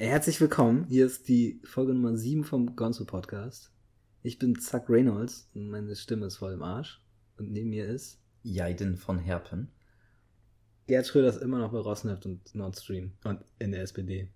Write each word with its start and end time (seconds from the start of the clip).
Herzlich 0.00 0.40
willkommen. 0.40 0.86
Hier 0.88 1.04
ist 1.04 1.28
die 1.28 1.60
Folge 1.62 1.92
Nummer 1.92 2.16
7 2.16 2.44
vom 2.44 2.74
Gonzo 2.74 3.04
Podcast. 3.04 3.70
Ich 4.22 4.38
bin 4.38 4.58
Zack 4.58 4.88
Reynolds 4.88 5.50
und 5.52 5.68
meine 5.68 5.94
Stimme 5.94 6.24
ist 6.24 6.38
voll 6.38 6.54
im 6.54 6.62
Arsch. 6.62 7.04
Und 7.36 7.52
neben 7.52 7.68
mir 7.68 7.86
ist 7.86 8.18
Jaiden 8.42 8.96
von 8.96 9.18
Herpen. 9.18 9.70
Gerd 10.86 11.06
Schröder 11.06 11.28
ist 11.28 11.42
immer 11.42 11.58
noch 11.58 11.70
bei 11.72 11.80
Rosneft 11.80 12.24
und 12.24 12.54
Nord 12.54 12.78
Stream 12.78 13.12
und 13.24 13.44
in 13.58 13.72
der 13.72 13.82
SPD. 13.82 14.30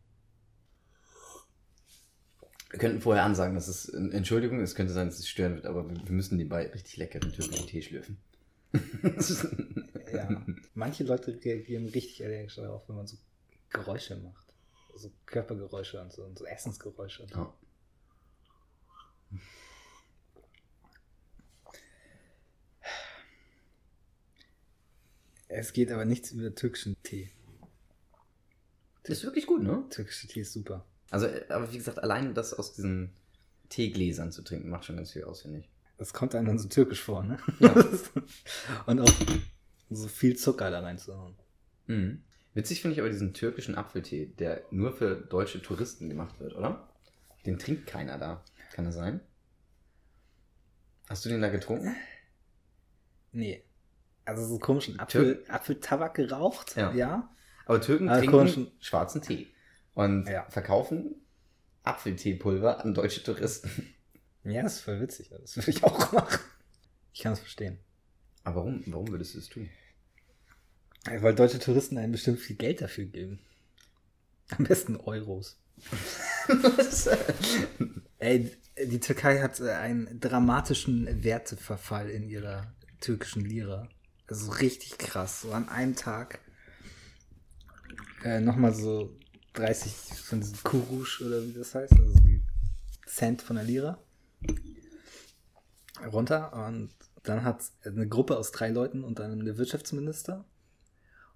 Wir 2.69 2.79
könnten 2.79 3.01
vorher 3.01 3.25
ansagen, 3.25 3.55
dass 3.55 3.67
es, 3.67 3.89
Entschuldigung, 3.89 4.61
es 4.61 4.75
könnte 4.75 4.93
sein, 4.93 5.07
dass 5.09 5.19
es 5.19 5.29
stören 5.31 5.55
wird, 5.55 5.65
aber 5.65 5.89
wir 5.89 6.13
müssen 6.13 6.37
nebenbei 6.37 6.67
richtig 6.67 6.99
leckeren 6.99 7.33
türkischen 7.33 7.67
Tee 7.67 7.81
schlürfen. 7.81 8.19
ja, 10.13 10.45
manche 10.75 11.05
Leute 11.05 11.41
reagieren 11.43 11.87
richtig 11.87 12.23
allergisch 12.23 12.57
darauf, 12.57 12.87
wenn 12.87 12.97
man 12.97 13.07
so 13.07 13.17
Geräusche 13.71 14.17
macht. 14.17 14.44
So 14.97 15.11
Körpergeräusche 15.27 16.01
und 16.01 16.13
so, 16.13 16.23
und 16.25 16.39
so 16.39 16.45
Essensgeräusche. 16.45 17.27
Ja. 17.31 17.53
Es 25.49 25.73
geht 25.73 25.91
aber 25.93 26.05
nichts 26.05 26.33
über 26.33 26.55
türkischen 26.55 27.01
Tee. 27.03 27.31
Das 29.05 29.19
ist 29.19 29.25
wirklich 29.25 29.47
gut, 29.47 29.63
ne? 29.63 29.85
Türkische 29.91 30.27
Tee 30.27 30.41
ist 30.41 30.53
super. 30.53 30.85
Also, 31.11 31.29
aber 31.49 31.73
wie 31.73 31.77
gesagt, 31.77 31.99
allein 31.99 32.35
das 32.35 32.55
aus 32.55 32.73
diesen 32.73 33.15
Teegläsern 33.69 34.33
zu 34.33 34.43
trinken, 34.43 34.71
macht 34.71 34.85
schon 34.85 34.97
ganz 34.97 35.13
viel 35.13 35.25
aus, 35.25 35.43
finde 35.43 35.61
ich. 35.61 35.71
Das 35.97 36.13
kommt 36.13 36.35
einem 36.35 36.47
dann 36.47 36.59
so 36.59 36.69
türkisch 36.69 37.03
vor, 37.03 37.23
ne? 37.23 37.39
Ja. 37.61 37.73
Und 38.87 39.01
auch 39.01 39.13
so 39.91 40.09
viel 40.09 40.37
Zucker 40.37 40.71
da 40.71 40.81
reinzuhauen. 40.81 41.37
Mhm. 41.87 42.25
Witzig 42.55 42.81
finde 42.81 42.95
ich 42.95 43.01
aber 43.01 43.11
diesen 43.11 43.35
türkischen 43.35 43.75
Apfeltee, 43.75 44.27
der 44.27 44.65
nur 44.71 44.93
für 44.93 45.17
deutsche 45.17 45.61
Touristen 45.61 46.09
gemacht 46.09 46.39
wird, 46.39 46.55
oder? 46.55 46.89
Den 47.45 47.59
trinkt 47.59 47.87
keiner 47.87 48.17
da. 48.17 48.45
Kann 48.73 48.85
das 48.85 48.95
sein? 48.95 49.21
Hast 51.09 51.25
du 51.25 51.29
den 51.29 51.43
da 51.43 51.49
getrunken? 51.49 51.95
Nee. 53.33 53.65
Also 54.25 54.47
so 54.47 54.59
komischen 54.59 54.99
Apfel, 54.99 55.45
Apfeltabak 55.49 56.15
geraucht, 56.15 56.77
ja. 56.77 56.93
ja. 56.95 57.35
Aber 57.67 57.81
Türken 57.81 58.09
Aber 58.09 58.19
trinken 58.19 58.37
komischen... 58.37 58.73
schwarzen 58.81 59.21
Tee 59.21 59.49
und 59.95 60.27
ja. 60.29 60.47
verkaufen 60.49 61.17
Apfelteepulver 61.83 62.83
an 62.83 62.95
deutsche 62.95 63.23
Touristen. 63.23 63.95
Ja, 64.45 64.63
das 64.63 64.77
ist 64.77 64.81
voll 64.83 65.01
witzig. 65.01 65.29
Das 65.29 65.57
würde 65.57 65.71
ich 65.71 65.83
auch 65.85 66.13
machen. 66.13 66.39
Ich 67.13 67.21
kann 67.21 67.33
es 67.33 67.41
verstehen. 67.41 67.79
Aber 68.45 68.57
warum, 68.57 68.83
warum 68.87 69.09
würdest 69.09 69.35
du 69.35 69.39
es 69.39 69.49
tun? 69.49 69.69
Weil 71.07 71.35
deutsche 71.35 71.59
Touristen 71.59 71.99
einem 71.99 72.13
bestimmt 72.13 72.41
viel 72.41 72.57
Geld 72.57 72.81
dafür 72.81 73.05
geben. 73.05 73.41
Am 74.51 74.65
besten 74.65 74.97
Euros. 74.97 75.59
Ey, 78.19 78.51
die 78.83 79.01
Türkei 79.01 79.41
hat 79.41 79.61
äh, 79.61 79.71
einen 79.73 80.21
dramatischen 80.21 81.25
Werteverfall 81.25 82.09
in 82.11 82.29
ihrer 82.29 82.73
türkischen 83.01 83.45
Lira. 83.45 83.89
Also 84.27 84.53
richtig 84.53 84.99
krass. 84.99 85.43
So 85.43 85.53
an 85.53 85.69
einem 85.69 85.97
Tag 85.97 86.41
äh, 88.25 88.41
nochmal 88.41 88.75
so 88.75 89.15
30 89.55 89.93
von 90.23 90.41
diesen 90.41 90.63
Kurusch 90.63 91.21
oder 91.21 91.43
wie 91.45 91.53
das 91.53 91.75
heißt, 91.75 91.93
also 91.93 92.19
die 92.21 92.43
Cent 93.07 93.43
von 93.43 93.57
der 93.57 93.65
Lira 93.65 93.99
runter 96.13 96.53
und 96.67 96.91
dann 97.23 97.45
hat 97.45 97.63
eine 97.85 98.09
Gruppe 98.09 98.37
aus 98.37 98.51
drei 98.51 98.71
Leuten 98.71 99.05
und 99.05 99.19
dann 99.19 99.45
der 99.45 99.57
Wirtschaftsminister 99.57 100.45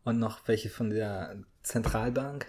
und 0.09 0.19
noch 0.19 0.49
welche 0.49 0.71
von 0.71 0.89
der 0.89 1.37
Zentralbank 1.63 2.47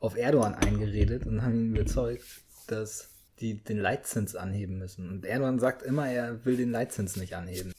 auf 0.00 0.16
Erdogan 0.16 0.56
eingeredet 0.56 1.26
und 1.26 1.42
haben 1.42 1.54
ihn 1.54 1.76
überzeugt, 1.76 2.24
dass 2.66 3.10
die 3.38 3.62
den 3.62 3.78
Leitzins 3.78 4.34
anheben 4.34 4.78
müssen. 4.78 5.08
Und 5.08 5.24
Erdogan 5.24 5.60
sagt 5.60 5.82
immer, 5.82 6.08
er 6.08 6.44
will 6.44 6.56
den 6.56 6.72
Leitzins 6.72 7.14
nicht 7.14 7.34
anheben. 7.34 7.72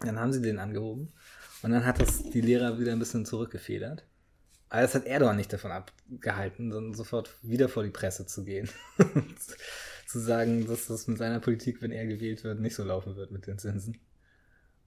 Dann 0.00 0.18
haben 0.18 0.32
sie 0.32 0.42
den 0.42 0.58
angehoben 0.58 1.12
und 1.62 1.70
dann 1.70 1.86
hat 1.86 2.00
das 2.00 2.24
die 2.30 2.40
Lehrer 2.40 2.80
wieder 2.80 2.90
ein 2.90 2.98
bisschen 2.98 3.24
zurückgefedert. 3.24 4.04
Aber 4.70 4.82
das 4.82 4.96
hat 4.96 5.06
Erdogan 5.06 5.36
nicht 5.36 5.52
davon 5.52 5.70
abgehalten, 5.70 6.70
dann 6.70 6.94
sofort 6.94 7.30
wieder 7.42 7.68
vor 7.68 7.84
die 7.84 7.90
Presse 7.90 8.26
zu 8.26 8.42
gehen. 8.42 8.68
zu 10.08 10.18
sagen, 10.18 10.66
dass 10.66 10.88
das 10.88 11.06
mit 11.06 11.18
seiner 11.18 11.38
Politik, 11.38 11.80
wenn 11.80 11.92
er 11.92 12.06
gewählt 12.06 12.42
wird, 12.42 12.58
nicht 12.58 12.74
so 12.74 12.82
laufen 12.82 13.14
wird 13.14 13.30
mit 13.30 13.46
den 13.46 13.58
Zinsen. 13.58 14.00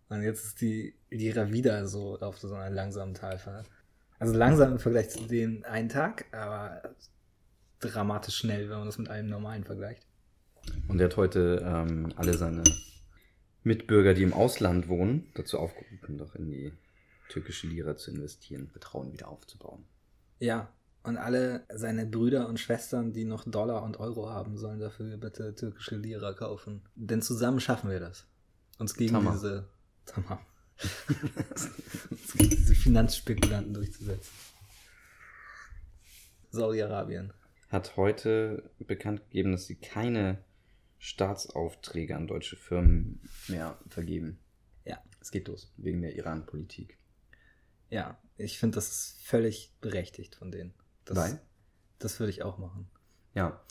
Und 0.10 0.24
jetzt 0.24 0.44
ist 0.46 0.62
die 0.62 0.94
Lira 1.10 1.52
wieder 1.54 1.88
so 1.88 2.20
auf 2.20 2.38
so 2.38 2.54
einer 2.54 2.70
langsamen 2.70 3.14
Talfahrt. 3.14 3.70
Also 4.20 4.34
langsam 4.34 4.74
im 4.74 4.80
Vergleich 4.80 5.10
zu 5.10 5.24
den 5.24 5.64
einen 5.66 5.90
Tag, 5.90 6.26
aber 6.32 6.82
dramatisch 7.80 8.36
schnell, 8.36 8.70
wenn 8.70 8.78
man 8.78 8.88
das 8.88 8.98
mit 8.98 9.10
einem 9.10 9.30
normalen 9.30 9.64
vergleicht. 9.64 10.06
Und 10.88 11.00
er 11.00 11.06
hat 11.06 11.18
heute 11.18 11.64
ähm, 11.64 12.14
alle 12.16 12.34
seine 12.36 12.64
Mitbürger, 13.64 14.14
die 14.14 14.24
im 14.24 14.34
Ausland 14.34 14.88
wohnen, 14.88 15.28
dazu 15.36 15.60
aufgerufen, 15.60 16.18
doch 16.18 16.36
in 16.36 16.50
die 16.50 16.74
türkische 17.30 17.68
Lira 17.68 17.96
zu 17.96 18.12
investieren, 18.12 18.70
Vertrauen 18.70 19.12
wieder 19.14 19.28
aufzubauen. 19.28 19.86
Ja, 20.40 20.70
und 21.04 21.18
alle 21.18 21.64
seine 21.74 22.06
Brüder 22.06 22.48
und 22.48 22.60
Schwestern, 22.60 23.14
die 23.14 23.26
noch 23.26 23.46
Dollar 23.46 23.84
und 23.84 24.00
Euro 24.00 24.30
haben, 24.30 24.58
sollen 24.58 24.80
dafür 24.80 25.18
bitte 25.18 25.56
türkische 25.56 25.96
Lira 25.96 26.34
kaufen. 26.34 26.82
Denn 26.96 27.22
zusammen 27.22 27.60
schaffen 27.60 27.90
wir 27.90 28.00
das. 28.00 28.26
Uns 28.80 28.94
gegen 28.94 29.14
Tamam. 29.14 29.34
diese 29.34 29.68
Tamam. 30.06 30.40
Diese 32.40 32.76
Finanzspekulanten 32.76 33.74
durchzusetzen. 33.74 34.32
Saudi-Arabien. 36.52 37.34
Hat 37.70 37.98
heute 37.98 38.72
bekannt 38.80 39.24
gegeben, 39.26 39.52
dass 39.52 39.66
sie 39.66 39.76
keine 39.76 40.44
Staatsaufträge 41.00 42.16
an 42.16 42.28
deutsche 42.28 42.56
Firmen 42.56 43.22
mehr 43.48 43.78
vergeben. 43.90 44.40
Ja. 44.86 45.04
Es 45.20 45.32
geht 45.32 45.48
los, 45.48 45.74
wegen 45.78 46.02
der 46.02 46.16
Iran-Politik. 46.16 46.98
Ja, 47.90 48.18
ich 48.38 48.60
finde, 48.60 48.76
das 48.76 48.90
ist 48.90 49.22
völlig 49.26 49.74
berechtigt 49.82 50.36
von 50.36 50.52
denen. 50.52 50.74
Das, 51.06 51.18
Nein. 51.18 51.40
Das 52.00 52.20
würde 52.20 52.32
ich 52.32 52.44
auch 52.44 52.58
machen. 52.58 52.90
Ja. 53.34 53.62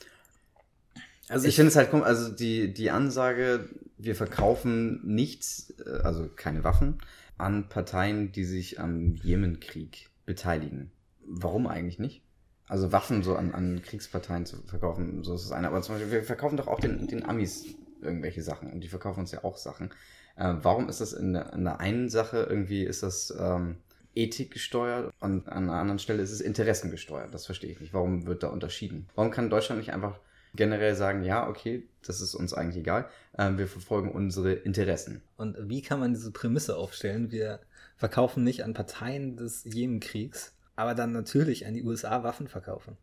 Also 1.29 1.45
ich, 1.45 1.51
ich 1.51 1.57
finde 1.57 1.69
es 1.69 1.77
halt 1.77 1.91
komisch, 1.91 2.07
also 2.07 2.33
die, 2.33 2.73
die 2.73 2.91
Ansage, 2.91 3.69
wir 3.99 4.15
verkaufen 4.15 5.01
nichts, 5.05 5.75
äh, 5.85 6.03
also 6.03 6.29
keine 6.29 6.65
Waffen, 6.65 6.99
an 7.39 7.69
Parteien, 7.69 8.33
die 8.33 8.45
sich 8.45 8.81
am 8.81 9.15
Jemenkrieg 9.17 10.09
beteiligen. 10.25 10.91
Warum 11.27 11.67
eigentlich 11.67 11.99
nicht? 11.99 12.23
Also 12.69 12.93
Waffen 12.93 13.23
so 13.23 13.37
an, 13.37 13.55
an 13.55 13.83
Kriegsparteien 13.83 14.47
zu 14.47 14.57
verkaufen, 14.63 15.23
so 15.23 15.35
ist 15.35 15.45
es 15.45 15.53
eine. 15.53 15.69
Aber 15.69 15.83
zum 15.83 15.97
Beispiel, 15.97 16.13
wir 16.13 16.25
verkaufen 16.25 16.57
doch 16.57 16.67
auch 16.67 16.81
den, 16.81 17.07
den 17.07 17.25
Amis 17.25 17.65
irgendwelche 18.01 18.43
Sachen 18.43 18.73
und 18.73 18.81
die 18.81 18.89
verkaufen 18.89 19.21
uns 19.21 19.33
ja 19.33 19.45
auch 19.45 19.57
Sachen. 19.57 19.91
Äh, 20.37 20.55
warum 20.63 20.89
ist 20.89 21.01
das 21.01 21.13
in 21.13 21.33
der, 21.33 21.53
in 21.53 21.65
der 21.65 21.81
einen 21.81 22.09
Sache 22.09 22.47
irgendwie, 22.49 22.85
ist 22.85 23.03
das 23.03 23.35
ähm, 23.39 23.77
Ethik 24.15 24.53
gesteuert 24.53 25.13
und 25.21 25.49
an 25.49 25.65
einer 25.65 25.81
anderen 25.81 25.99
Stelle 25.99 26.23
ist 26.23 26.33
es 26.33 26.41
Interessen 26.41 26.91
gesteuert? 26.91 27.33
Das 27.35 27.47
verstehe 27.47 27.71
ich 27.71 27.81
nicht. 27.81 27.95
Warum 27.95 28.27
wird 28.27 28.43
da 28.43 28.49
unterschieden? 28.49 29.09
Warum 29.15 29.31
kann 29.31 29.51
Deutschland 29.51 29.81
nicht 29.81 29.93
einfach 29.93 30.19
generell 30.57 30.95
sagen, 30.95 31.23
ja, 31.23 31.49
okay, 31.49 31.89
das 32.03 32.21
ist 32.21 32.35
uns 32.35 32.53
eigentlich 32.53 32.83
egal, 32.83 33.09
äh, 33.35 33.53
wir 33.57 33.69
verfolgen 33.69 34.11
unsere 34.11 34.53
Interessen. 34.53 35.23
Und 35.37 35.57
wie 35.69 35.83
kann 35.83 36.01
man 36.01 36.15
diese 36.15 36.31
Prämisse 36.31 36.77
aufstellen? 36.77 37.31
Wir 37.31 37.61
verkaufen 37.97 38.45
nicht 38.45 38.65
an 38.65 38.75
Parteien 38.75 39.37
des 39.37 39.65
Jemenkriegs, 39.65 40.55
aber 40.75 40.95
dann 40.95 41.13
natürlich 41.13 41.67
an 41.67 41.75
die 41.75 41.85
USA 41.85 42.23
Waffen 42.23 42.49
verkaufen. 42.49 42.97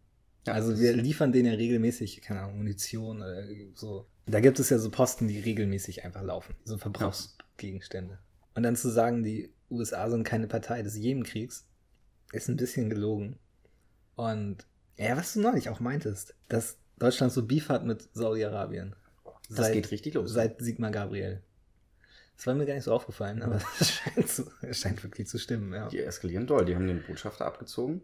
Ja, 0.46 0.54
also 0.54 0.78
wir 0.78 0.94
liefern 0.94 1.32
denen 1.32 1.52
ja 1.52 1.58
regelmäßig, 1.58 2.22
keine 2.22 2.42
Ahnung, 2.42 2.58
Munition 2.58 3.18
oder 3.18 3.44
so. 3.76 4.08
Da 4.26 4.40
gibt 4.40 4.60
es 4.60 4.70
ja 4.70 4.78
so 4.78 4.90
Posten, 4.90 5.28
die 5.28 5.40
regelmäßig 5.40 6.04
einfach 6.04 6.22
laufen, 6.22 6.56
so 6.66 6.78
Verbrauchsgegenstände. 6.78 8.20
Und 8.56 8.64
dann 8.64 8.76
zu 8.76 8.90
sagen, 8.90 9.24
die 9.24 9.54
USA 9.72 10.10
sind 10.10 10.24
keine 10.24 10.48
Partei 10.48 10.82
des 10.82 10.98
Jemenkriegs, 10.98 11.66
ist 12.32 12.50
ein 12.50 12.58
bisschen 12.58 12.90
gelogen. 12.90 13.38
Und 14.16 14.68
ja, 14.98 15.18
was 15.18 15.34
du 15.34 15.42
neulich 15.42 15.70
auch 15.70 15.80
meintest, 15.80 16.36
dass 16.50 16.78
Deutschland 17.00 17.32
so 17.34 17.46
Beef 17.46 17.70
hat 17.70 17.86
mit 17.86 18.08
Saudi-Arabien. 18.14 18.96
Das 19.50 19.72
geht 19.72 19.92
richtig 19.92 20.14
los. 20.14 20.32
Seit 20.32 20.62
Sigmar 20.62 20.92
Gabriel. 20.92 21.42
Das 22.36 22.48
war 22.48 22.56
mir 22.56 22.66
gar 22.66 22.74
nicht 22.74 22.84
so 22.84 22.94
aufgefallen, 22.94 23.42
aber 23.42 23.60
es 23.80 23.92
scheint, 23.92 24.30
zu, 24.30 24.52
scheint 24.72 25.04
wirklich 25.04 25.28
zu 25.28 25.38
stimmen, 25.38 25.74
ja. 25.74 25.88
Die 25.90 26.00
eskalieren 26.00 26.48
doll. 26.48 26.66
Die 26.66 26.76
haben 26.76 26.88
den 26.88 27.04
Botschafter 27.04 27.46
abgezogen. 27.46 28.02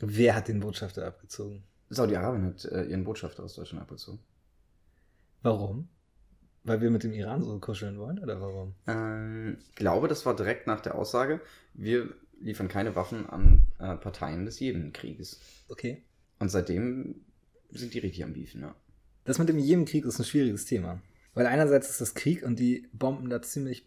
Wer 0.00 0.34
hat 0.34 0.48
den 0.48 0.60
Botschafter 0.60 1.06
abgezogen? 1.06 1.64
Saudi-Arabien 1.90 2.46
hat 2.46 2.64
äh, 2.66 2.84
ihren 2.84 3.04
Botschafter 3.04 3.44
aus 3.44 3.54
Deutschland 3.54 3.82
abgezogen. 3.82 4.20
Warum? 5.42 5.88
Weil 6.64 6.80
wir 6.80 6.90
mit 6.90 7.04
dem 7.04 7.12
Iran 7.12 7.42
so 7.42 7.58
kuscheln 7.60 7.98
wollen, 7.98 8.18
oder 8.18 8.40
warum? 8.40 8.74
Ähm, 8.86 9.58
ich 9.60 9.74
glaube, 9.76 10.08
das 10.08 10.26
war 10.26 10.36
direkt 10.36 10.66
nach 10.66 10.80
der 10.80 10.96
Aussage, 10.96 11.40
wir 11.72 12.12
liefern 12.40 12.68
keine 12.68 12.94
Waffen 12.94 13.28
an 13.28 13.66
äh, 13.78 13.96
Parteien 13.96 14.44
des 14.44 14.60
Jemenkrieges. 14.60 15.40
Okay. 15.68 16.04
Und 16.38 16.50
seitdem 16.50 17.24
sind 17.70 17.94
die 17.94 17.98
richtig 17.98 18.24
am 18.24 18.32
Beefen, 18.32 18.62
ja. 18.62 18.74
Das 19.24 19.38
mit 19.38 19.48
dem 19.48 19.58
Jemenkrieg 19.58 20.04
ist 20.04 20.18
ein 20.18 20.24
schwieriges 20.24 20.64
Thema. 20.64 21.02
Weil 21.34 21.46
einerseits 21.46 21.90
ist 21.90 22.00
das 22.00 22.14
Krieg 22.14 22.42
und 22.42 22.58
die 22.58 22.88
bomben 22.92 23.28
da 23.28 23.42
ziemlich 23.42 23.86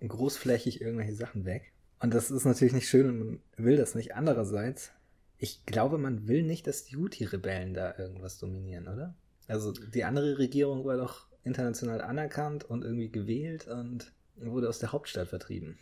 großflächig 0.00 0.80
irgendwelche 0.80 1.14
Sachen 1.14 1.44
weg. 1.44 1.72
Und 2.00 2.14
das 2.14 2.30
ist 2.30 2.44
natürlich 2.44 2.72
nicht 2.72 2.88
schön 2.88 3.08
und 3.08 3.18
man 3.18 3.40
will 3.56 3.76
das 3.76 3.94
nicht. 3.94 4.14
Andererseits, 4.14 4.90
Ich 5.38 5.66
glaube, 5.66 5.98
man 5.98 6.28
will 6.28 6.42
nicht, 6.44 6.66
dass 6.66 6.84
die 6.84 6.96
Houthi-Rebellen 6.96 7.74
da 7.74 7.98
irgendwas 7.98 8.38
dominieren, 8.38 8.88
oder? 8.88 9.14
Also 9.48 9.72
die 9.72 10.04
andere 10.04 10.38
Regierung 10.38 10.84
war 10.84 10.96
doch 10.96 11.26
international 11.44 12.00
anerkannt 12.00 12.64
und 12.64 12.84
irgendwie 12.84 13.10
gewählt 13.10 13.66
und 13.66 14.12
wurde 14.36 14.68
aus 14.68 14.78
der 14.78 14.92
Hauptstadt 14.92 15.28
vertrieben. 15.28 15.78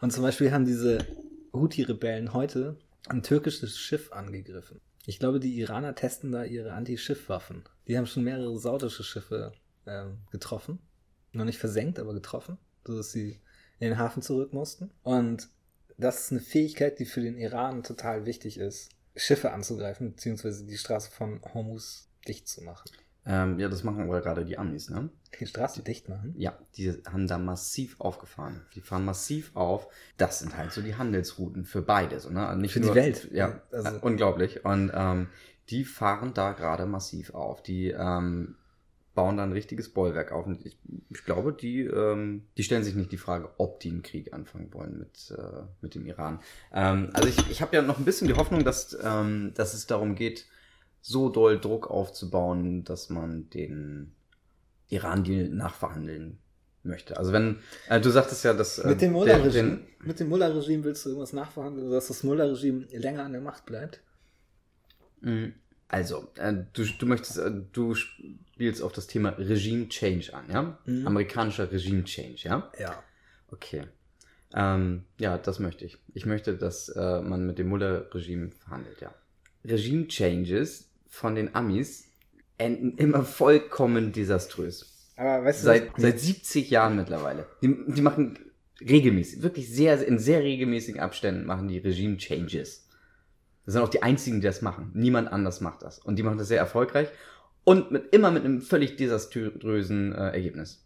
Und 0.00 0.12
zum 0.12 0.22
Beispiel 0.22 0.52
haben 0.52 0.66
diese 0.66 0.98
Houthi-Rebellen 1.52 2.34
heute 2.34 2.76
ein 3.08 3.22
türkisches 3.22 3.78
Schiff 3.78 4.12
angegriffen. 4.12 4.80
Ich 5.06 5.20
glaube, 5.20 5.38
die 5.38 5.58
Iraner 5.58 5.94
testen 5.94 6.32
da 6.32 6.44
ihre 6.44 6.72
Anti-Schiffwaffen. 6.72 7.64
Die 7.86 7.96
haben 7.96 8.06
schon 8.06 8.24
mehrere 8.24 8.58
saudische 8.58 9.04
Schiffe 9.04 9.52
äh, 9.84 10.06
getroffen. 10.30 10.80
Noch 11.32 11.44
nicht 11.44 11.58
versenkt, 11.58 12.00
aber 12.00 12.12
getroffen, 12.12 12.58
sodass 12.84 13.12
sie 13.12 13.40
in 13.78 13.90
den 13.90 13.98
Hafen 13.98 14.20
zurück 14.22 14.52
mussten. 14.52 14.90
Und 15.02 15.48
das 15.96 16.24
ist 16.24 16.32
eine 16.32 16.40
Fähigkeit, 16.40 16.98
die 16.98 17.04
für 17.04 17.20
den 17.20 17.38
Iran 17.38 17.84
total 17.84 18.26
wichtig 18.26 18.58
ist, 18.58 18.90
Schiffe 19.14 19.52
anzugreifen, 19.52 20.12
beziehungsweise 20.12 20.66
die 20.66 20.76
Straße 20.76 21.10
von 21.10 21.40
Hormuz 21.54 22.08
dicht 22.26 22.48
zu 22.48 22.62
machen. 22.62 22.90
Ähm, 23.28 23.58
ja, 23.58 23.68
das 23.68 23.82
machen 23.82 24.02
aber 24.02 24.20
gerade 24.20 24.44
die 24.44 24.56
Amis, 24.56 24.88
ne? 24.88 25.10
Die 25.40 25.46
Straße 25.46 25.82
dicht 25.82 26.08
machen? 26.08 26.32
Ja, 26.36 26.56
die 26.76 26.92
haben 27.10 27.26
da 27.26 27.38
massiv 27.38 27.96
aufgefahren. 28.00 28.60
Die 28.74 28.80
fahren 28.80 29.04
massiv 29.04 29.50
auf. 29.54 29.88
Das 30.16 30.38
sind 30.38 30.56
halt 30.56 30.72
so 30.72 30.80
die 30.80 30.94
Handelsrouten 30.94 31.64
für 31.64 31.82
beides, 31.82 32.30
ne? 32.30 32.54
Nicht 32.56 32.72
für 32.72 32.80
nur, 32.80 32.90
die 32.90 32.96
Welt. 32.96 33.28
Ja, 33.32 33.60
also. 33.72 33.98
unglaublich. 34.00 34.64
Und 34.64 34.92
ähm, 34.94 35.28
die 35.70 35.84
fahren 35.84 36.34
da 36.34 36.52
gerade 36.52 36.86
massiv 36.86 37.34
auf. 37.34 37.62
Die 37.64 37.88
ähm, 37.88 38.54
bauen 39.16 39.38
da 39.38 39.42
ein 39.42 39.52
richtiges 39.52 39.88
Bollwerk 39.88 40.30
auf. 40.30 40.46
Und 40.46 40.64
ich, 40.64 40.78
ich 41.10 41.24
glaube, 41.24 41.52
die, 41.52 41.80
ähm, 41.80 42.44
die 42.56 42.62
stellen 42.62 42.84
sich 42.84 42.94
nicht 42.94 43.10
die 43.10 43.16
Frage, 43.16 43.50
ob 43.58 43.80
die 43.80 43.90
einen 43.90 44.02
Krieg 44.02 44.32
anfangen 44.32 44.72
wollen 44.72 44.98
mit, 44.98 45.34
äh, 45.36 45.62
mit 45.80 45.96
dem 45.96 46.06
Iran. 46.06 46.38
Ähm, 46.72 47.10
also 47.12 47.28
ich, 47.28 47.50
ich 47.50 47.60
habe 47.60 47.74
ja 47.74 47.82
noch 47.82 47.98
ein 47.98 48.04
bisschen 48.04 48.28
die 48.28 48.34
Hoffnung, 48.34 48.62
dass, 48.62 48.96
ähm, 49.02 49.52
dass 49.54 49.74
es 49.74 49.88
darum 49.88 50.14
geht, 50.14 50.46
so 51.06 51.28
doll 51.28 51.60
Druck 51.60 51.88
aufzubauen, 51.88 52.82
dass 52.82 53.10
man 53.10 53.48
den 53.50 54.12
Iran-Deal 54.88 55.48
nachverhandeln 55.50 56.38
möchte. 56.82 57.16
Also 57.16 57.32
wenn, 57.32 57.60
äh, 57.88 58.00
du 58.00 58.10
sagtest 58.10 58.44
ja, 58.44 58.54
dass... 58.54 58.80
Äh, 58.80 58.88
mit 58.88 59.00
dem 59.00 59.12
Mullah-Regime 59.12 59.82
Mullah-Regime 60.24 60.82
willst 60.82 61.04
du 61.04 61.10
irgendwas 61.10 61.32
nachverhandeln, 61.32 61.92
dass 61.92 62.08
das 62.08 62.24
Mullah-Regime 62.24 62.86
länger 62.90 63.22
an 63.22 63.32
der 63.32 63.40
Macht 63.40 63.66
bleibt? 63.66 64.00
Mhm. 65.20 65.54
Also, 65.86 66.26
äh, 66.38 66.52
du, 66.72 66.84
du 66.84 67.06
möchtest, 67.06 67.38
äh, 67.38 67.52
du 67.72 67.94
spielst 67.94 68.82
auf 68.82 68.90
das 68.90 69.06
Thema 69.06 69.28
Regime 69.38 69.88
Change 69.88 70.34
an, 70.34 70.44
ja? 70.50 70.78
Mhm. 70.86 71.06
Amerikanischer 71.06 71.70
Regime 71.70 72.02
Change, 72.02 72.40
ja? 72.42 72.72
Ja. 72.80 73.00
Okay. 73.52 73.84
Ähm, 74.52 75.04
ja, 75.18 75.38
das 75.38 75.60
möchte 75.60 75.84
ich. 75.84 75.98
Ich 76.14 76.26
möchte, 76.26 76.56
dass 76.56 76.88
äh, 76.88 77.20
man 77.20 77.46
mit 77.46 77.58
dem 77.58 77.68
Mullah-Regime 77.68 78.50
verhandelt, 78.50 79.00
ja. 79.00 79.14
Regime 79.64 80.08
Changes 80.08 80.90
von 81.16 81.34
den 81.34 81.54
Amis 81.54 82.08
enden 82.58 82.98
immer 82.98 83.24
vollkommen 83.24 84.12
desaströs. 84.12 85.12
Aber 85.16 85.46
weißt 85.46 85.62
du, 85.62 85.64
seit, 85.64 85.90
seit 85.96 86.20
70 86.20 86.68
Jahren 86.68 86.96
mittlerweile. 86.96 87.46
Die, 87.62 87.74
die 87.88 88.02
machen 88.02 88.38
regelmäßig, 88.80 89.42
wirklich 89.42 89.72
sehr, 89.72 90.06
in 90.06 90.18
sehr 90.18 90.42
regelmäßigen 90.42 91.00
Abständen 91.00 91.46
machen 91.46 91.68
die 91.68 91.78
Regime 91.78 92.18
Changes. 92.18 92.86
Das 93.64 93.72
sind 93.72 93.82
auch 93.82 93.88
die 93.88 94.02
einzigen, 94.02 94.40
die 94.42 94.46
das 94.46 94.60
machen. 94.60 94.90
Niemand 94.92 95.32
anders 95.32 95.62
macht 95.62 95.82
das. 95.82 95.98
Und 95.98 96.16
die 96.16 96.22
machen 96.22 96.36
das 96.36 96.48
sehr 96.48 96.58
erfolgreich 96.58 97.08
und 97.64 97.90
mit, 97.90 98.14
immer 98.14 98.30
mit 98.30 98.44
einem 98.44 98.60
völlig 98.60 98.96
desaströsen 98.96 100.12
äh, 100.12 100.32
Ergebnis. 100.32 100.85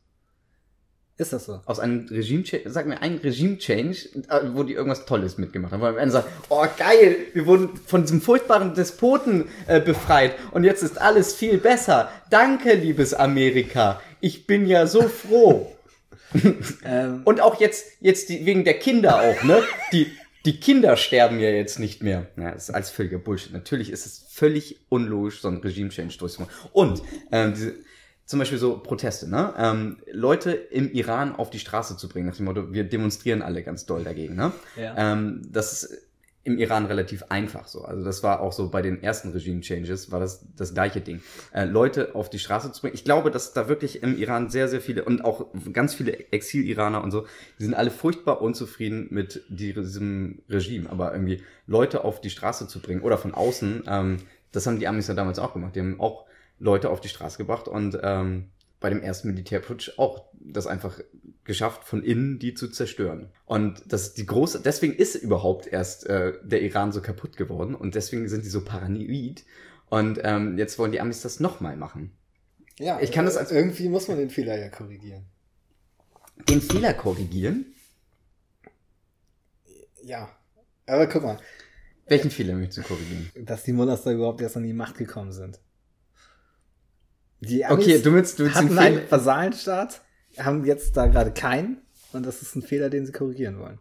Ist 1.21 1.35
das 1.35 1.45
so? 1.45 1.61
Aus 1.67 1.81
einem 1.81 2.07
Regime-Change, 2.11 2.71
sag 2.71 2.87
mir 2.87 3.03
einen 3.03 3.19
Regime-Change, 3.19 4.09
äh, 4.31 4.41
wo 4.55 4.63
die 4.63 4.73
irgendwas 4.73 5.05
Tolles 5.05 5.37
mitgemacht 5.37 5.71
haben. 5.71 5.83
Wo 5.83 5.85
am 5.85 5.99
Ende 5.99 6.13
sagt, 6.13 6.29
oh 6.49 6.65
geil, 6.79 7.15
wir 7.35 7.45
wurden 7.45 7.77
von 7.87 8.01
diesem 8.01 8.23
furchtbaren 8.23 8.73
Despoten 8.73 9.45
äh, 9.67 9.83
befreit 9.83 10.37
und 10.53 10.65
jetzt 10.65 10.83
ist 10.83 10.99
alles 10.99 11.35
viel 11.35 11.59
besser. 11.59 12.11
Danke, 12.31 12.73
liebes 12.73 13.13
Amerika. 13.13 14.01
Ich 14.23 14.47
bin 14.47 14.67
ja 14.67 14.87
so 14.87 15.03
froh. 15.03 15.77
ähm. 16.87 17.21
Und 17.25 17.43
auch 17.43 17.61
jetzt, 17.61 17.99
jetzt 18.01 18.31
die, 18.31 18.47
wegen 18.47 18.65
der 18.65 18.79
Kinder 18.79 19.21
auch, 19.21 19.43
ne? 19.43 19.63
Die, 19.93 20.07
die 20.47 20.59
Kinder 20.59 20.97
sterben 20.97 21.39
ja 21.39 21.51
jetzt 21.51 21.79
nicht 21.79 22.03
mehr. 22.03 22.29
Ja, 22.39 22.53
das 22.53 22.71
ist 22.71 22.75
alles 22.75 22.89
völliger 22.89 23.19
Bullshit. 23.19 23.53
Natürlich 23.53 23.91
ist 23.91 24.07
es 24.07 24.25
völlig 24.31 24.81
unlogisch, 24.89 25.43
so 25.43 25.49
ein 25.49 25.59
Regime-Change 25.59 26.17
durchzumachen. 26.17 26.55
Und 26.73 27.03
ähm, 27.31 27.53
diese, 27.53 27.75
zum 28.31 28.39
Beispiel 28.39 28.59
so 28.59 28.79
Proteste, 28.79 29.29
ne? 29.29 29.53
Ähm, 29.59 29.97
Leute 30.13 30.53
im 30.53 30.93
Iran 30.93 31.35
auf 31.35 31.51
die 31.51 31.59
Straße 31.59 31.97
zu 31.97 32.09
bringen, 32.09 32.29
nach 32.29 32.37
dem 32.37 32.45
Motto, 32.45 32.73
wir 32.73 32.85
demonstrieren 32.85 33.43
alle 33.43 33.65
ganz 33.65 33.87
doll 33.87 34.05
dagegen, 34.05 34.37
ne? 34.37 34.53
Ja. 34.77 34.95
Ähm, 34.97 35.43
das 35.51 35.73
ist 35.83 36.07
im 36.45 36.59
Iran 36.59 36.87
relativ 36.87 37.25
einfach 37.29 37.67
so. 37.67 37.83
Also 37.83 38.05
das 38.05 38.23
war 38.23 38.39
auch 38.39 38.53
so 38.53 38.69
bei 38.69 38.83
den 38.83 39.03
ersten 39.03 39.33
Regime-Changes, 39.33 40.13
war 40.13 40.21
das 40.21 40.47
das 40.55 40.75
gleiche 40.75 41.01
Ding. 41.01 41.21
Äh, 41.53 41.65
Leute 41.65 42.15
auf 42.15 42.31
die 42.31 42.39
Straße 42.39 42.71
zu 42.71 42.81
bringen. 42.81 42.95
Ich 42.95 43.03
glaube, 43.03 43.33
dass 43.33 43.53
da 43.53 43.69
wirklich 43.69 44.01
im 44.05 44.17
Iran 44.17 44.49
sehr, 44.49 44.69
sehr 44.69 44.81
viele 44.81 45.05
und 45.05 45.25
auch 45.25 45.47
ganz 45.73 45.95
viele 45.95 46.31
Exil-Iraner 46.31 47.03
und 47.03 47.11
so, 47.11 47.27
die 47.59 47.65
sind 47.65 47.75
alle 47.75 47.91
furchtbar 47.91 48.41
unzufrieden 48.43 49.09
mit 49.11 49.43
diesem 49.49 50.43
Regime. 50.49 50.89
Aber 50.89 51.11
irgendwie 51.13 51.43
Leute 51.67 52.05
auf 52.05 52.21
die 52.21 52.31
Straße 52.31 52.69
zu 52.69 52.79
bringen 52.79 53.01
oder 53.01 53.19
von 53.19 53.35
außen, 53.35 53.83
ähm, 53.89 54.19
das 54.53 54.69
haben 54.69 54.79
die 54.79 54.87
Amis 54.87 55.09
ja 55.09 55.15
damals 55.15 55.41
auch 55.41 55.53
gemacht. 55.53 55.75
Die 55.75 55.81
haben 55.81 55.99
auch 55.99 56.27
Leute 56.61 56.91
auf 56.91 57.01
die 57.01 57.09
Straße 57.09 57.39
gebracht 57.39 57.67
und 57.67 57.99
ähm, 58.03 58.51
bei 58.79 58.89
dem 58.91 59.03
ersten 59.03 59.29
Militärputsch 59.29 59.99
auch 59.99 60.25
das 60.33 60.67
einfach 60.67 61.01
geschafft, 61.45 61.85
von 61.85 62.03
innen 62.03 62.39
die 62.39 62.55
zu 62.55 62.69
zerstören. 62.69 63.31
Und 63.45 63.83
das 63.87 64.09
ist 64.09 64.19
die 64.19 64.27
große, 64.27 64.61
deswegen 64.63 64.95
ist 64.95 65.17
überhaupt 65.17 65.67
erst 65.67 66.07
äh, 66.07 66.35
der 66.43 66.63
Iran 66.63 66.93
so 66.93 67.03
kaputt 67.03 67.37
geworden 67.37 67.75
und 67.75 67.95
deswegen 67.95 68.29
sind 68.29 68.45
die 68.45 68.51
so 68.51 68.65
paranoid. 68.65 69.45
Und 69.89 70.21
ähm, 70.23 70.57
jetzt 70.57 70.79
wollen 70.79 70.93
die 70.93 71.01
Amis 71.01 71.23
das 71.23 71.41
nochmal 71.41 71.77
machen. 71.77 72.13
Ja, 72.79 73.01
ich 73.01 73.11
kann 73.11 73.25
das 73.25 73.37
als 73.37 73.51
irgendwie 73.51 73.89
muss 73.89 74.09
man 74.09 74.19
den 74.19 74.31
Fehler 74.31 74.59
ja 74.59 74.69
korrigieren. 74.69 75.27
Den 76.49 76.63
Fehler 76.63 76.95
korrigieren? 76.95 77.75
Ja, 80.03 80.31
aber 80.87 81.07
guck 81.07 81.23
mal. 81.23 81.39
Welchen 82.07 82.31
Fehler 82.31 82.55
möchtest 82.55 82.79
du 82.79 82.83
korrigieren? 82.83 83.31
Dass 83.45 83.65
die 83.65 83.73
Mullahs 83.73 84.03
da 84.03 84.13
überhaupt 84.13 84.41
erst 84.41 84.57
an 84.57 84.63
die 84.63 84.73
Macht 84.73 84.97
gekommen 84.97 85.33
sind. 85.33 85.61
Die 87.41 87.65
Amis 87.65 87.85
okay, 87.85 88.03
du 88.03 88.13
willst, 88.13 88.39
du 88.39 88.45
willst 88.45 88.57
hatten 88.57 88.79
einen 88.79 89.11
Vasallenstaat, 89.11 90.03
haben 90.39 90.65
jetzt 90.65 90.97
da 90.97 91.07
gerade 91.07 91.33
keinen 91.33 91.79
und 92.13 92.27
das 92.27 92.43
ist 92.43 92.55
ein 92.55 92.63
Fehler, 92.63 92.91
den 92.91 93.07
sie 93.07 93.13
korrigieren 93.13 93.59
wollen. 93.59 93.79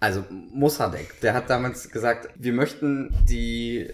Also 0.00 0.24
Mossadegh, 0.30 1.20
der 1.22 1.34
hat 1.34 1.48
damals 1.48 1.90
gesagt, 1.90 2.28
wir 2.36 2.52
möchten 2.52 3.14
die 3.28 3.88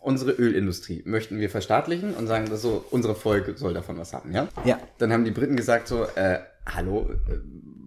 unsere 0.00 0.30
Ölindustrie 0.30 1.02
möchten 1.04 1.40
wir 1.40 1.50
verstaatlichen 1.50 2.14
und 2.14 2.28
sagen, 2.28 2.48
dass 2.48 2.62
so 2.62 2.84
unsere 2.90 3.16
Volk 3.16 3.58
soll 3.58 3.74
davon 3.74 3.98
was 3.98 4.12
haben, 4.12 4.32
ja? 4.32 4.48
Ja. 4.64 4.78
Dann 4.98 5.12
haben 5.12 5.24
die 5.24 5.32
Briten 5.32 5.56
gesagt 5.56 5.88
so, 5.88 6.04
äh, 6.14 6.38
hallo, 6.64 7.10
äh, 7.28 7.38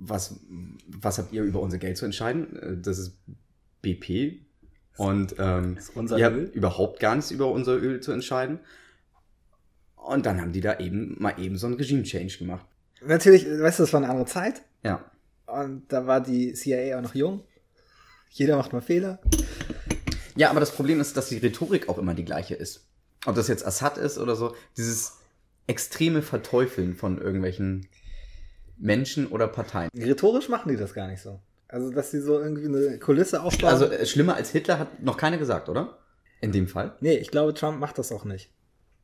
was 0.01 0.35
was 0.87 1.17
habt 1.17 1.31
ihr 1.31 1.43
über 1.43 1.61
unser 1.61 1.77
Geld 1.77 1.97
zu 1.97 2.05
entscheiden? 2.05 2.57
Äh, 2.57 2.77
das 2.81 2.99
ist 2.99 3.17
BP 3.81 4.41
und 4.97 5.35
ähm, 5.39 5.77
ihr 6.17 6.25
habt 6.25 6.55
überhaupt 6.55 6.99
gar 6.99 7.15
nichts 7.15 7.31
über 7.31 7.51
unser 7.51 7.77
Öl 7.77 8.01
zu 8.01 8.11
entscheiden. 8.11 8.59
Und 10.05 10.25
dann 10.25 10.41
haben 10.41 10.51
die 10.51 10.61
da 10.61 10.79
eben 10.79 11.15
mal 11.19 11.39
eben 11.39 11.57
so 11.57 11.67
einen 11.67 11.75
Regime-Change 11.75 12.37
gemacht. 12.39 12.65
Natürlich, 13.01 13.45
weißt 13.45 13.79
du, 13.79 13.83
das 13.83 13.93
war 13.93 14.01
eine 14.01 14.09
andere 14.09 14.25
Zeit. 14.25 14.61
Ja. 14.83 15.03
Und 15.45 15.91
da 15.91 16.05
war 16.07 16.21
die 16.21 16.53
CIA 16.53 16.97
auch 16.97 17.01
noch 17.01 17.15
jung. 17.15 17.43
Jeder 18.29 18.57
macht 18.57 18.73
mal 18.73 18.81
Fehler. 18.81 19.19
Ja, 20.35 20.49
aber 20.49 20.59
das 20.59 20.71
Problem 20.71 20.99
ist, 20.99 21.17
dass 21.17 21.29
die 21.29 21.37
Rhetorik 21.37 21.89
auch 21.89 21.97
immer 21.97 22.13
die 22.13 22.25
gleiche 22.25 22.55
ist. 22.55 22.85
Ob 23.25 23.35
das 23.35 23.47
jetzt 23.47 23.65
Assad 23.65 23.97
ist 23.97 24.17
oder 24.17 24.35
so, 24.35 24.55
dieses 24.77 25.17
extreme 25.67 26.21
Verteufeln 26.21 26.95
von 26.95 27.19
irgendwelchen 27.19 27.87
Menschen 28.77 29.27
oder 29.27 29.47
Parteien. 29.47 29.89
Rhetorisch 29.95 30.49
machen 30.49 30.69
die 30.69 30.77
das 30.77 30.93
gar 30.93 31.07
nicht 31.07 31.21
so. 31.21 31.39
Also, 31.67 31.91
dass 31.91 32.11
sie 32.11 32.21
so 32.21 32.39
irgendwie 32.39 32.65
eine 32.65 32.97
Kulisse 32.97 33.43
aufbauen. 33.43 33.69
Also, 33.69 33.85
äh, 33.85 34.05
schlimmer 34.05 34.35
als 34.35 34.49
Hitler 34.51 34.79
hat 34.79 35.03
noch 35.03 35.17
keiner 35.17 35.37
gesagt, 35.37 35.69
oder? 35.69 35.99
In 36.41 36.51
dem 36.51 36.67
Fall? 36.67 36.95
Nee, 37.01 37.17
ich 37.17 37.29
glaube, 37.31 37.53
Trump 37.53 37.79
macht 37.79 37.97
das 37.97 38.11
auch 38.11 38.23
nicht. 38.23 38.49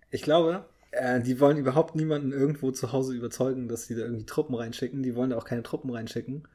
Ich 0.09 0.21
glaube, 0.21 0.65
äh, 0.95 1.21
die 1.21 1.39
wollen 1.39 1.57
überhaupt 1.57 1.95
niemanden 1.95 2.31
irgendwo 2.31 2.71
zu 2.71 2.91
Hause 2.91 3.13
überzeugen, 3.13 3.67
dass 3.67 3.87
sie 3.87 3.95
da 3.95 4.01
irgendwie 4.01 4.25
Truppen 4.25 4.55
reinschicken. 4.55 5.03
Die 5.03 5.15
wollen 5.15 5.31
da 5.31 5.37
auch 5.37 5.45
keine 5.45 5.63
Truppen 5.63 5.89
reinschicken. 5.89 6.47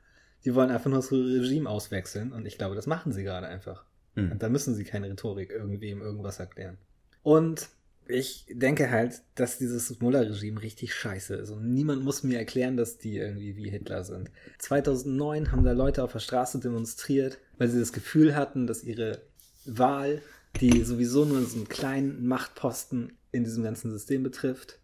Die 0.44 0.54
wollen 0.54 0.70
einfach 0.70 0.90
nur 0.90 0.98
das 0.98 1.12
Regime 1.12 1.68
auswechseln. 1.68 2.32
Und 2.32 2.46
ich 2.46 2.58
glaube, 2.58 2.74
das 2.74 2.86
machen 2.86 3.12
sie 3.12 3.22
gerade 3.22 3.46
einfach. 3.46 3.84
Mhm. 4.14 4.32
Und 4.32 4.42
da 4.42 4.48
müssen 4.48 4.74
sie 4.74 4.84
keine 4.84 5.10
Rhetorik 5.10 5.50
irgendwem 5.50 6.00
irgendwas 6.00 6.40
erklären. 6.40 6.78
Und 7.22 7.68
ich 8.08 8.46
denke 8.50 8.90
halt, 8.90 9.22
dass 9.34 9.58
dieses 9.58 10.00
Mullah-Regime 10.00 10.62
richtig 10.62 10.94
scheiße 10.94 11.36
ist. 11.36 11.50
Und 11.50 11.72
niemand 11.72 12.02
muss 12.02 12.22
mir 12.22 12.38
erklären, 12.38 12.76
dass 12.76 12.98
die 12.98 13.18
irgendwie 13.18 13.56
wie 13.56 13.70
Hitler 13.70 14.04
sind. 14.04 14.30
2009 14.58 15.52
haben 15.52 15.64
da 15.64 15.72
Leute 15.72 16.02
auf 16.02 16.12
der 16.12 16.18
Straße 16.18 16.58
demonstriert, 16.58 17.38
weil 17.58 17.68
sie 17.68 17.78
das 17.78 17.92
Gefühl 17.92 18.34
hatten, 18.34 18.66
dass 18.66 18.82
ihre 18.82 19.22
Wahl, 19.64 20.22
die 20.60 20.82
sowieso 20.82 21.24
nur 21.24 21.42
so 21.42 21.56
einen 21.56 21.68
kleinen 21.68 22.26
Machtposten 22.26 23.12
in 23.32 23.44
diesem 23.44 23.62
ganzen 23.62 23.90
System 23.90 24.22
betrifft 24.22 24.78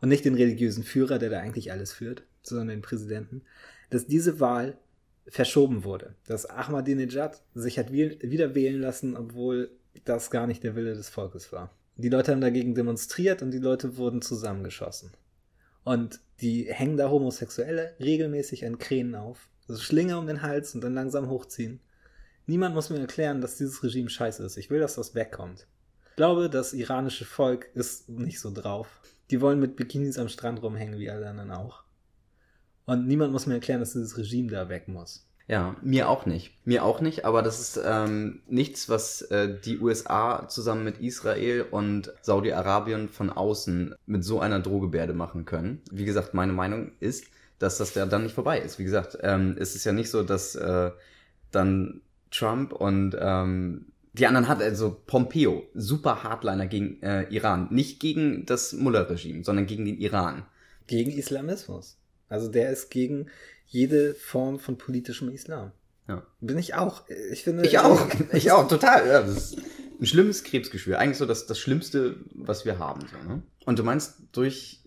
und 0.00 0.08
nicht 0.08 0.24
den 0.24 0.34
religiösen 0.34 0.84
Führer, 0.84 1.18
der 1.18 1.30
da 1.30 1.40
eigentlich 1.40 1.72
alles 1.72 1.92
führt, 1.92 2.24
sondern 2.42 2.68
den 2.68 2.82
Präsidenten, 2.82 3.42
dass 3.90 4.06
diese 4.06 4.40
Wahl 4.40 4.78
verschoben 5.28 5.84
wurde. 5.84 6.14
Dass 6.26 6.46
Ahmadinejad 6.46 7.42
sich 7.54 7.78
hat 7.78 7.92
wieder 7.92 8.54
wählen 8.54 8.80
lassen, 8.80 9.16
obwohl 9.16 9.70
das 10.04 10.30
gar 10.30 10.46
nicht 10.46 10.62
der 10.62 10.76
Wille 10.76 10.94
des 10.94 11.08
Volkes 11.08 11.52
war. 11.52 11.74
Die 11.96 12.08
Leute 12.08 12.32
haben 12.32 12.40
dagegen 12.40 12.74
demonstriert 12.74 13.42
und 13.42 13.50
die 13.50 13.58
Leute 13.58 13.96
wurden 13.96 14.20
zusammengeschossen. 14.20 15.12
Und 15.82 16.20
die 16.40 16.64
hängen 16.64 16.96
da 16.96 17.08
Homosexuelle 17.08 17.94
regelmäßig 18.00 18.66
an 18.66 18.78
Kränen 18.78 19.14
auf. 19.14 19.48
Also 19.68 19.80
Schlinge 19.80 20.18
um 20.18 20.26
den 20.26 20.42
Hals 20.42 20.74
und 20.74 20.82
dann 20.82 20.94
langsam 20.94 21.30
hochziehen. 21.30 21.80
Niemand 22.46 22.74
muss 22.74 22.90
mir 22.90 22.98
erklären, 22.98 23.40
dass 23.40 23.56
dieses 23.56 23.82
Regime 23.82 24.10
scheiße 24.10 24.44
ist. 24.44 24.56
Ich 24.56 24.70
will, 24.70 24.80
dass 24.80 24.96
das 24.96 25.14
wegkommt. 25.14 25.66
Ich 26.16 26.18
glaube, 26.18 26.48
das 26.48 26.72
iranische 26.72 27.26
Volk 27.26 27.68
ist 27.74 28.08
nicht 28.08 28.40
so 28.40 28.50
drauf. 28.50 28.88
Die 29.28 29.42
wollen 29.42 29.60
mit 29.60 29.76
Bikinis 29.76 30.16
am 30.16 30.30
Strand 30.30 30.62
rumhängen, 30.62 30.98
wie 30.98 31.10
alle 31.10 31.28
anderen 31.28 31.50
auch. 31.50 31.82
Und 32.86 33.06
niemand 33.06 33.34
muss 33.34 33.44
mir 33.44 33.52
erklären, 33.52 33.80
dass 33.80 33.92
dieses 33.92 34.16
Regime 34.16 34.50
da 34.50 34.70
weg 34.70 34.88
muss. 34.88 35.28
Ja, 35.46 35.76
mir 35.82 36.08
auch 36.08 36.24
nicht. 36.24 36.56
Mir 36.64 36.86
auch 36.86 37.02
nicht, 37.02 37.26
aber 37.26 37.42
das 37.42 37.60
ist 37.60 37.78
ähm, 37.84 38.40
nichts, 38.48 38.88
was 38.88 39.20
äh, 39.30 39.60
die 39.60 39.78
USA 39.78 40.48
zusammen 40.48 40.84
mit 40.84 41.02
Israel 41.02 41.66
und 41.70 42.10
Saudi-Arabien 42.22 43.10
von 43.10 43.28
außen 43.28 43.94
mit 44.06 44.24
so 44.24 44.40
einer 44.40 44.60
Drohgebärde 44.60 45.12
machen 45.12 45.44
können. 45.44 45.82
Wie 45.90 46.06
gesagt, 46.06 46.32
meine 46.32 46.54
Meinung 46.54 46.92
ist, 46.98 47.26
dass 47.58 47.76
das 47.76 47.94
ja 47.94 48.06
dann 48.06 48.22
nicht 48.22 48.34
vorbei 48.34 48.58
ist. 48.58 48.78
Wie 48.78 48.84
gesagt, 48.84 49.18
ähm, 49.20 49.54
es 49.58 49.76
ist 49.76 49.84
ja 49.84 49.92
nicht 49.92 50.10
so, 50.10 50.22
dass 50.22 50.54
äh, 50.54 50.92
dann 51.50 52.00
Trump 52.30 52.72
und 52.72 53.14
ähm, 53.20 53.92
die 54.18 54.26
anderen 54.26 54.48
hat 54.48 54.62
also 54.62 55.00
Pompeo, 55.06 55.64
super 55.74 56.22
Hardliner 56.22 56.66
gegen 56.66 57.02
äh, 57.02 57.24
Iran. 57.24 57.68
Nicht 57.70 58.00
gegen 58.00 58.46
das 58.46 58.72
Mullah-Regime, 58.72 59.44
sondern 59.44 59.66
gegen 59.66 59.84
den 59.84 59.98
Iran. 59.98 60.46
Gegen 60.86 61.10
Islamismus. 61.10 61.98
Also 62.28 62.48
der 62.48 62.70
ist 62.70 62.90
gegen 62.90 63.26
jede 63.66 64.14
Form 64.14 64.58
von 64.58 64.78
politischem 64.78 65.28
Islam. 65.28 65.72
Ja. 66.08 66.26
Bin 66.40 66.56
ich 66.56 66.74
auch. 66.74 67.04
Ich 67.30 67.44
finde. 67.44 67.66
Ich 67.66 67.78
auch. 67.78 68.08
Ich 68.32 68.50
auch, 68.52 68.68
total. 68.68 69.06
Ja, 69.06 69.20
das 69.22 69.36
ist 69.36 69.58
ein 70.00 70.06
schlimmes 70.06 70.44
Krebsgeschwür. 70.44 70.98
Eigentlich 70.98 71.18
so 71.18 71.26
das, 71.26 71.46
das 71.46 71.58
Schlimmste, 71.58 72.16
was 72.32 72.64
wir 72.64 72.78
haben. 72.78 73.02
So, 73.02 73.28
ne? 73.28 73.42
Und 73.64 73.78
du 73.78 73.82
meinst, 73.82 74.18
durch, 74.32 74.80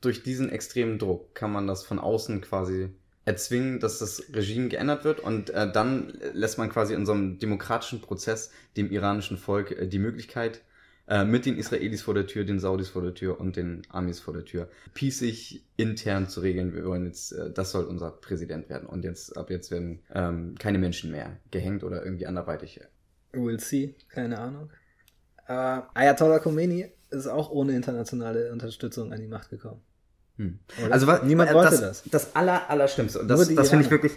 durch 0.00 0.22
diesen 0.22 0.50
extremen 0.50 0.98
Druck 0.98 1.34
kann 1.34 1.50
man 1.52 1.66
das 1.66 1.84
von 1.84 1.98
außen 1.98 2.40
quasi 2.42 2.90
erzwingen, 3.28 3.78
dass 3.78 3.98
das 3.98 4.22
Regime 4.32 4.68
geändert 4.68 5.04
wird 5.04 5.20
und 5.20 5.50
äh, 5.50 5.70
dann 5.70 6.14
lässt 6.32 6.56
man 6.56 6.70
quasi 6.70 6.94
in 6.94 7.04
so 7.04 7.12
einem 7.12 7.38
demokratischen 7.38 8.00
Prozess 8.00 8.50
dem 8.78 8.90
iranischen 8.90 9.36
Volk 9.36 9.70
äh, 9.70 9.86
die 9.86 9.98
Möglichkeit, 9.98 10.62
äh, 11.08 11.24
mit 11.24 11.44
den 11.44 11.58
Israelis 11.58 12.00
vor 12.00 12.14
der 12.14 12.26
Tür, 12.26 12.44
den 12.44 12.58
Saudis 12.58 12.88
vor 12.88 13.02
der 13.02 13.12
Tür 13.12 13.38
und 13.38 13.56
den 13.56 13.82
Amis 13.90 14.18
vor 14.18 14.32
der 14.32 14.46
Tür, 14.46 14.70
piesig 14.94 15.62
intern 15.76 16.30
zu 16.30 16.40
regeln. 16.40 16.74
Wir 16.74 16.86
wollen 16.86 17.04
jetzt, 17.04 17.32
äh, 17.32 17.50
das 17.50 17.70
soll 17.70 17.84
unser 17.84 18.12
Präsident 18.12 18.70
werden. 18.70 18.88
Und 18.88 19.04
jetzt, 19.04 19.36
ab 19.36 19.50
jetzt 19.50 19.70
werden 19.70 20.00
ähm, 20.14 20.54
keine 20.58 20.78
Menschen 20.78 21.10
mehr 21.10 21.36
gehängt 21.50 21.84
oder 21.84 22.02
irgendwie 22.02 22.26
anderweitig. 22.26 22.80
We'll 23.34 23.60
see, 23.60 23.94
keine 24.08 24.38
Ahnung. 24.38 24.70
Uh, 25.50 25.82
Ayatollah 25.94 26.38
Khomeini 26.40 26.92
ist 27.10 27.26
auch 27.26 27.50
ohne 27.50 27.74
internationale 27.74 28.52
Unterstützung 28.52 29.12
an 29.12 29.20
die 29.20 29.28
Macht 29.28 29.50
gekommen. 29.50 29.80
Hm. 30.38 30.58
Also 30.90 31.06
was, 31.06 31.22
niemand 31.22 31.52
wollte 31.52 31.70
das. 31.70 32.02
Das, 32.02 32.10
das 32.10 32.36
aller, 32.36 32.70
Allerschlimmste. 32.70 33.20
Und 33.20 33.28
das, 33.28 33.54
das 33.54 33.70
finde 33.70 33.84
ich 33.84 33.90
wirklich. 33.90 34.12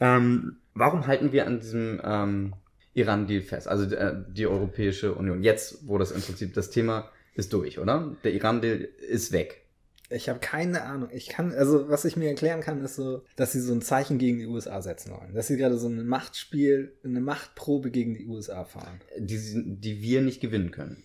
Ähm, 0.00 0.56
warum 0.74 1.06
halten 1.06 1.32
wir 1.32 1.46
an 1.46 1.60
diesem 1.60 2.00
ähm, 2.04 2.52
Iran-Deal 2.96 3.42
fest. 3.42 3.68
Also 3.68 3.94
äh, 3.94 4.14
die 4.28 4.46
Europäische 4.46 5.14
Union. 5.14 5.42
Jetzt, 5.42 5.86
wo 5.86 5.98
das 5.98 6.10
im 6.10 6.22
Prinzip 6.22 6.54
das 6.54 6.70
Thema 6.70 7.10
ist 7.34 7.52
durch, 7.52 7.78
oder? 7.78 8.16
Der 8.24 8.32
Iran-Deal 8.32 8.88
ist 9.08 9.32
weg. 9.32 9.62
Ich 10.08 10.28
habe 10.28 10.38
keine 10.38 10.82
Ahnung. 10.82 11.10
Ich 11.12 11.28
kann, 11.28 11.52
also 11.52 11.90
was 11.90 12.04
ich 12.04 12.16
mir 12.16 12.28
erklären 12.28 12.62
kann, 12.62 12.82
ist 12.82 12.94
so, 12.94 13.22
dass 13.34 13.52
sie 13.52 13.60
so 13.60 13.74
ein 13.74 13.82
Zeichen 13.82 14.18
gegen 14.18 14.38
die 14.38 14.46
USA 14.46 14.80
setzen 14.80 15.12
wollen. 15.12 15.34
Dass 15.34 15.48
sie 15.48 15.56
gerade 15.56 15.76
so 15.76 15.88
ein 15.88 16.06
Machtspiel, 16.06 16.96
eine 17.04 17.20
Machtprobe 17.20 17.90
gegen 17.90 18.14
die 18.14 18.26
USA 18.26 18.64
fahren. 18.64 19.00
Die, 19.18 19.38
die 19.78 20.00
wir 20.00 20.22
nicht 20.22 20.40
gewinnen 20.40 20.70
können. 20.70 21.02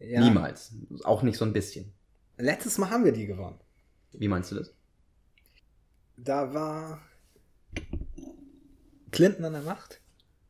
Ja. 0.00 0.20
Niemals. 0.20 0.72
Auch 1.04 1.22
nicht 1.22 1.36
so 1.36 1.44
ein 1.44 1.52
bisschen. 1.52 1.92
Letztes 2.40 2.78
Mal 2.78 2.90
haben 2.90 3.04
wir 3.04 3.12
die 3.12 3.26
gewonnen. 3.26 3.58
Wie 4.12 4.28
meinst 4.28 4.50
du 4.50 4.56
das? 4.56 4.72
Da 6.16 6.52
war 6.52 7.00
Clinton 9.10 9.44
an 9.44 9.52
der 9.52 9.62
Macht. 9.62 10.00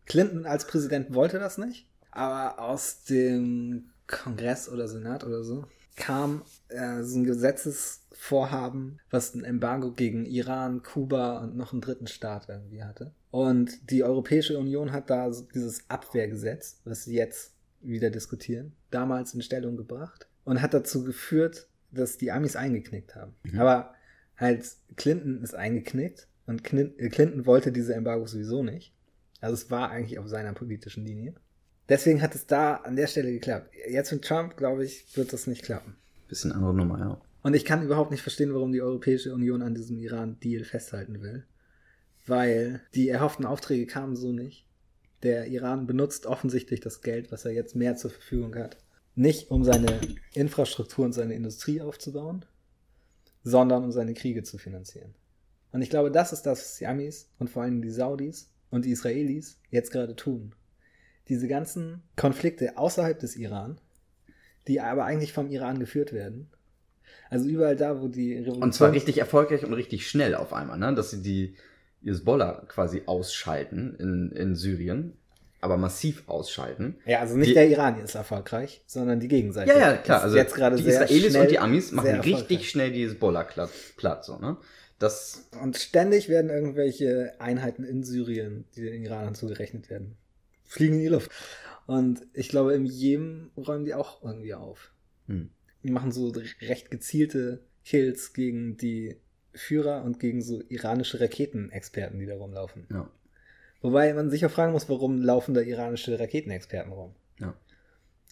Clinton 0.06 0.47
als 0.47 0.66
Präsident 0.66 1.14
wollte 1.14 1.38
das 1.38 1.59
nicht, 1.59 1.88
aber 2.11 2.59
aus 2.59 3.04
dem 3.04 3.90
Kongress 4.06 4.68
oder 4.68 4.88
Senat 4.88 5.25
oder 5.25 5.44
so 5.44 5.66
kam 5.97 6.42
äh, 6.68 7.02
so 7.02 7.18
ein 7.18 7.25
Gesetzesvorhaben, 7.25 9.00
was 9.11 9.35
ein 9.35 9.44
Embargo 9.44 9.92
gegen 9.92 10.25
Iran, 10.25 10.82
Kuba 10.82 11.38
und 11.38 11.56
noch 11.56 11.73
einen 11.73 11.82
dritten 11.82 12.06
Staat 12.06 12.49
irgendwie 12.49 12.82
hatte. 12.82 13.12
Und 13.30 13.90
die 13.90 14.02
Europäische 14.02 14.59
Union 14.59 14.92
hat 14.92 15.11
da 15.11 15.32
so 15.32 15.44
dieses 15.54 15.88
Abwehrgesetz, 15.88 16.80
was 16.85 17.04
sie 17.04 17.14
jetzt 17.14 17.52
wieder 17.80 18.11
diskutieren, 18.11 18.73
damals 18.90 19.35
in 19.35 19.42
Stellung 19.42 19.76
gebracht 19.76 20.26
und 20.44 20.61
hat 20.61 20.75
dazu 20.75 21.04
geführt, 21.04 21.68
dass 21.92 22.18
die 22.18 22.32
Amis 22.32 22.56
eingeknickt 22.56 23.14
haben. 23.16 23.35
Mhm. 23.42 23.59
Aber 23.59 23.94
halt 24.37 24.64
Clinton 24.97 25.42
ist 25.42 25.54
eingeknickt 25.54 26.28
und 26.47 26.64
Clinton 26.64 27.47
wollte 27.47 27.73
diese 27.73 27.94
Embargo 27.94 28.26
sowieso 28.26 28.62
nicht. 28.62 28.94
Also 29.40 29.54
es 29.54 29.70
war 29.70 29.90
eigentlich 29.90 30.18
auf 30.18 30.28
seiner 30.28 30.52
politischen 30.52 31.04
Linie. 31.04 31.35
Deswegen 31.88 32.23
hat 32.23 32.35
es 32.35 32.47
da 32.47 32.76
an 32.76 32.97
der 32.97 33.06
Stelle 33.06 33.32
geklappt. 33.32 33.70
Jetzt 33.88 34.12
mit 34.12 34.25
Trump, 34.25 34.56
glaube 34.56 34.85
ich, 34.85 35.16
wird 35.16 35.32
das 35.32 35.47
nicht 35.47 35.62
klappen. 35.62 35.97
Bisschen 36.28 36.52
andere 36.52 36.75
Nummer, 36.75 36.99
ja. 36.99 37.20
Und 37.42 37.54
ich 37.54 37.64
kann 37.64 37.82
überhaupt 37.82 38.11
nicht 38.11 38.23
verstehen, 38.23 38.54
warum 38.54 38.70
die 38.70 38.82
Europäische 38.82 39.35
Union 39.35 39.62
an 39.62 39.75
diesem 39.75 39.99
Iran-Deal 39.99 40.64
festhalten 40.64 41.23
will. 41.23 41.44
Weil 42.26 42.82
die 42.94 43.09
erhofften 43.09 43.47
Aufträge 43.47 43.87
kamen 43.87 44.14
so 44.14 44.32
nicht. 44.32 44.66
Der 45.23 45.47
Iran 45.47 45.87
benutzt 45.87 46.26
offensichtlich 46.26 46.80
das 46.80 47.00
Geld, 47.00 47.32
was 47.32 47.44
er 47.44 47.52
jetzt 47.52 47.75
mehr 47.75 47.97
zur 47.97 48.11
Verfügung 48.11 48.54
hat, 48.54 48.76
nicht 49.14 49.50
um 49.50 49.64
seine 49.64 50.00
Infrastruktur 50.34 51.04
und 51.04 51.12
seine 51.12 51.34
Industrie 51.34 51.80
aufzubauen, 51.80 52.44
sondern 53.42 53.84
um 53.84 53.92
seine 53.92 54.14
Kriege 54.14 54.42
zu 54.42 54.58
finanzieren. 54.58 55.14
Und 55.72 55.82
ich 55.82 55.90
glaube, 55.90 56.10
das 56.10 56.32
ist 56.32 56.42
das, 56.42 56.60
was 56.60 56.76
die 56.78 56.86
Amis 56.86 57.28
und 57.38 57.48
vor 57.48 57.62
allem 57.62 57.82
die 57.82 57.90
Saudis 57.90 58.50
und 58.70 58.84
die 58.84 58.90
Israelis 58.90 59.58
jetzt 59.70 59.90
gerade 59.92 60.16
tun. 60.16 60.54
Diese 61.28 61.48
ganzen 61.48 62.02
Konflikte 62.16 62.76
außerhalb 62.76 63.18
des 63.18 63.36
Iran, 63.36 63.80
die 64.66 64.80
aber 64.80 65.04
eigentlich 65.04 65.32
vom 65.32 65.50
Iran 65.50 65.78
geführt 65.78 66.12
werden. 66.12 66.50
Also 67.28 67.48
überall 67.48 67.76
da, 67.76 68.00
wo 68.00 68.08
die 68.08 68.34
Revolution. 68.34 68.62
Und 68.62 68.74
zwar 68.74 68.92
richtig 68.92 69.18
erfolgreich 69.18 69.64
und 69.64 69.72
richtig 69.72 70.08
schnell 70.08 70.34
auf 70.34 70.52
einmal, 70.52 70.78
ne? 70.78 70.94
Dass 70.94 71.10
sie 71.10 71.22
die 71.22 71.54
Hezbollah 72.02 72.64
quasi 72.68 73.02
ausschalten 73.06 73.94
in, 73.98 74.32
in 74.32 74.54
Syrien, 74.56 75.16
aber 75.60 75.76
massiv 75.76 76.24
ausschalten. 76.26 76.96
Ja, 77.04 77.20
also 77.20 77.36
nicht 77.36 77.50
die, 77.50 77.54
der 77.54 77.68
Iran 77.68 78.00
ist 78.00 78.14
erfolgreich, 78.14 78.82
sondern 78.86 79.20
die 79.20 79.28
Gegenseite. 79.28 79.70
Ja, 79.70 79.78
ja, 79.78 79.96
klar. 79.96 80.22
Also 80.22 80.36
jetzt 80.36 80.54
gerade 80.54 80.76
die 80.76 80.88
Israelis 80.88 81.30
schnell, 81.30 81.42
und 81.42 81.50
die 81.50 81.58
Amis 81.58 81.92
machen 81.92 82.20
richtig 82.20 82.70
schnell 82.70 82.92
die 82.92 83.04
Hezbollah 83.04 83.46
platt, 83.96 84.24
so, 84.24 84.38
ne? 84.38 84.56
Das 84.98 85.48
und 85.62 85.78
ständig 85.78 86.28
werden 86.28 86.50
irgendwelche 86.50 87.32
Einheiten 87.38 87.84
in 87.84 88.02
Syrien, 88.02 88.66
die 88.76 88.82
den 88.82 89.02
Iranern 89.02 89.34
zugerechnet 89.34 89.88
werden, 89.88 90.16
fliegen 90.64 90.94
in 90.94 91.00
die 91.00 91.08
Luft. 91.08 91.30
Und 91.86 92.26
ich 92.34 92.50
glaube, 92.50 92.74
im 92.74 92.84
Jemen 92.84 93.50
räumen 93.56 93.86
die 93.86 93.94
auch 93.94 94.22
irgendwie 94.22 94.54
auf. 94.54 94.92
Hm. 95.26 95.50
Die 95.82 95.90
machen 95.90 96.12
so 96.12 96.32
recht 96.60 96.90
gezielte 96.90 97.64
Kills 97.84 98.34
gegen 98.34 98.76
die 98.76 99.16
Führer 99.54 100.04
und 100.04 100.20
gegen 100.20 100.42
so 100.42 100.62
iranische 100.68 101.18
Raketenexperten, 101.18 102.18
die 102.18 102.26
da 102.26 102.36
rumlaufen. 102.36 102.86
Ja. 102.90 103.10
Wobei 103.82 104.12
man 104.12 104.30
sich 104.30 104.44
auch 104.44 104.50
fragen 104.50 104.72
muss, 104.72 104.88
warum 104.88 105.22
laufen 105.22 105.54
da 105.54 105.60
iranische 105.60 106.18
Raketenexperten 106.18 106.92
rum? 106.92 107.14
Ja. 107.38 107.54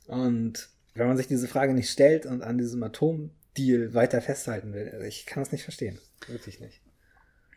Und 0.07 0.69
wenn 0.95 1.09
man 1.09 1.17
sich 1.17 1.27
diese 1.27 1.49
Frage 1.49 1.75
nicht 1.75 1.91
stellt 1.91 2.27
und 2.27 2.43
an 2.43 2.59
diesem 2.59 2.83
Atomdeal 2.83 3.95
weiter 3.95 4.21
festhalten 4.21 4.73
will, 4.75 5.05
ich 5.07 5.27
kann 5.27 5.43
das 5.43 5.53
nicht 5.53 5.63
verstehen. 5.63 5.99
Wirklich 6.27 6.61
nicht. 6.61 6.81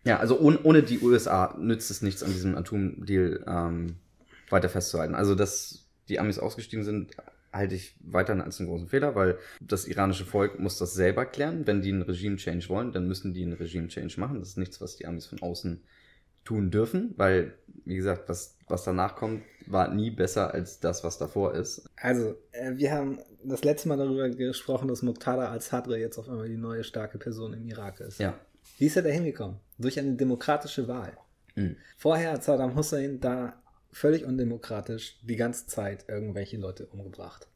Ja, 0.03 0.17
also 0.17 0.39
ohne, 0.39 0.59
ohne 0.63 0.83
die 0.83 0.99
USA 0.99 1.55
nützt 1.59 1.91
es 1.91 2.01
nichts, 2.01 2.23
an 2.23 2.31
diesem 2.31 2.55
Atomdeal 2.55 3.43
ähm, 3.47 3.97
weiter 4.49 4.69
festzuhalten. 4.69 5.15
Also, 5.15 5.35
dass 5.35 5.87
die 6.09 6.19
Amis 6.19 6.39
ausgestiegen 6.39 6.83
sind, 6.83 7.11
halte 7.53 7.75
ich 7.75 7.95
weiterhin 7.99 8.41
als 8.41 8.59
einen 8.59 8.69
großen 8.69 8.87
Fehler, 8.87 9.15
weil 9.15 9.37
das 9.59 9.85
iranische 9.85 10.25
Volk 10.25 10.59
muss 10.59 10.77
das 10.77 10.93
selber 10.93 11.25
klären. 11.25 11.67
Wenn 11.67 11.81
die 11.81 11.91
einen 11.91 12.01
Regime-Change 12.01 12.69
wollen, 12.69 12.93
dann 12.93 13.07
müssen 13.07 13.33
die 13.33 13.43
einen 13.43 13.53
Regime-Change 13.53 14.19
machen. 14.19 14.39
Das 14.39 14.49
ist 14.49 14.57
nichts, 14.57 14.81
was 14.81 14.95
die 14.95 15.05
Amis 15.05 15.27
von 15.27 15.41
außen 15.41 15.83
tun 16.43 16.71
dürfen, 16.71 17.13
weil, 17.17 17.53
wie 17.85 17.95
gesagt, 17.95 18.27
was, 18.29 18.57
was 18.67 18.83
danach 18.83 19.15
kommt, 19.15 19.43
war 19.67 19.93
nie 19.93 20.11
besser 20.11 20.53
als 20.53 20.79
das, 20.79 21.03
was 21.03 21.17
davor 21.17 21.53
ist. 21.53 21.89
Also, 21.97 22.35
äh, 22.51 22.73
wir 22.75 22.91
haben 22.91 23.19
das 23.43 23.63
letzte 23.63 23.87
Mal 23.89 23.97
darüber 23.97 24.29
gesprochen, 24.29 24.87
dass 24.87 25.01
Muqtada 25.01 25.49
al-Sadr 25.49 25.97
jetzt 25.97 26.17
auf 26.17 26.29
einmal 26.29 26.47
die 26.47 26.57
neue 26.57 26.83
starke 26.83 27.17
Person 27.17 27.53
im 27.53 27.67
Irak 27.67 27.99
ist. 27.99 28.19
Ja. 28.19 28.39
Wie 28.77 28.85
ist 28.87 28.95
er 28.95 29.03
da 29.03 29.09
hingekommen? 29.09 29.59
Durch 29.77 29.99
eine 29.99 30.15
demokratische 30.15 30.87
Wahl. 30.87 31.17
Mhm. 31.55 31.75
Vorher 31.97 32.33
hat 32.33 32.43
Saddam 32.43 32.75
Hussein 32.75 33.19
da 33.19 33.61
völlig 33.91 34.25
undemokratisch 34.25 35.19
die 35.23 35.35
ganze 35.35 35.67
Zeit 35.67 36.05
irgendwelche 36.07 36.57
Leute 36.57 36.85
umgebracht. 36.87 37.47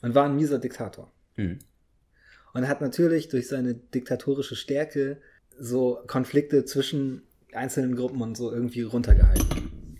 Und 0.00 0.14
war 0.14 0.24
ein 0.24 0.36
mieser 0.36 0.58
Diktator. 0.58 1.12
Mhm. 1.36 1.58
Und 2.54 2.68
hat 2.68 2.80
natürlich 2.80 3.28
durch 3.28 3.48
seine 3.48 3.74
diktatorische 3.74 4.56
Stärke 4.56 5.20
so 5.58 6.02
Konflikte 6.06 6.64
zwischen 6.64 7.22
einzelnen 7.54 7.96
Gruppen 7.96 8.20
und 8.22 8.36
so 8.36 8.52
irgendwie 8.52 8.82
runtergehalten. 8.82 9.98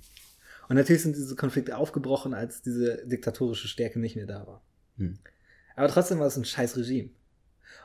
Und 0.69 0.77
natürlich 0.77 1.03
sind 1.03 1.17
diese 1.17 1.37
Konflikte 1.37 1.77
aufgebrochen, 1.77 2.35
als 2.35 2.63
diese 2.63 3.07
diktatorische 3.07 3.69
Stärke 3.69 3.99
nicht 3.99 4.17
mehr 4.17 4.27
da 4.27 4.47
war. 4.47 4.63
Hm. 4.97 5.19
Aber 5.77 5.89
trotzdem 5.89 6.19
war 6.19 6.27
es 6.27 6.37
ein 6.37 6.45
scheiß 6.45 6.77
Regime. 6.77 7.11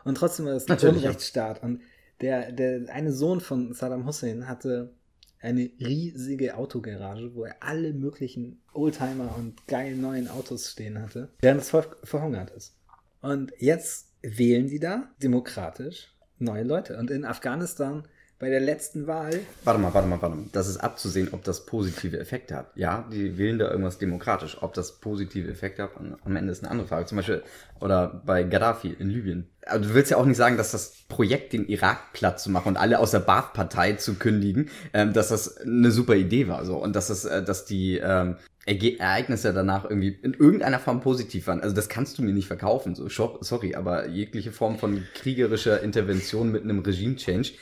Und 0.03 0.15
trotzdem 0.15 0.45
war 0.45 0.53
es 0.53 0.65
ein 0.65 0.69
Natürlich, 0.69 1.01
ja. 1.01 1.09
Unrechtsstaat. 1.09 1.63
Und 1.63 1.81
der, 2.21 2.51
der 2.51 2.93
eine 2.93 3.12
Sohn 3.12 3.41
von 3.41 3.74
Saddam 3.74 4.05
Hussein 4.05 4.47
hatte 4.47 4.93
eine 5.39 5.69
riesige 5.79 6.55
Autogarage, 6.55 7.36
wo 7.36 7.45
er 7.45 7.62
alle 7.62 7.93
möglichen 7.93 8.62
Oldtimer 8.74 9.36
und 9.38 9.67
geilen 9.67 10.01
neuen 10.01 10.27
Autos 10.27 10.71
stehen 10.71 11.00
hatte, 11.00 11.29
während 11.41 11.62
das 11.62 11.69
Volk 11.69 11.97
verhungert 12.03 12.51
ist. 12.51 12.75
Und 13.21 13.53
jetzt 13.59 14.13
wählen 14.21 14.67
die 14.67 14.79
da 14.79 15.09
demokratisch 15.21 16.13
neue 16.39 16.63
Leute. 16.63 16.97
Und 16.97 17.12
in 17.12 17.25
Afghanistan 17.25 18.07
bei 18.39 18.50
der 18.50 18.60
letzten 18.60 19.08
Wahl 19.08 19.39
Warte 19.63 19.79
mal, 19.79 19.94
warte 19.94 20.08
mal, 20.08 20.22
warte 20.22 20.36
mal. 20.36 20.46
Das 20.51 20.67
ist 20.67 20.77
abzusehen, 20.77 21.29
ob 21.32 21.44
das 21.44 21.65
positive 21.65 22.20
Effekte 22.20 22.56
hat. 22.56 22.67
Ja, 22.75 23.08
die 23.12 23.38
wählen 23.38 23.58
da 23.58 23.70
irgendwas 23.70 23.98
demokratisch. 23.98 24.58
Ob 24.62 24.74
das 24.74 25.00
positive 25.00 25.50
Effekte 25.50 25.84
hat, 25.84 25.91
am- 26.24 26.36
Ende 26.36 26.51
ist 26.51 26.63
eine 26.63 26.72
andere 26.72 26.88
Frage. 26.88 27.06
Zum 27.08 27.15
Beispiel, 27.17 27.41
oder 27.79 28.22
bei 28.25 28.44
Gaddafi 28.44 28.96
in 29.00 29.10
Libyen. 29.10 29.48
Aber 29.65 29.79
du 29.79 29.94
willst 29.94 30.12
ja 30.12 30.17
auch 30.17 30.25
nicht 30.25 30.38
sagen, 30.38 30.56
dass 30.58 30.72
das 30.72 30.94
Projekt, 31.10 31.53
den 31.53 31.67
Irak 31.67 32.13
platt 32.13 32.39
zu 32.39 32.51
machen 32.51 32.70
und 32.70 32.77
alle 32.77 33.00
aus 33.00 33.12
der 33.12 33.20
Baath-Partei 33.20 33.94
zu 33.94 34.15
kündigen, 34.15 34.70
ähm, 34.94 35.13
dass 35.13 35.29
das 35.29 35.58
eine 35.58 35.91
super 35.91 36.15
Idee 36.15 36.48
war. 36.48 36.63
So. 36.65 36.77
Und 36.77 36.96
dass, 36.96 37.08
das, 37.08 37.25
äh, 37.25 37.44
dass 37.44 37.65
die 37.65 37.98
ähm, 37.98 38.36
Ereignisse 38.67 39.53
danach 39.53 39.86
irgendwie 39.86 40.10
in 40.10 40.34
irgendeiner 40.34 40.79
Form 40.79 41.01
positiv 41.01 41.48
waren. 41.48 41.62
Also 41.62 41.74
das 41.75 41.89
kannst 41.89 42.17
du 42.17 42.22
mir 42.24 42.34
nicht 42.34 42.48
verkaufen. 42.48 42.96
So, 42.96 43.08
sorry, 43.41 43.75
aber 43.75 44.08
jegliche 44.10 44.51
Form 44.51 44.77
von 44.77 45.03
kriegerischer 45.15 45.82
Intervention 45.82 46.51
mit 46.51 46.63
einem 46.63 46.79
Regime-Change, 46.79 47.53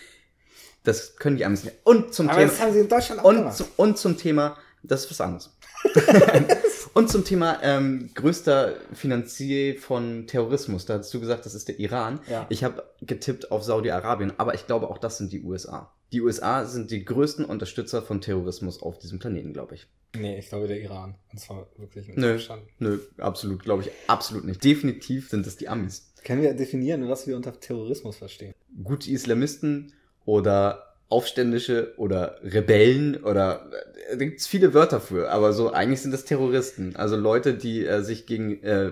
das 0.85 1.15
können 1.17 1.37
die 1.37 1.45
Amis 1.45 1.63
nicht. 1.63 1.75
Und 1.83 2.13
zum 2.13 2.29
Aber 2.29 2.39
Thema. 2.39 2.49
das 2.51 2.61
haben 2.61 2.73
sie 2.73 2.79
in 2.79 2.87
Deutschland 2.89 3.21
auch 3.21 3.25
Und, 3.25 3.35
gemacht. 3.37 3.57
zu, 3.57 3.65
und 3.75 3.97
zum 3.97 4.17
Thema, 4.17 4.57
das 4.83 5.05
ist 5.05 5.11
was 5.11 5.21
anderes. 5.21 5.51
und 6.93 7.09
zum 7.09 7.25
Thema 7.25 7.59
ähm, 7.61 8.09
größter 8.15 8.75
Finanzier 8.93 9.77
von 9.79 10.25
Terrorismus. 10.27 10.85
Da 10.85 10.97
hast 10.97 11.13
du 11.13 11.19
gesagt, 11.19 11.45
das 11.45 11.53
ist 11.53 11.67
der 11.67 11.79
Iran. 11.79 12.19
Ja. 12.29 12.45
Ich 12.49 12.63
habe 12.63 12.83
getippt 13.01 13.51
auf 13.51 13.63
Saudi-Arabien, 13.63 14.33
aber 14.37 14.53
ich 14.55 14.65
glaube 14.65 14.89
auch 14.89 14.97
das 14.97 15.17
sind 15.17 15.31
die 15.31 15.43
USA. 15.43 15.91
Die 16.11 16.21
USA 16.21 16.65
sind 16.65 16.91
die 16.91 17.03
größten 17.03 17.45
Unterstützer 17.45 18.01
von 18.01 18.21
Terrorismus 18.21 18.81
auf 18.81 18.97
diesem 18.99 19.19
Planeten, 19.19 19.53
glaube 19.53 19.75
ich. 19.75 19.87
Nee, 20.17 20.39
ich 20.39 20.49
glaube 20.49 20.67
der 20.67 20.79
Iran. 20.79 21.15
Und 21.31 21.39
zwar 21.39 21.67
wirklich 21.77 22.07
mit 22.07 22.17
Nö, 22.17 22.39
nö, 22.79 22.99
absolut, 23.17 23.63
glaube 23.63 23.83
ich, 23.83 23.91
absolut 24.07 24.45
nicht. 24.45 24.63
Definitiv 24.63 25.29
sind 25.29 25.45
es 25.45 25.57
die 25.57 25.67
Amis. 25.67 26.13
Können 26.23 26.41
wir 26.41 26.53
definieren, 26.53 27.07
was 27.09 27.27
wir 27.27 27.35
unter 27.35 27.59
Terrorismus 27.59 28.17
verstehen? 28.17 28.53
gute 28.83 29.09
Islamisten 29.11 29.93
oder 30.25 30.85
Aufständische 31.09 31.93
oder 31.97 32.37
Rebellen 32.43 33.23
oder 33.23 33.69
äh, 34.11 34.17
da 34.17 34.25
gibt's 34.25 34.47
viele 34.47 34.73
Wörter 34.73 34.99
für, 34.99 35.31
aber 35.31 35.53
so 35.53 35.71
eigentlich 35.71 36.01
sind 36.01 36.11
das 36.11 36.25
Terroristen. 36.25 36.95
Also 36.95 37.15
Leute, 37.15 37.53
die 37.53 37.85
äh, 37.85 38.01
sich 38.01 38.25
gegen 38.25 38.61
äh, 38.63 38.91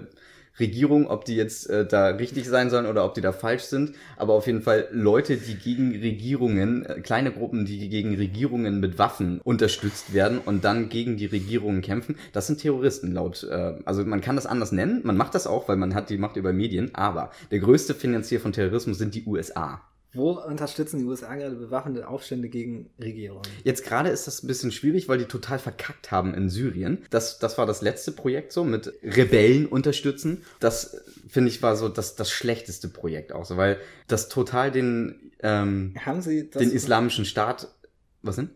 Regierung, 0.60 1.08
ob 1.08 1.26
die 1.26 1.36
jetzt 1.36 1.68
äh, 1.70 1.86
da 1.86 2.10
richtig 2.10 2.48
sein 2.48 2.70
sollen 2.70 2.86
oder 2.86 3.04
ob 3.06 3.16
die 3.16 3.22
da 3.22 3.32
falsch 3.32 3.64
sind, 3.64 3.96
aber 4.18 4.34
auf 4.34 4.46
jeden 4.46 4.62
Fall 4.62 4.88
Leute, 4.92 5.38
die 5.38 5.56
gegen 5.56 5.92
Regierungen, 5.92 6.86
äh, 6.86 7.02
kleine 7.02 7.32
Gruppen, 7.32 7.66
die 7.66 7.90
gegen 7.90 8.16
Regierungen 8.16 8.80
mit 8.80 9.00
Waffen 9.00 9.42
unterstützt 9.44 10.14
werden 10.14 10.38
und 10.38 10.64
dann 10.64 10.90
gegen 10.90 11.18
die 11.18 11.26
Regierungen 11.26 11.82
kämpfen, 11.82 12.16
das 12.34 12.46
sind 12.46 12.60
Terroristen 12.60 13.12
laut, 13.12 13.48
äh, 13.50 13.74
also 13.86 14.06
man 14.06 14.22
kann 14.22 14.36
das 14.36 14.46
anders 14.46 14.72
nennen, 14.72 15.02
man 15.04 15.18
macht 15.18 15.34
das 15.34 15.48
auch, 15.48 15.68
weil 15.68 15.78
man 15.78 15.96
hat 15.96 16.12
die 16.12 16.18
Macht 16.18 16.36
über 16.36 16.54
Medien, 16.54 16.94
aber 16.94 17.32
der 17.50 17.60
größte 17.60 17.96
Finanzier 17.96 18.40
von 18.40 18.54
Terrorismus 18.54 19.00
sind 19.00 19.16
die 19.16 19.26
USA. 19.26 19.82
Wo 20.14 20.32
unterstützen 20.32 21.00
die 21.00 21.06
USA 21.06 21.36
gerade 21.36 21.56
bewaffnete 21.56 22.08
Aufstände 22.08 22.50
gegen 22.50 22.92
Regierungen? 23.00 23.44
Jetzt 23.64 23.84
gerade 23.84 24.10
ist 24.10 24.28
das 24.28 24.44
ein 24.44 24.48
bisschen 24.48 24.72
schwierig, 24.72 25.10
weil 25.10 25.18
die 25.18 25.26
total 25.26 25.58
verkackt 25.60 26.12
haben 26.12 26.34
in 26.34 26.50
Syrien. 26.50 27.04
Das, 27.10 27.40
das 27.40 27.58
war 27.58 27.66
das 27.66 27.82
letzte 27.82 28.12
Projekt 28.12 28.52
so 28.52 28.64
mit 28.64 28.94
Rebellen 29.04 29.66
unterstützen. 29.66 30.44
Das 30.60 31.04
finde 31.28 31.50
ich 31.50 31.62
war 31.64 31.76
so 31.76 31.90
das, 31.90 32.16
das 32.16 32.30
schlechteste 32.30 32.90
Projekt 32.90 33.34
auch 33.34 33.46
so, 33.46 33.58
weil 33.58 33.80
das 34.08 34.30
total 34.30 34.72
den, 34.72 35.32
ähm, 35.42 35.96
Haben 36.06 36.22
sie 36.22 36.50
das, 36.50 36.62
den 36.62 36.72
islamischen 36.72 37.26
Staat. 37.26 37.74
Was 38.22 38.38
denn? 38.38 38.52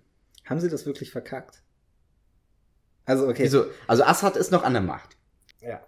haben 0.50 0.60
sie 0.60 0.70
das 0.70 0.86
wirklich 0.86 1.12
verkackt? 1.12 1.62
Also, 3.06 3.28
okay. 3.28 3.44
Wieso? 3.44 3.66
Also 3.88 4.04
Assad 4.04 4.36
ist 4.36 4.52
noch 4.52 4.64
an 4.64 4.74
der 4.74 4.82
Macht. 4.82 5.18
Ja. 5.62 5.86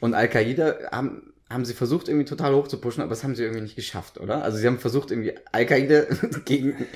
Und 0.00 0.14
Al-Qaida 0.14 0.90
haben, 0.90 1.34
haben 1.48 1.64
sie 1.64 1.74
versucht, 1.74 2.08
irgendwie 2.08 2.24
total 2.24 2.54
hoch 2.54 2.66
zu 2.66 2.80
pushen, 2.80 3.02
aber 3.02 3.10
das 3.10 3.22
haben 3.22 3.36
sie 3.36 3.42
irgendwie 3.42 3.62
nicht 3.62 3.76
geschafft, 3.76 4.18
oder? 4.18 4.42
Also 4.42 4.58
sie 4.58 4.66
haben 4.66 4.78
versucht, 4.78 5.10
irgendwie 5.10 5.34
Al-Qaida 5.52 6.06
gegen, 6.44 6.86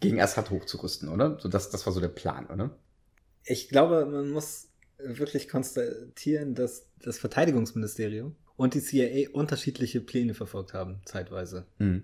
gegen 0.00 0.20
Assad 0.20 0.50
hochzurüsten, 0.50 1.08
oder? 1.08 1.38
So, 1.40 1.48
das, 1.48 1.70
das 1.70 1.86
war 1.86 1.92
so 1.92 2.00
der 2.00 2.08
Plan, 2.08 2.46
oder? 2.46 2.76
Ich 3.44 3.68
glaube, 3.68 4.06
man 4.06 4.30
muss 4.30 4.68
wirklich 4.98 5.48
konstatieren, 5.48 6.54
dass 6.54 6.88
das 7.02 7.18
Verteidigungsministerium 7.18 8.34
und 8.56 8.74
die 8.74 8.80
CIA 8.80 9.30
unterschiedliche 9.32 10.00
Pläne 10.00 10.34
verfolgt 10.34 10.74
haben, 10.74 11.00
zeitweise. 11.04 11.66
Mhm. 11.78 12.02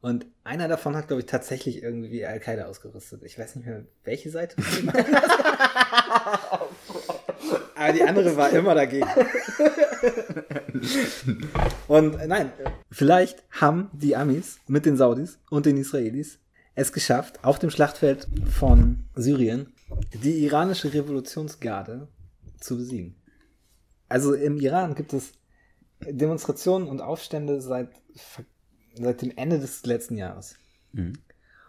Und 0.00 0.26
einer 0.44 0.66
davon 0.66 0.96
hat, 0.96 1.08
glaube 1.08 1.20
ich, 1.20 1.26
tatsächlich 1.26 1.82
irgendwie 1.82 2.24
Al-Qaida 2.24 2.64
ausgerüstet. 2.64 3.22
Ich 3.22 3.38
weiß 3.38 3.56
nicht 3.56 3.66
mehr, 3.66 3.84
welche 4.02 4.30
Seite. 4.30 4.56
Aber 7.74 7.92
die 7.92 8.02
andere 8.02 8.34
war 8.36 8.50
immer 8.50 8.74
dagegen. 8.74 9.06
Und 11.88 12.14
äh, 12.14 12.26
nein, 12.26 12.52
vielleicht 12.90 13.42
haben 13.50 13.90
die 13.92 14.16
Amis 14.16 14.58
mit 14.66 14.86
den 14.86 14.96
Saudis 14.96 15.38
und 15.50 15.66
den 15.66 15.76
Israelis 15.76 16.38
es 16.74 16.92
geschafft, 16.92 17.44
auf 17.44 17.58
dem 17.58 17.70
Schlachtfeld 17.70 18.26
von 18.50 19.04
Syrien 19.14 19.72
die 20.12 20.44
iranische 20.44 20.92
Revolutionsgarde 20.94 22.08
zu 22.58 22.76
besiegen. 22.76 23.16
Also 24.08 24.34
im 24.34 24.56
Iran 24.56 24.94
gibt 24.94 25.12
es 25.12 25.32
Demonstrationen 26.00 26.88
und 26.88 27.00
Aufstände 27.00 27.60
seit, 27.60 27.90
seit 28.94 29.22
dem 29.22 29.32
Ende 29.36 29.58
des 29.58 29.84
letzten 29.84 30.16
Jahres. 30.16 30.56
Mhm. 30.92 31.14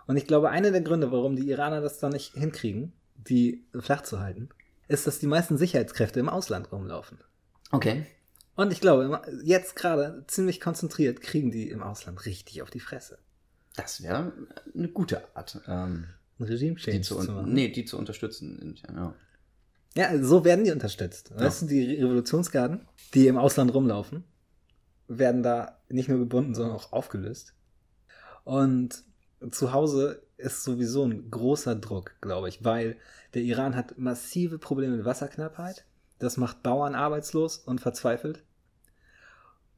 Und 0.07 0.17
ich 0.17 0.27
glaube, 0.27 0.49
einer 0.49 0.71
der 0.71 0.81
Gründe, 0.81 1.11
warum 1.11 1.35
die 1.35 1.49
Iraner 1.49 1.81
das 1.81 1.99
dann 1.99 2.11
nicht 2.11 2.33
hinkriegen, 2.33 2.93
die 3.15 3.65
flach 3.79 4.03
zu 4.03 4.19
halten, 4.19 4.49
ist, 4.87 5.07
dass 5.07 5.19
die 5.19 5.27
meisten 5.27 5.57
Sicherheitskräfte 5.57 6.19
im 6.19 6.29
Ausland 6.29 6.71
rumlaufen. 6.71 7.19
Okay. 7.71 8.05
Und 8.55 8.71
ich 8.73 8.81
glaube, 8.81 9.21
jetzt 9.43 9.75
gerade 9.75 10.23
ziemlich 10.27 10.59
konzentriert 10.59 11.21
kriegen 11.21 11.51
die 11.51 11.69
im 11.69 11.81
Ausland 11.81 12.25
richtig 12.25 12.61
auf 12.61 12.69
die 12.69 12.79
Fresse. 12.79 13.17
Das 13.75 14.03
wäre 14.03 14.33
eine 14.75 14.89
gute 14.89 15.23
Art, 15.35 15.61
ähm, 15.67 16.07
Ein 16.39 16.45
Regime-Change 16.45 16.97
die 16.97 17.03
zu, 17.03 17.19
zu 17.19 17.31
machen. 17.31 17.53
nee, 17.53 17.69
die 17.69 17.85
zu 17.85 17.97
unterstützen. 17.97 18.75
Ja. 18.87 19.15
Ja, 19.95 20.23
so 20.23 20.45
werden 20.45 20.63
die 20.65 20.71
unterstützt. 20.71 21.37
Weißt 21.37 21.63
du, 21.63 21.65
die 21.67 21.95
Revolutionsgarden, 21.95 22.87
die 23.13 23.27
im 23.27 23.37
Ausland 23.37 23.73
rumlaufen, 23.73 24.23
werden 25.07 25.43
da 25.43 25.79
nicht 25.89 26.07
nur 26.07 26.19
gebunden, 26.19 26.55
sondern 26.55 26.75
auch 26.75 26.93
aufgelöst. 26.93 27.53
Und 28.43 29.03
zu 29.51 29.73
Hause 29.73 30.23
ist 30.37 30.63
sowieso 30.63 31.05
ein 31.05 31.29
großer 31.29 31.75
Druck, 31.75 32.15
glaube 32.21 32.49
ich, 32.49 32.63
weil 32.63 32.97
der 33.33 33.41
Iran 33.41 33.75
hat 33.75 33.97
massive 33.97 34.59
Probleme 34.59 34.97
mit 34.97 35.05
Wasserknappheit. 35.05 35.85
Das 36.21 36.37
macht 36.37 36.61
Bauern 36.61 36.93
arbeitslos 36.93 37.57
und 37.57 37.81
verzweifelt. 37.81 38.43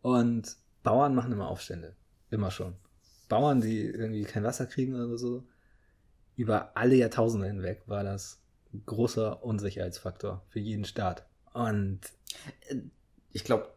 Und 0.01 0.57
Bauern 0.83 1.15
machen 1.15 1.31
immer 1.31 1.47
Aufstände. 1.47 1.95
Immer 2.31 2.51
schon. 2.51 2.75
Bauern, 3.29 3.61
die 3.61 3.85
irgendwie 3.85 4.23
kein 4.23 4.43
Wasser 4.43 4.65
kriegen 4.65 4.93
oder 4.93 5.17
so. 5.17 5.47
Über 6.35 6.75
alle 6.75 6.95
Jahrtausende 6.95 7.47
hinweg 7.47 7.83
war 7.85 8.03
das 8.03 8.41
ein 8.73 8.83
großer 8.85 9.41
Unsicherheitsfaktor 9.41 10.43
für 10.49 10.59
jeden 10.59 10.83
Staat. 10.83 11.25
Und 11.53 12.01
Ich 13.31 13.45
glaube, 13.45 13.69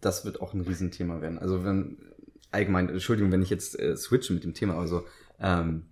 das 0.00 0.24
wird 0.24 0.40
auch 0.40 0.52
ein 0.52 0.62
Riesenthema 0.62 1.20
werden. 1.20 1.38
Also 1.38 1.64
wenn, 1.64 2.12
allgemein, 2.50 2.88
Entschuldigung, 2.88 3.30
wenn 3.30 3.42
ich 3.42 3.50
jetzt 3.50 3.78
äh, 3.78 3.96
switche 3.96 4.32
mit 4.32 4.42
dem 4.42 4.54
Thema, 4.54 4.76
also 4.76 5.06
ähm, 5.38 5.86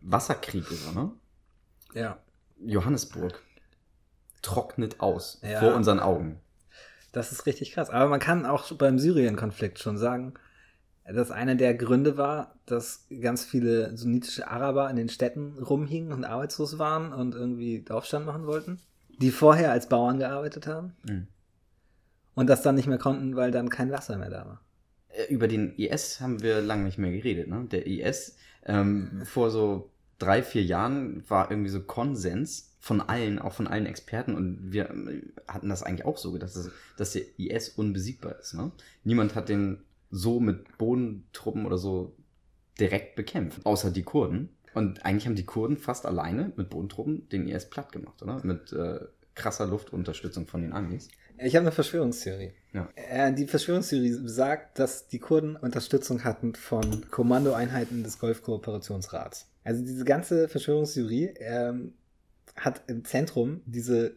Wasserkriege, 0.00 0.74
so, 0.74 0.90
ne? 0.90 1.12
ja, 1.94 2.20
Johannesburg 2.58 3.40
trocknet 4.42 5.00
aus 5.00 5.40
Ja. 5.42 5.60
vor 5.60 5.74
unseren 5.74 6.00
Augen. 6.00 6.38
das 7.12 7.30
ist 7.32 7.44
richtig 7.46 7.72
krass. 7.72 7.90
Aber 7.90 8.08
man 8.08 8.20
kann 8.20 8.46
auch 8.46 8.70
beim 8.72 8.98
Syrien-Konflikt 8.98 9.78
schon 9.78 9.98
sagen, 9.98 10.34
dass 11.04 11.30
einer 11.30 11.54
der 11.56 11.74
Gründe 11.74 12.16
war, 12.16 12.54
dass 12.64 13.06
ganz 13.20 13.44
viele 13.44 13.96
sunnitische 13.96 14.48
Araber 14.48 14.88
in 14.88 14.96
den 14.96 15.08
Städten 15.08 15.58
rumhingen 15.58 16.12
und 16.12 16.24
arbeitslos 16.24 16.78
waren 16.78 17.12
und 17.12 17.34
irgendwie 17.34 17.84
Aufstand 17.90 18.24
machen 18.24 18.46
wollten, 18.46 18.78
die 19.20 19.30
vorher 19.30 19.72
als 19.72 19.88
Bauern 19.88 20.18
gearbeitet 20.18 20.66
haben 20.66 20.94
Mhm. 21.06 21.26
und 22.34 22.48
das 22.48 22.62
dann 22.62 22.76
nicht 22.76 22.86
mehr 22.86 22.98
konnten, 22.98 23.36
weil 23.36 23.50
dann 23.50 23.68
kein 23.68 23.90
Wasser 23.92 24.16
mehr 24.16 24.30
da 24.30 24.46
war. 24.46 24.60
Äh, 25.08 25.24
Über 25.32 25.48
den 25.48 25.74
IS 25.76 26.20
haben 26.20 26.40
wir 26.42 26.62
lange 26.62 26.84
nicht 26.84 26.98
mehr 26.98 27.12
geredet, 27.12 27.48
ne? 27.48 27.66
Der 27.70 27.86
IS, 27.86 28.36
ähm, 28.64 29.22
vor 29.24 29.50
so 29.50 29.90
drei, 30.18 30.42
vier 30.42 30.62
Jahren 30.62 31.28
war 31.28 31.50
irgendwie 31.50 31.70
so 31.70 31.82
Konsens 31.82 32.71
von 32.82 33.00
allen, 33.00 33.38
auch 33.38 33.52
von 33.52 33.68
allen 33.68 33.86
Experten 33.86 34.34
und 34.34 34.72
wir 34.72 34.90
äh, 34.90 35.22
hatten 35.46 35.68
das 35.68 35.84
eigentlich 35.84 36.04
auch 36.04 36.18
so 36.18 36.32
gedacht, 36.32 36.56
dass, 36.56 36.68
dass 36.96 37.12
der 37.12 37.22
IS 37.38 37.68
unbesiegbar 37.68 38.40
ist, 38.40 38.54
ne? 38.54 38.72
Niemand 39.04 39.36
hat 39.36 39.48
den 39.48 39.84
so 40.10 40.40
mit 40.40 40.78
Bodentruppen 40.78 41.64
oder 41.64 41.78
so 41.78 42.16
direkt 42.80 43.14
bekämpft, 43.14 43.64
außer 43.64 43.92
die 43.92 44.02
Kurden. 44.02 44.48
Und 44.74 45.04
eigentlich 45.04 45.26
haben 45.26 45.36
die 45.36 45.46
Kurden 45.46 45.76
fast 45.76 46.06
alleine 46.06 46.52
mit 46.56 46.70
Bodentruppen 46.70 47.28
den 47.28 47.46
IS 47.46 47.70
platt 47.70 47.92
gemacht, 47.92 48.20
oder? 48.20 48.44
Mit 48.44 48.72
äh, 48.72 48.98
krasser 49.36 49.66
Luftunterstützung 49.66 50.48
von 50.48 50.62
den 50.62 50.72
Amis. 50.72 51.08
Ich 51.38 51.54
habe 51.54 51.62
eine 51.62 51.72
Verschwörungstheorie. 51.72 52.52
Ja. 52.72 52.88
Äh, 52.96 53.32
die 53.32 53.46
Verschwörungstheorie 53.46 54.28
sagt, 54.28 54.80
dass 54.80 55.06
die 55.06 55.20
Kurden 55.20 55.54
Unterstützung 55.54 56.24
hatten 56.24 56.56
von 56.56 57.08
Kommandoeinheiten 57.12 58.02
des 58.02 58.18
Golfkooperationsrats. 58.18 59.46
Also 59.62 59.84
diese 59.84 60.04
ganze 60.04 60.48
Verschwörungstheorie 60.48 61.34
ähm, 61.38 61.94
hat 62.56 62.82
im 62.86 63.04
Zentrum 63.04 63.62
diese 63.66 64.16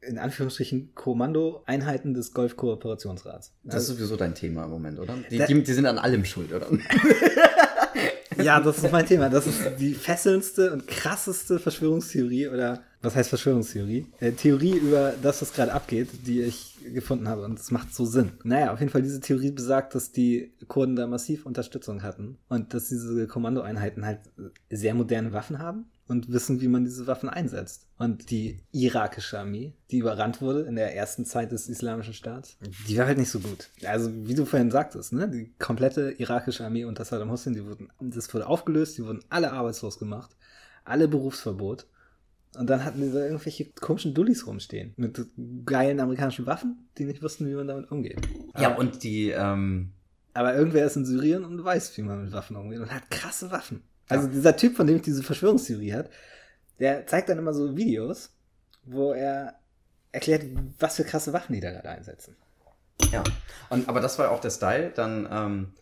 in 0.00 0.18
Anführungsstrichen 0.18 0.94
Kommandoeinheiten 0.94 2.14
des 2.14 2.32
Golfkooperationsrats. 2.32 3.52
Das 3.64 3.82
ist 3.82 3.88
sowieso 3.88 4.16
dein 4.16 4.34
Thema 4.34 4.64
im 4.64 4.70
Moment, 4.70 4.98
oder? 4.98 5.16
Die, 5.30 5.38
die, 5.38 5.62
die 5.62 5.72
sind 5.72 5.86
an 5.86 5.98
allem 5.98 6.24
schuld, 6.24 6.52
oder? 6.52 6.68
ja, 8.42 8.60
das 8.60 8.78
ist 8.78 8.92
mein 8.92 9.06
Thema. 9.06 9.28
Das 9.28 9.46
ist 9.46 9.60
die 9.78 9.94
fesselndste 9.94 10.72
und 10.72 10.86
krasseste 10.86 11.58
Verschwörungstheorie 11.58 12.48
oder 12.48 12.82
was 13.02 13.14
heißt 13.14 13.28
Verschwörungstheorie? 13.28 14.06
Äh, 14.18 14.32
Theorie 14.32 14.76
über 14.76 15.14
das, 15.22 15.40
was 15.42 15.52
gerade 15.52 15.72
abgeht, 15.72 16.08
die 16.26 16.42
ich 16.42 16.76
gefunden 16.92 17.28
habe. 17.28 17.44
Und 17.44 17.58
es 17.58 17.70
macht 17.70 17.94
so 17.94 18.04
Sinn. 18.04 18.32
Naja, 18.42 18.72
auf 18.72 18.80
jeden 18.80 18.90
Fall, 18.90 19.02
diese 19.02 19.20
Theorie 19.20 19.52
besagt, 19.52 19.94
dass 19.94 20.10
die 20.10 20.52
Kurden 20.66 20.96
da 20.96 21.06
massiv 21.06 21.46
Unterstützung 21.46 22.02
hatten 22.02 22.38
und 22.48 22.74
dass 22.74 22.88
diese 22.88 23.26
Kommandoeinheiten 23.28 24.04
halt 24.04 24.20
sehr 24.70 24.94
moderne 24.94 25.32
Waffen 25.32 25.60
haben 25.60 25.86
und 26.08 26.32
wissen, 26.32 26.60
wie 26.60 26.68
man 26.68 26.84
diese 26.84 27.06
Waffen 27.06 27.28
einsetzt. 27.28 27.86
Und 27.98 28.30
die 28.30 28.60
irakische 28.72 29.38
Armee, 29.38 29.74
die 29.90 29.98
überrannt 29.98 30.40
wurde 30.40 30.62
in 30.62 30.74
der 30.74 30.96
ersten 30.96 31.24
Zeit 31.24 31.52
des 31.52 31.68
Islamischen 31.68 32.14
Staats, 32.14 32.56
die 32.88 32.96
war 32.96 33.06
halt 33.06 33.18
nicht 33.18 33.30
so 33.30 33.40
gut. 33.40 33.68
Also, 33.84 34.10
wie 34.26 34.34
du 34.34 34.44
vorhin 34.46 34.70
sagtest, 34.70 35.12
ne, 35.12 35.28
die 35.28 35.52
komplette 35.58 36.12
irakische 36.12 36.64
Armee 36.64 36.84
unter 36.84 37.04
Saddam 37.04 37.30
Hussein, 37.30 37.54
die 37.54 37.64
wurden, 37.64 37.90
das 38.00 38.32
wurde 38.32 38.46
aufgelöst, 38.46 38.98
die 38.98 39.04
wurden 39.04 39.20
alle 39.28 39.52
arbeitslos 39.52 39.98
gemacht, 39.98 40.34
alle 40.84 41.08
Berufsverbot. 41.08 41.86
Und 42.56 42.70
dann 42.70 42.84
hatten 42.84 43.02
die 43.02 43.12
da 43.12 43.24
irgendwelche 43.24 43.66
komischen 43.66 44.14
Dullis 44.14 44.46
rumstehen. 44.46 44.94
Mit 44.96 45.20
geilen 45.66 46.00
amerikanischen 46.00 46.46
Waffen, 46.46 46.88
die 46.96 47.04
nicht 47.04 47.22
wussten, 47.22 47.46
wie 47.46 47.54
man 47.54 47.68
damit 47.68 47.90
umgeht. 47.92 48.26
Ja, 48.58 48.70
Aber- 48.70 48.78
und 48.78 49.02
die, 49.02 49.28
ähm, 49.28 49.92
aber 50.32 50.54
irgendwer 50.54 50.86
ist 50.86 50.96
in 50.96 51.04
Syrien 51.04 51.44
und 51.44 51.62
weiß, 51.62 51.96
wie 51.98 52.02
man 52.02 52.24
mit 52.24 52.32
Waffen 52.32 52.56
umgeht 52.56 52.80
und 52.80 52.92
hat 52.92 53.10
krasse 53.10 53.50
Waffen. 53.50 53.82
Also 54.08 54.28
dieser 54.28 54.56
Typ, 54.56 54.76
von 54.76 54.86
dem 54.86 54.96
ich 54.96 55.02
diese 55.02 55.22
Verschwörungstheorie 55.22 55.92
hat, 55.92 56.10
der 56.78 57.06
zeigt 57.06 57.28
dann 57.28 57.38
immer 57.38 57.52
so 57.52 57.76
Videos, 57.76 58.30
wo 58.84 59.12
er 59.12 59.58
erklärt, 60.12 60.44
was 60.78 60.96
für 60.96 61.04
krasse 61.04 61.32
Waffen 61.32 61.54
die 61.54 61.60
da 61.60 61.70
gerade 61.70 61.90
einsetzen. 61.90 62.36
ja. 63.12 63.22
Und, 63.70 63.88
aber 63.88 64.00
das 64.00 64.18
war 64.18 64.30
auch 64.30 64.40
der 64.40 64.50
Style, 64.50 64.90
dann, 64.90 65.28
ähm, 65.30 65.74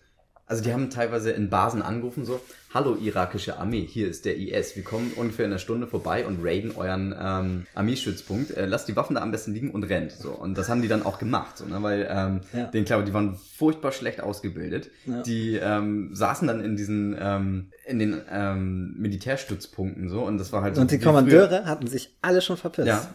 also 0.46 0.62
die 0.62 0.72
haben 0.72 0.90
teilweise 0.90 1.30
in 1.32 1.50
Basen 1.50 1.82
angerufen, 1.82 2.24
so, 2.24 2.40
hallo 2.72 2.96
irakische 3.00 3.58
Armee, 3.58 3.86
hier 3.86 4.08
ist 4.08 4.24
der 4.24 4.36
IS, 4.36 4.76
wir 4.76 4.84
kommen 4.84 5.12
ungefähr 5.16 5.44
in 5.46 5.50
einer 5.50 5.58
Stunde 5.58 5.86
vorbei 5.86 6.26
und 6.26 6.38
raiden 6.44 6.72
euren 6.76 7.14
ähm, 7.20 7.66
Armeestützpunkt, 7.74 8.50
äh, 8.56 8.66
lasst 8.66 8.86
die 8.88 8.94
Waffen 8.96 9.14
da 9.16 9.22
am 9.22 9.30
besten 9.32 9.54
liegen 9.54 9.70
und 9.70 9.84
rennt, 9.84 10.12
so. 10.12 10.30
Und 10.30 10.56
das 10.56 10.68
haben 10.68 10.82
die 10.82 10.88
dann 10.88 11.02
auch 11.04 11.18
gemacht, 11.18 11.58
so, 11.58 11.64
ne, 11.64 11.82
weil, 11.82 12.06
ähm, 12.10 12.40
Ja. 12.52 12.64
den, 12.66 12.84
klar, 12.84 13.02
die 13.02 13.12
waren 13.12 13.34
furchtbar 13.56 13.92
schlecht 13.92 14.20
ausgebildet, 14.20 14.90
Ja. 15.06 15.22
die 15.22 15.56
ähm, 15.56 16.10
saßen 16.14 16.46
dann 16.46 16.60
in 16.60 16.76
diesen, 16.76 17.16
ähm, 17.20 17.70
in 17.86 17.98
den 17.98 18.20
ähm, 18.30 18.94
Militärstützpunkten, 18.98 20.08
so, 20.08 20.22
und 20.22 20.38
das 20.38 20.52
war 20.52 20.62
halt 20.62 20.76
so. 20.76 20.80
Und 20.80 20.90
die 20.90 20.96
wie 20.96 20.98
früher- 21.02 21.06
Kommandeure 21.12 21.64
hatten 21.66 21.86
sich 21.86 22.14
alle 22.22 22.40
schon 22.40 22.56
verpisst. 22.56 22.88
Ja. 22.88 23.08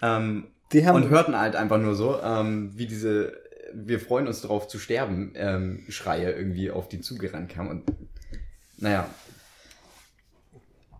Ähm, 0.00 0.44
Die 0.72 0.86
haben 0.86 0.96
und 0.96 1.08
hörten 1.08 1.38
halt 1.38 1.56
einfach 1.56 1.78
nur 1.78 1.94
so, 1.94 2.18
ähm, 2.22 2.72
wie 2.76 2.86
diese 2.86 3.32
Wir 3.72 4.00
freuen 4.00 4.26
uns 4.26 4.40
darauf 4.40 4.68
zu 4.68 4.78
sterben, 4.78 5.32
ähm, 5.34 5.84
Schreie 5.88 6.32
irgendwie 6.32 6.70
auf 6.70 6.88
die 6.88 7.00
zugerannt 7.00 7.50
kamen. 7.50 7.70
Und 7.70 7.84
naja, 8.78 9.08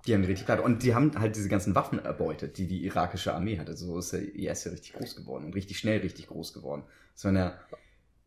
die 0.07 0.15
haben 0.15 0.23
die 0.23 0.29
richtig 0.29 0.47
platt. 0.47 0.61
Und 0.61 0.83
die 0.83 0.95
haben 0.95 1.19
halt 1.19 1.37
diese 1.37 1.49
ganzen 1.49 1.75
Waffen 1.75 2.05
erbeutet, 2.05 2.59
die 2.59 2.67
die 2.67 2.85
irakische 2.85 3.35
Armee 3.35 3.59
hatte. 3.59 3.77
So 3.77 3.99
ist 3.99 4.13
der 4.13 4.23
IS 4.23 4.65
ja 4.65 4.73
richtig 4.73 4.95
groß 4.95 5.17
geworden 5.17 5.45
und 5.45 5.55
richtig 5.55 5.79
schnell 5.79 6.01
richtig 6.01 6.29
groß 6.29 6.53
geworden. 6.53 6.83
Das 7.15 7.25
waren 7.25 7.37
ja 7.37 7.59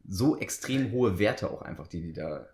so 0.07 0.37
extrem 0.37 0.91
hohe 0.91 1.19
Werte 1.19 1.49
auch 1.49 1.61
einfach, 1.61 1.87
die 1.87 2.01
die 2.01 2.13
da 2.13 2.47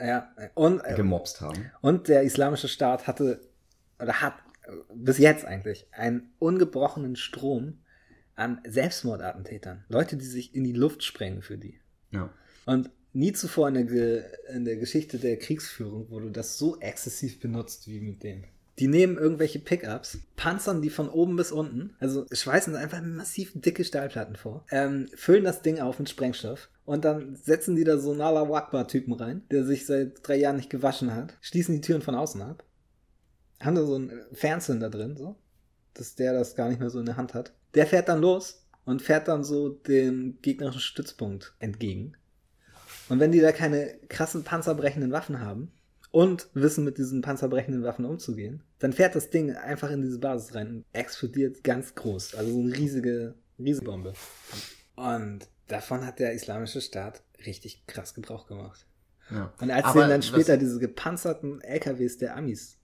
ja, 0.00 0.30
und, 0.54 0.80
äh, 0.84 0.94
gemobst 0.94 1.40
haben. 1.40 1.70
und 1.80 2.08
der 2.08 2.22
islamische 2.22 2.68
Staat 2.68 3.06
hatte, 3.06 3.40
oder 3.98 4.20
hat 4.20 4.34
äh, 4.64 4.72
bis 4.94 5.18
jetzt 5.18 5.44
eigentlich 5.46 5.86
einen 5.92 6.34
ungebrochenen 6.38 7.16
Strom 7.16 7.78
an 8.36 8.60
Selbstmordattentätern. 8.66 9.84
Leute, 9.88 10.16
die 10.16 10.24
sich 10.24 10.54
in 10.54 10.64
die 10.64 10.72
Luft 10.72 11.02
sprengen 11.02 11.42
für 11.42 11.58
die. 11.58 11.80
Ja. 12.12 12.30
Und 12.66 12.90
nie 13.12 13.32
zuvor 13.32 13.68
in 13.68 13.74
der, 13.74 13.84
Ge 13.84 14.22
in 14.54 14.64
der 14.64 14.76
Geschichte 14.76 15.18
der 15.18 15.38
Kriegsführung 15.38 16.10
wurde 16.10 16.30
das 16.30 16.58
so 16.58 16.78
exzessiv 16.80 17.40
benutzt 17.40 17.88
wie 17.88 18.00
mit 18.00 18.22
dem. 18.22 18.44
Die 18.78 18.88
nehmen 18.88 19.16
irgendwelche 19.16 19.58
Pickups, 19.58 20.18
panzern 20.36 20.82
die 20.82 20.90
von 20.90 21.08
oben 21.08 21.36
bis 21.36 21.50
unten, 21.50 21.96
also 21.98 22.26
schweißen 22.30 22.76
einfach 22.76 23.00
massiv 23.00 23.52
dicke 23.54 23.84
Stahlplatten 23.84 24.36
vor, 24.36 24.66
ähm, 24.70 25.08
füllen 25.14 25.44
das 25.44 25.62
Ding 25.62 25.80
auf 25.80 25.98
mit 25.98 26.10
Sprengstoff 26.10 26.68
und 26.84 27.06
dann 27.06 27.36
setzen 27.36 27.74
die 27.74 27.84
da 27.84 27.96
so 27.96 28.12
einen 28.12 28.20
Allahu 28.20 28.54
Akbar-Typen 28.54 29.14
rein, 29.14 29.42
der 29.50 29.64
sich 29.64 29.86
seit 29.86 30.28
drei 30.28 30.36
Jahren 30.36 30.56
nicht 30.56 30.68
gewaschen 30.68 31.14
hat, 31.14 31.38
schließen 31.40 31.74
die 31.74 31.80
Türen 31.80 32.02
von 32.02 32.14
außen 32.14 32.42
ab, 32.42 32.64
haben 33.60 33.76
da 33.76 33.84
so 33.86 33.94
einen 33.94 34.12
Fernzünder 34.32 34.90
drin, 34.90 35.16
so, 35.16 35.36
dass 35.98 36.14
der 36.14 36.32
das 36.32 36.54
gar 36.54 36.68
nicht 36.68 36.80
mehr 36.80 36.90
so 36.90 37.00
in 37.00 37.06
der 37.06 37.16
Hand 37.16 37.34
hat. 37.34 37.52
Der 37.74 37.86
fährt 37.86 38.08
dann 38.08 38.20
los 38.20 38.66
und 38.84 39.02
fährt 39.02 39.28
dann 39.28 39.44
so 39.44 39.68
dem 39.68 40.38
gegnerischen 40.42 40.80
Stützpunkt 40.80 41.54
entgegen. 41.58 42.16
Und 43.08 43.20
wenn 43.20 43.32
die 43.32 43.40
da 43.40 43.52
keine 43.52 43.98
krassen 44.08 44.44
panzerbrechenden 44.44 45.12
Waffen 45.12 45.40
haben 45.40 45.72
und 46.10 46.48
wissen, 46.54 46.84
mit 46.84 46.98
diesen 46.98 47.20
panzerbrechenden 47.20 47.84
Waffen 47.84 48.04
umzugehen, 48.04 48.62
dann 48.78 48.92
fährt 48.92 49.14
das 49.14 49.30
Ding 49.30 49.54
einfach 49.54 49.90
in 49.90 50.02
diese 50.02 50.18
Basis 50.18 50.54
rein 50.54 50.68
und 50.68 50.84
explodiert 50.92 51.62
ganz 51.62 51.94
groß. 51.94 52.34
Also 52.34 52.52
so 52.52 52.60
eine 52.60 52.76
riesige, 52.76 53.34
riesige 53.58 53.86
Bombe. 53.86 54.12
Und 54.96 55.40
davon 55.68 56.04
hat 56.04 56.18
der 56.18 56.32
islamische 56.32 56.80
Staat 56.80 57.22
richtig 57.44 57.86
krass 57.86 58.14
Gebrauch 58.14 58.46
gemacht. 58.46 58.86
Ja. 59.30 59.52
Und 59.60 59.70
als 59.70 59.92
denen 59.92 60.08
dann 60.08 60.22
später 60.22 60.56
diese 60.56 60.78
gepanzerten 60.78 61.60
LKWs 61.60 62.18
der 62.18 62.36
Amis 62.36 62.78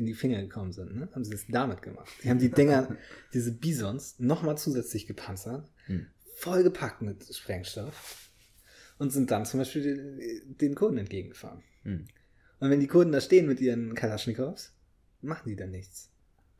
in 0.00 0.06
die 0.06 0.14
Finger 0.14 0.40
gekommen 0.40 0.72
sind, 0.72 0.96
ne, 0.96 1.08
haben 1.14 1.24
sie 1.24 1.34
es 1.34 1.46
damit 1.46 1.82
gemacht. 1.82 2.08
Die 2.24 2.30
haben 2.30 2.38
die 2.38 2.50
Dinger, 2.50 2.96
diese 3.34 3.52
Bisons, 3.52 4.18
nochmal 4.18 4.56
zusätzlich 4.58 5.06
gepanzert, 5.06 5.68
Hm. 5.86 6.06
vollgepackt 6.36 7.02
mit 7.02 7.24
Sprengstoff 7.34 8.30
und 8.98 9.12
sind 9.12 9.30
dann 9.30 9.44
zum 9.44 9.60
Beispiel 9.60 9.82
den, 9.82 10.56
den 10.56 10.74
Kurden 10.74 10.98
entgegengefahren. 10.98 11.62
Hm. 11.82 12.06
Und 12.60 12.70
wenn 12.70 12.80
die 12.80 12.86
Kurden 12.86 13.12
da 13.12 13.20
stehen 13.20 13.46
mit 13.46 13.60
ihren 13.60 13.94
Kalaschnikows, 13.94 14.72
machen 15.20 15.48
die 15.48 15.56
dann 15.56 15.70
nichts. 15.70 16.10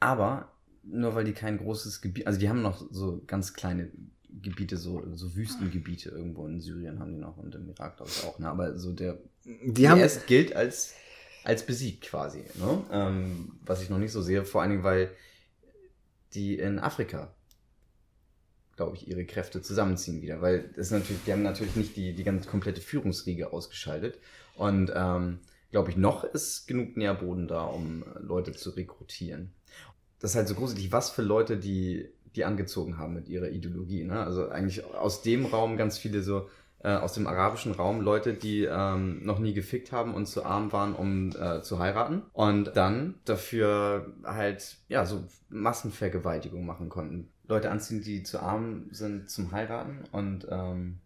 Aber 0.00 0.52
nur 0.82 1.14
weil 1.14 1.24
die 1.24 1.32
kein 1.32 1.58
großes 1.58 2.00
Gebiet, 2.00 2.26
also 2.26 2.38
die 2.38 2.48
haben 2.48 2.62
noch 2.62 2.86
so 2.90 3.22
ganz 3.26 3.54
kleine 3.54 3.90
Gebiete, 4.42 4.76
so, 4.76 5.02
so 5.14 5.34
Wüstengebiete 5.34 6.10
irgendwo 6.10 6.46
in 6.46 6.60
Syrien 6.60 6.98
haben 7.00 7.12
die 7.12 7.18
noch 7.18 7.36
und 7.36 7.54
im 7.54 7.68
Irak 7.68 7.96
glaube 7.96 8.10
ich 8.14 8.24
auch, 8.24 8.38
ne? 8.38 8.48
Aber 8.48 8.78
so 8.78 8.92
der 8.92 9.18
Die 9.64 9.88
haben, 9.88 10.00
gilt 10.26 10.54
als, 10.54 10.94
als 11.44 11.64
besiegt 11.64 12.02
quasi, 12.02 12.44
ne? 12.54 12.84
Ähm, 12.90 13.52
was 13.64 13.82
ich 13.82 13.90
noch 13.90 13.98
nicht 13.98 14.12
so 14.12 14.22
sehe, 14.22 14.44
vor 14.44 14.62
allen 14.62 14.70
Dingen, 14.70 14.84
weil 14.84 15.10
die 16.34 16.58
in 16.58 16.78
Afrika, 16.78 17.34
glaube 18.76 18.96
ich, 18.96 19.08
ihre 19.08 19.24
Kräfte 19.24 19.62
zusammenziehen 19.62 20.22
wieder, 20.22 20.40
weil 20.40 20.70
das 20.76 20.90
natürlich, 20.90 21.24
die 21.24 21.32
haben 21.32 21.42
natürlich 21.42 21.76
nicht 21.76 21.96
die, 21.96 22.14
die 22.14 22.24
ganz 22.24 22.46
komplette 22.46 22.80
Führungsriege 22.80 23.52
ausgeschaltet 23.52 24.18
und 24.56 24.92
ähm, 24.94 25.40
glaube 25.70 25.90
ich, 25.90 25.96
noch 25.96 26.24
ist 26.24 26.66
genug 26.66 26.96
Nährboden 26.96 27.46
da, 27.46 27.64
um 27.64 28.04
Leute 28.20 28.52
zu 28.52 28.70
rekrutieren. 28.70 29.52
Das 30.18 30.32
ist 30.32 30.36
halt 30.36 30.48
so 30.48 30.54
gruselig, 30.54 30.92
was 30.92 31.10
für 31.10 31.22
Leute 31.22 31.56
die, 31.56 32.08
die 32.36 32.44
angezogen 32.44 32.98
haben 32.98 33.14
mit 33.14 33.28
ihrer 33.28 33.48
Ideologie. 33.48 34.04
Ne? 34.04 34.20
Also 34.20 34.48
eigentlich 34.48 34.84
aus 34.84 35.22
dem 35.22 35.46
Raum 35.46 35.76
ganz 35.76 35.96
viele 35.96 36.22
so, 36.22 36.48
äh, 36.82 36.94
aus 36.94 37.12
dem 37.12 37.26
arabischen 37.26 37.72
Raum 37.72 38.00
Leute, 38.00 38.34
die 38.34 38.64
ähm, 38.64 39.24
noch 39.24 39.38
nie 39.38 39.52
gefickt 39.52 39.92
haben 39.92 40.14
und 40.14 40.26
zu 40.26 40.44
arm 40.44 40.72
waren, 40.72 40.94
um 40.94 41.30
äh, 41.30 41.62
zu 41.62 41.78
heiraten. 41.78 42.22
Und 42.32 42.76
dann 42.76 43.16
dafür 43.24 44.12
halt, 44.24 44.78
ja, 44.88 45.04
so 45.04 45.24
Massenvergewaltigung 45.50 46.64
machen 46.64 46.88
konnten. 46.88 47.30
Leute 47.48 47.70
anziehen, 47.70 48.02
die 48.02 48.22
zu 48.22 48.40
arm 48.40 48.86
sind 48.92 49.28
zum 49.28 49.52
Heiraten 49.52 50.04
und 50.12 50.46
ähm, 50.50 51.00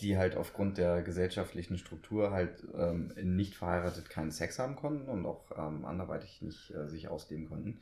die 0.00 0.16
halt 0.16 0.36
aufgrund 0.36 0.78
der 0.78 1.02
gesellschaftlichen 1.02 1.78
Struktur 1.78 2.30
halt 2.30 2.64
ähm, 2.74 3.12
nicht 3.22 3.54
verheiratet 3.54 4.10
keinen 4.10 4.30
Sex 4.30 4.58
haben 4.58 4.76
konnten 4.76 5.08
und 5.08 5.26
auch 5.26 5.50
ähm, 5.56 5.84
anderweitig 5.84 6.42
nicht 6.42 6.70
äh, 6.70 6.88
sich 6.88 7.08
ausleben 7.08 7.48
konnten, 7.48 7.78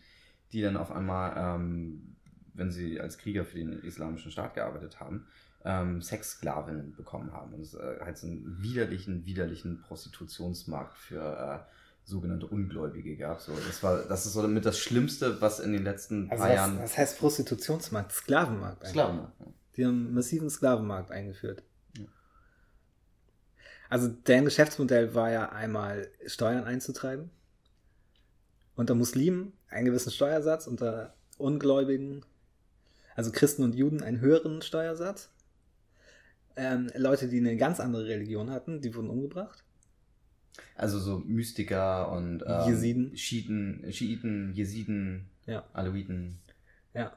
die 0.53 0.61
dann 0.61 0.77
auf 0.77 0.91
einmal, 0.91 1.35
ähm, 1.37 2.17
wenn 2.53 2.71
sie 2.71 3.01
als 3.01 3.17
Krieger 3.17 3.45
für 3.45 3.59
den 3.59 3.73
islamischen 3.83 4.33
Staat 4.33 4.55
gearbeitet 4.55 5.01
haben, 5.01 5.27
ähm, 5.65 6.03
Sexsklavinnen 6.03 6.95
bekommen 6.97 7.33
haben. 7.33 7.55
Und 7.55 7.61
es 7.61 7.75
äh, 7.75 7.99
halt 8.01 8.19
so 8.19 8.27
einen 8.27 8.63
widerlichen, 8.63 9.27
widerlichen 9.27 9.83
Prostitutionsmarkt 9.83 10.97
für 10.97 11.21
äh, 11.67 11.71
sogenannte 12.05 12.47
Ungläubige 12.47 13.17
gab. 13.17 13.41
So, 13.41 13.53
das 13.67 13.83
war, 13.83 13.99
das 14.05 14.27
ist 14.27 14.33
so 14.33 14.43
damit 14.43 14.65
das 14.65 14.79
Schlimmste, 14.79 15.41
was 15.41 15.61
in 15.61 15.73
den 15.73 15.85
letzten 15.85 16.31
also 16.31 16.43
paar 16.43 16.51
was, 16.51 16.57
Jahren 16.57 16.79
was 16.81 16.99
heißt 16.99 17.19
Prostitutionsmarkt? 17.19 18.13
Sklavenmarkt. 18.13 18.83
eigentlich. 18.83 18.91
Sklaven. 18.91 19.19
Ja. 19.19 19.47
Die 19.77 19.87
haben 19.87 20.07
einen 20.07 20.15
massiven 20.15 20.51
Sklavenmarkt 20.51 21.11
eingeführt. 21.11 21.63
Ja. 21.97 22.05
Also 23.89 24.09
deren 24.09 24.45
Geschäftsmodell 24.45 25.15
war 25.15 25.31
ja 25.31 25.51
einmal 25.51 26.09
Steuern 26.27 26.65
einzutreiben 26.65 27.31
unter 28.81 28.95
Muslimen 28.95 29.53
einen 29.69 29.85
gewissen 29.85 30.11
Steuersatz, 30.11 30.67
unter 30.67 31.15
Ungläubigen, 31.37 32.25
also 33.15 33.31
Christen 33.31 33.63
und 33.63 33.75
Juden, 33.75 34.03
einen 34.03 34.21
höheren 34.21 34.63
Steuersatz. 34.63 35.31
Ähm, 36.57 36.91
Leute, 36.97 37.29
die 37.29 37.39
eine 37.39 37.57
ganz 37.57 37.81
andere 37.81 38.07
Religion 38.07 38.51
hatten, 38.51 38.81
die 38.81 38.95
wurden 38.95 39.11
umgebracht. 39.11 39.65
Also 40.75 40.99
so 40.99 41.19
Mystiker 41.21 42.11
und 42.13 42.43
ähm, 42.47 42.69
Jesiden. 42.69 43.17
Schiiten, 43.17 43.85
Schiiten, 43.93 44.53
Jesiden, 44.53 45.27
Ja. 45.47 45.65
Alawiten. 45.73 46.39
Ja, 46.95 47.13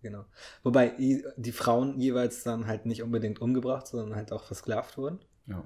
genau. 0.00 0.24
Wobei 0.62 0.94
die 1.36 1.52
Frauen 1.52 1.98
jeweils 2.00 2.42
dann 2.44 2.66
halt 2.66 2.86
nicht 2.86 3.02
unbedingt 3.02 3.40
umgebracht, 3.40 3.86
sondern 3.86 4.16
halt 4.16 4.32
auch 4.32 4.44
versklavt 4.44 4.96
wurden. 4.96 5.18
Ja. 5.46 5.64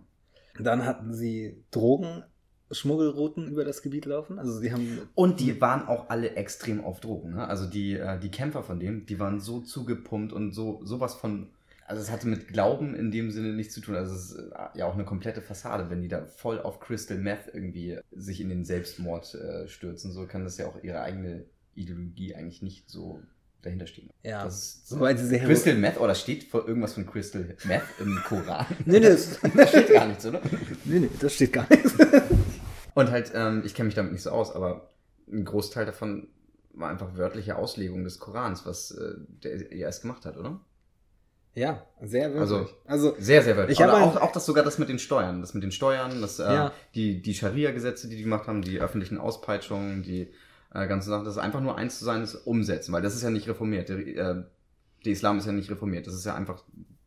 Dann 0.59 0.85
hatten 0.85 1.15
sie 1.15 1.63
Drogenschmuggelrouten 1.71 3.49
über 3.49 3.65
das 3.65 3.83
Gebiet 3.83 4.07
laufen. 4.07 4.39
Also 4.39 4.59
sie 4.59 4.73
haben 4.73 5.09
Und 5.15 5.41
die 5.41 5.61
waren 5.61 5.87
auch 5.87 6.09
alle 6.09 6.37
extrem 6.37 6.83
auf 6.83 7.01
Drogen. 7.01 7.35
Ne? 7.35 7.47
Also 7.47 7.67
die, 7.67 7.95
äh, 7.95 8.19
die 8.19 8.31
Kämpfer 8.31 8.63
von 8.63 8.81
denen, 8.81 9.07
die 9.07 9.21
waren 9.21 9.41
so 9.41 9.61
zugepumpt 9.61 10.33
und 10.33 10.53
so 10.53 10.81
sowas 10.85 11.15
von. 11.15 11.51
Also 11.87 12.03
es 12.03 12.11
hatte 12.11 12.27
mit 12.27 12.49
Glauben 12.49 12.95
in 12.95 13.11
dem 13.11 13.31
Sinne 13.31 13.53
nichts 13.53 13.75
zu 13.75 13.81
tun. 13.81 13.95
Also 13.95 14.15
es 14.15 14.33
ist 14.33 14.39
äh, 14.39 14.79
ja 14.79 14.87
auch 14.87 14.95
eine 14.95 15.05
komplette 15.05 15.41
Fassade, 15.41 15.89
wenn 15.89 16.03
die 16.03 16.09
da 16.09 16.27
voll 16.27 16.61
auf 16.61 16.81
Crystal 16.81 17.17
Meth 17.19 17.49
irgendwie 17.53 17.99
sich 18.11 18.41
in 18.41 18.49
den 18.49 18.65
Selbstmord 18.65 19.35
äh, 19.35 19.69
stürzen. 19.69 20.11
So 20.13 20.27
kann 20.27 20.45
das 20.45 20.59
ja 20.59 20.67
auch 20.67 20.83
ihre 20.83 21.01
eigene 21.01 21.45
Ideologie 21.75 22.35
eigentlich 22.35 22.63
nicht 22.63 22.91
so 22.91 23.21
dahinter 23.63 23.87
stehen. 23.87 24.11
ja, 24.23 24.45
Das 24.45 24.57
ist 24.57 24.89
soweit 24.89 25.19
sie 25.19 25.27
sehr 25.27 25.45
Crystal 25.45 25.75
Meth 25.75 25.99
oder 25.99 26.15
steht 26.15 26.45
vor 26.45 26.67
irgendwas 26.67 26.95
von 26.95 27.07
Crystal 27.07 27.57
Meth 27.65 27.83
im 28.01 28.19
Koran? 28.27 28.67
Nee, 28.85 29.01
nee, 29.01 29.07
das, 29.09 29.39
da 29.57 29.67
steht 29.67 29.93
gar 29.93 30.07
nichts, 30.07 30.27
oder? 30.27 30.41
nee, 30.85 31.01
nee, 31.01 31.11
das 31.21 31.35
steht 31.35 31.53
gar 31.53 31.67
nicht. 31.71 31.85
Und 32.95 33.11
halt, 33.11 33.33
ähm, 33.35 33.63
ich 33.65 33.75
kenne 33.75 33.87
mich 33.87 33.95
damit 33.95 34.13
nicht 34.13 34.23
so 34.23 34.31
aus, 34.31 34.55
aber 34.55 34.91
ein 35.31 35.45
Großteil 35.45 35.85
davon 35.85 36.29
war 36.73 36.91
einfach 36.91 37.17
wörtliche 37.17 37.57
Auslegung 37.57 38.05
des 38.05 38.19
Korans, 38.19 38.65
was 38.65 38.91
äh, 38.93 39.15
der 39.43 39.73
IS 39.73 40.01
gemacht 40.01 40.25
hat, 40.27 40.37
oder? 40.37 40.61
Ja, 41.57 41.87
sehr 42.03 42.25
wirklich. 42.35 42.41
Also- 42.43 42.69
also 42.85 43.15
Sehr, 43.19 43.43
sehr 43.43 43.57
wörtlich. 43.57 43.79
Ich 43.79 43.83
hab 43.83 43.91
Aber 43.91 43.99
ein- 43.99 44.05
auch, 44.05 44.21
auch 44.21 44.33
das 44.33 44.45
sogar 44.47 44.63
das 44.63 44.79
mit 44.79 44.89
den 44.91 44.99
Steuern. 44.99 45.41
Das 45.41 45.55
mit 45.55 45.63
den 45.63 45.73
Steuern, 45.73 46.21
das, 46.21 46.39
äh, 46.39 46.45
Ja. 46.45 46.73
die, 46.95 47.23
die 47.23 47.35
Scharia-Gesetze, 47.35 48.09
die 48.09 48.17
die 48.17 48.23
gemacht 48.25 48.47
haben, 48.47 48.61
die 48.63 48.79
öffentlichen 48.79 49.17
Auspeitschungen, 49.19 50.03
die 50.03 50.29
äh, 50.75 50.87
ganzen 50.87 51.09
Sachen, 51.09 51.25
das 51.25 51.35
ist 51.37 51.41
einfach 51.43 51.63
nur 51.63 51.79
eins 51.79 51.99
zu 51.99 52.05
sein, 52.05 52.21
das 52.21 52.35
Umsetzen, 52.35 52.93
weil 52.93 53.01
das 53.01 53.15
ist 53.15 53.23
ja 53.23 53.31
nicht 53.31 53.49
reformiert. 53.49 53.89
Der, 53.89 53.97
äh, 53.99 54.45
der 55.05 55.13
Islam 55.13 55.39
ist 55.39 55.47
ja 55.47 55.53
nicht 55.53 55.71
reformiert. 55.71 56.07
Das 56.07 56.13
ist 56.15 56.27
ja 56.27 56.35
einfach 56.35 56.63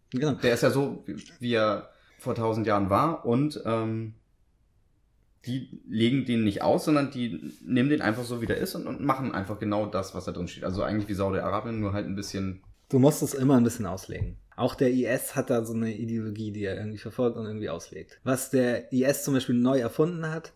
genau. 0.10 0.32
Der 0.32 0.54
ist 0.56 0.64
ja 0.64 0.72
so, 0.72 1.04
wie, 1.06 1.18
wie 1.40 1.54
er 1.54 1.90
vor 2.18 2.34
tausend 2.34 2.66
Jahren 2.66 2.90
war 2.90 3.26
und 3.28 3.62
ähm, 3.66 4.16
die 5.46 5.82
legen 5.88 6.26
den 6.26 6.44
nicht 6.44 6.64
aus, 6.64 6.86
sondern 6.86 7.12
die 7.12 7.54
nehmen 7.64 7.90
den 7.90 8.02
einfach 8.02 8.24
so, 8.24 8.42
wie 8.42 8.46
der 8.48 8.58
ist 8.58 8.74
und, 8.76 8.88
und 8.88 9.02
machen 9.02 9.34
einfach 9.34 9.60
genau 9.60 9.86
das, 9.86 10.16
was 10.16 10.26
da 10.26 10.32
drin 10.32 10.48
steht. 10.48 10.64
Also 10.66 10.82
eigentlich 10.84 11.08
wie 11.08 11.14
Saudi-Arabien, 11.14 11.80
nur 11.80 11.94
halt 11.94 12.08
ein 12.08 12.16
bisschen. 12.16 12.62
Du 12.90 12.98
musst 12.98 13.22
es 13.22 13.36
immer 13.36 13.56
ein 13.58 13.64
bisschen 13.64 13.86
auslegen. 13.86 14.38
Auch 14.56 14.76
der 14.76 14.92
IS 14.92 15.36
hat 15.36 15.52
da 15.52 15.64
so 15.64 15.74
eine 15.74 15.96
Ideologie, 15.96 16.52
die 16.52 16.66
er 16.66 16.76
irgendwie 16.76 16.98
verfolgt 16.98 17.38
und 17.38 17.46
irgendwie 17.46 17.70
auslegt. 17.70 18.20
Was 18.24 18.50
der 18.50 18.92
IS 18.92 19.24
zum 19.24 19.36
Beispiel 19.36 19.56
neu 19.56 19.80
erfunden 19.80 20.28
hat, 20.28 20.54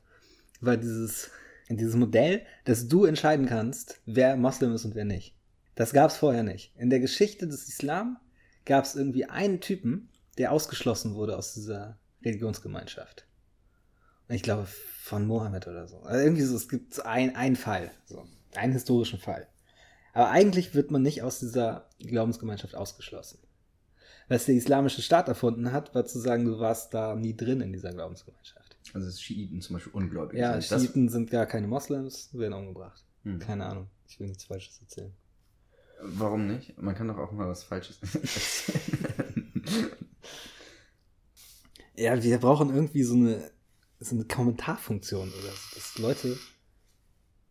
war 0.59 0.75
dieses, 0.75 1.29
dieses 1.69 1.95
Modell, 1.95 2.41
dass 2.65 2.87
du 2.87 3.05
entscheiden 3.05 3.45
kannst, 3.45 4.01
wer 4.05 4.35
Moslem 4.35 4.73
ist 4.73 4.83
und 4.83 4.95
wer 4.95 5.05
nicht. 5.05 5.35
Das 5.75 5.93
gab 5.93 6.09
es 6.09 6.17
vorher 6.17 6.43
nicht. 6.43 6.73
In 6.75 6.89
der 6.89 6.99
Geschichte 6.99 7.47
des 7.47 7.69
Islam 7.69 8.17
gab 8.65 8.85
es 8.85 8.95
irgendwie 8.95 9.25
einen 9.25 9.61
Typen, 9.61 10.09
der 10.37 10.51
ausgeschlossen 10.51 11.15
wurde 11.15 11.37
aus 11.37 11.53
dieser 11.53 11.99
Religionsgemeinschaft. 12.25 13.27
Ich 14.27 14.41
glaube 14.41 14.65
von 14.65 15.27
Mohammed 15.27 15.67
oder 15.67 15.87
so. 15.87 15.99
Also 15.99 16.23
irgendwie 16.23 16.43
so, 16.43 16.55
es 16.55 16.67
gibt 16.67 17.05
ein, 17.05 17.35
einen 17.35 17.55
Fall, 17.55 17.91
so, 18.05 18.25
einen 18.55 18.73
historischen 18.73 19.19
Fall. 19.19 19.47
Aber 20.13 20.29
eigentlich 20.29 20.73
wird 20.75 20.91
man 20.91 21.01
nicht 21.01 21.21
aus 21.23 21.39
dieser 21.39 21.89
Glaubensgemeinschaft 21.99 22.75
ausgeschlossen. 22.75 23.39
Was 24.29 24.45
der 24.45 24.55
islamische 24.55 25.01
Staat 25.01 25.27
erfunden 25.27 25.71
hat, 25.73 25.93
war 25.95 26.05
zu 26.05 26.19
sagen, 26.19 26.45
du 26.45 26.57
warst 26.59 26.93
da 26.93 27.15
nie 27.15 27.35
drin 27.35 27.59
in 27.61 27.73
dieser 27.73 27.91
Glaubensgemeinschaft. 27.91 28.77
Also 28.93 29.07
das 29.07 29.19
Schiiten 29.21 29.59
zum 29.61 29.75
Beispiel 29.75 29.93
ungläubig. 29.93 30.39
Ja, 30.39 30.59
sind. 30.61 30.71
Das- 30.71 30.81
Schiiten 30.81 31.09
sind 31.09 31.29
gar 31.31 31.45
keine 31.45 31.67
Moslems, 31.67 32.29
werden 32.33 32.53
umgebracht. 32.53 33.03
Hm. 33.23 33.39
Keine 33.39 33.65
Ahnung, 33.65 33.89
ich 34.07 34.19
will 34.19 34.27
nichts 34.27 34.45
Falsches 34.45 34.79
erzählen. 34.81 35.13
Warum 36.01 36.47
nicht? 36.47 36.77
Man 36.81 36.95
kann 36.95 37.07
doch 37.07 37.17
auch 37.17 37.31
mal 37.31 37.47
was 37.49 37.63
Falsches 37.63 37.97
erzählen. 38.01 39.51
Ja, 41.95 42.21
wir 42.23 42.39
brauchen 42.39 42.73
irgendwie 42.73 43.03
so 43.03 43.13
eine, 43.15 43.51
so 43.99 44.15
eine 44.15 44.25
Kommentarfunktion 44.25 45.29
oder 45.29 45.53
dass 45.75 45.97
Leute 45.99 46.37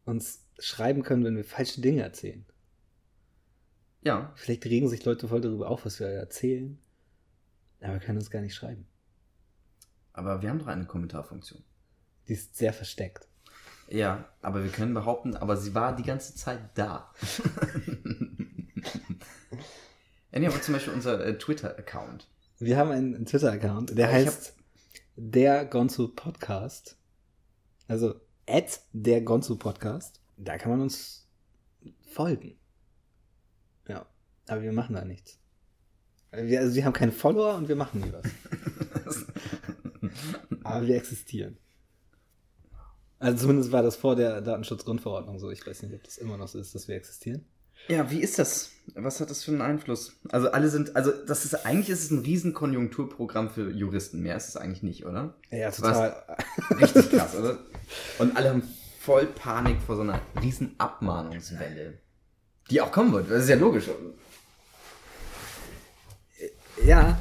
uns 0.05 0.42
schreiben 0.59 1.03
können, 1.03 1.25
wenn 1.25 1.37
wir 1.37 1.45
falsche 1.45 1.81
Dinge 1.81 2.03
erzählen. 2.03 2.45
ja, 4.03 4.33
Vielleicht 4.37 4.65
regen 4.67 4.89
sich 4.89 5.05
Leute 5.05 5.29
voll 5.29 5.41
darüber 5.41 5.69
auf, 5.69 5.85
was 5.85 6.01
wir 6.01 6.09
erzählen, 6.09 6.79
aber 7.81 7.99
können 7.99 8.19
uns 8.19 8.31
gar 8.31 8.41
nicht 8.41 8.55
schreiben. 8.55 8.87
aber 10.13 10.43
wir 10.43 10.51
haben 10.51 10.59
doch 10.59 10.67
eine 10.67 10.87
Kommentarfunktion. 10.87 11.63
Die 12.29 12.35
ist 12.35 12.57
sehr 12.57 12.73
versteckt. 12.73 13.29
Ja, 13.89 14.29
aber 14.41 14.63
wir 14.63 14.71
können 14.71 14.95
behaupten, 14.95 15.37
aber 15.37 15.57
sie 15.57 15.75
war 15.75 15.95
die 15.95 16.05
ganze 16.05 16.35
Zeit 16.35 16.61
da. 16.75 17.13
ja, 20.33 20.49
aber 20.49 20.63
zum 20.63 20.75
Beispiel 20.75 20.95
unser 20.95 21.25
äh, 21.25 21.37
Twitter-Account. 21.37 22.29
Wir 22.59 22.77
haben 22.77 22.91
einen, 22.91 23.15
einen 23.15 23.27
Twitter-Account, 23.27 23.97
der 23.99 24.09
ich 24.09 24.15
heißt 24.15 24.55
der 25.17 25.67
Gonzo 25.67 26.09
Podcast. 26.09 26.97
Also 27.89 28.15
at 28.49 28.81
der 28.93 29.21
Gonzo 29.21 29.57
Podcast. 29.57 30.21
Da 30.45 30.59
kann 30.59 30.73
man 30.73 30.81
uns 30.81 31.29
folgen. 32.11 32.59
Ja, 33.89 34.07
aber 34.49 34.63
wir 34.63 34.73
machen 34.73 34.95
da 34.95 35.05
nichts. 35.05 35.39
Wir, 36.33 36.61
also 36.61 36.75
wir 36.75 36.85
haben 36.85 36.93
keine 36.93 37.13
Follower 37.13 37.55
und 37.55 37.69
wir 37.69 37.77
machen 37.77 38.01
nie 38.01 38.13
was. 38.13 39.27
aber 40.65 40.87
wir 40.87 40.97
existieren. 40.97 41.59
Also 43.19 43.43
zumindest 43.43 43.71
war 43.71 43.83
das 43.83 43.97
vor 43.97 44.17
der 44.17 44.41
Datenschutzgrundverordnung 44.41 45.39
so. 45.39 45.51
Ich 45.51 45.65
weiß 45.65 45.83
nicht, 45.83 45.95
ob 45.95 46.03
das 46.03 46.19
immer 46.19 46.37
noch 46.37 46.49
so 46.49 46.59
ist, 46.59 46.75
dass 46.75 46.89
wir 46.89 46.97
existieren. 46.97 47.45
Ja, 47.89 48.11
wie 48.11 48.21
ist 48.21 48.39
das? 48.39 48.71
Was 48.95 49.21
hat 49.21 49.31
das 49.31 49.45
für 49.45 49.53
einen 49.53 49.61
Einfluss? 49.61 50.17
Also 50.31 50.51
alle 50.51 50.69
sind, 50.71 50.97
also 50.97 51.13
das 51.13 51.45
ist 51.45 51.67
eigentlich 51.67 51.91
ist 51.91 52.05
es 52.05 52.11
ein 52.11 52.21
riesen 52.21 52.53
Konjunkturprogramm 52.53 53.51
für 53.51 53.71
Juristen. 53.71 54.21
Mehr 54.21 54.37
ist 54.37 54.49
es 54.49 54.57
eigentlich 54.57 54.83
nicht, 54.83 55.05
oder? 55.05 55.35
Ja, 55.51 55.71
total. 55.71 56.37
Richtig 56.81 57.11
krass, 57.11 57.37
oder? 57.37 57.59
Und 58.19 58.37
alle 58.37 58.51
haben 58.51 58.63
voll 59.05 59.27
Panik 59.27 59.83
vor 59.83 59.97
so 59.97 60.03
einer 60.03 60.21
riesen 60.41 60.75
Abmahnungswelle. 60.79 61.95
Die 62.71 62.81
auch 62.81 62.93
kommen 62.93 63.13
wird. 63.13 63.31
Das 63.31 63.43
ist 63.43 63.49
ja 63.49 63.57
logisch. 63.57 63.91
Ja, 66.85 67.21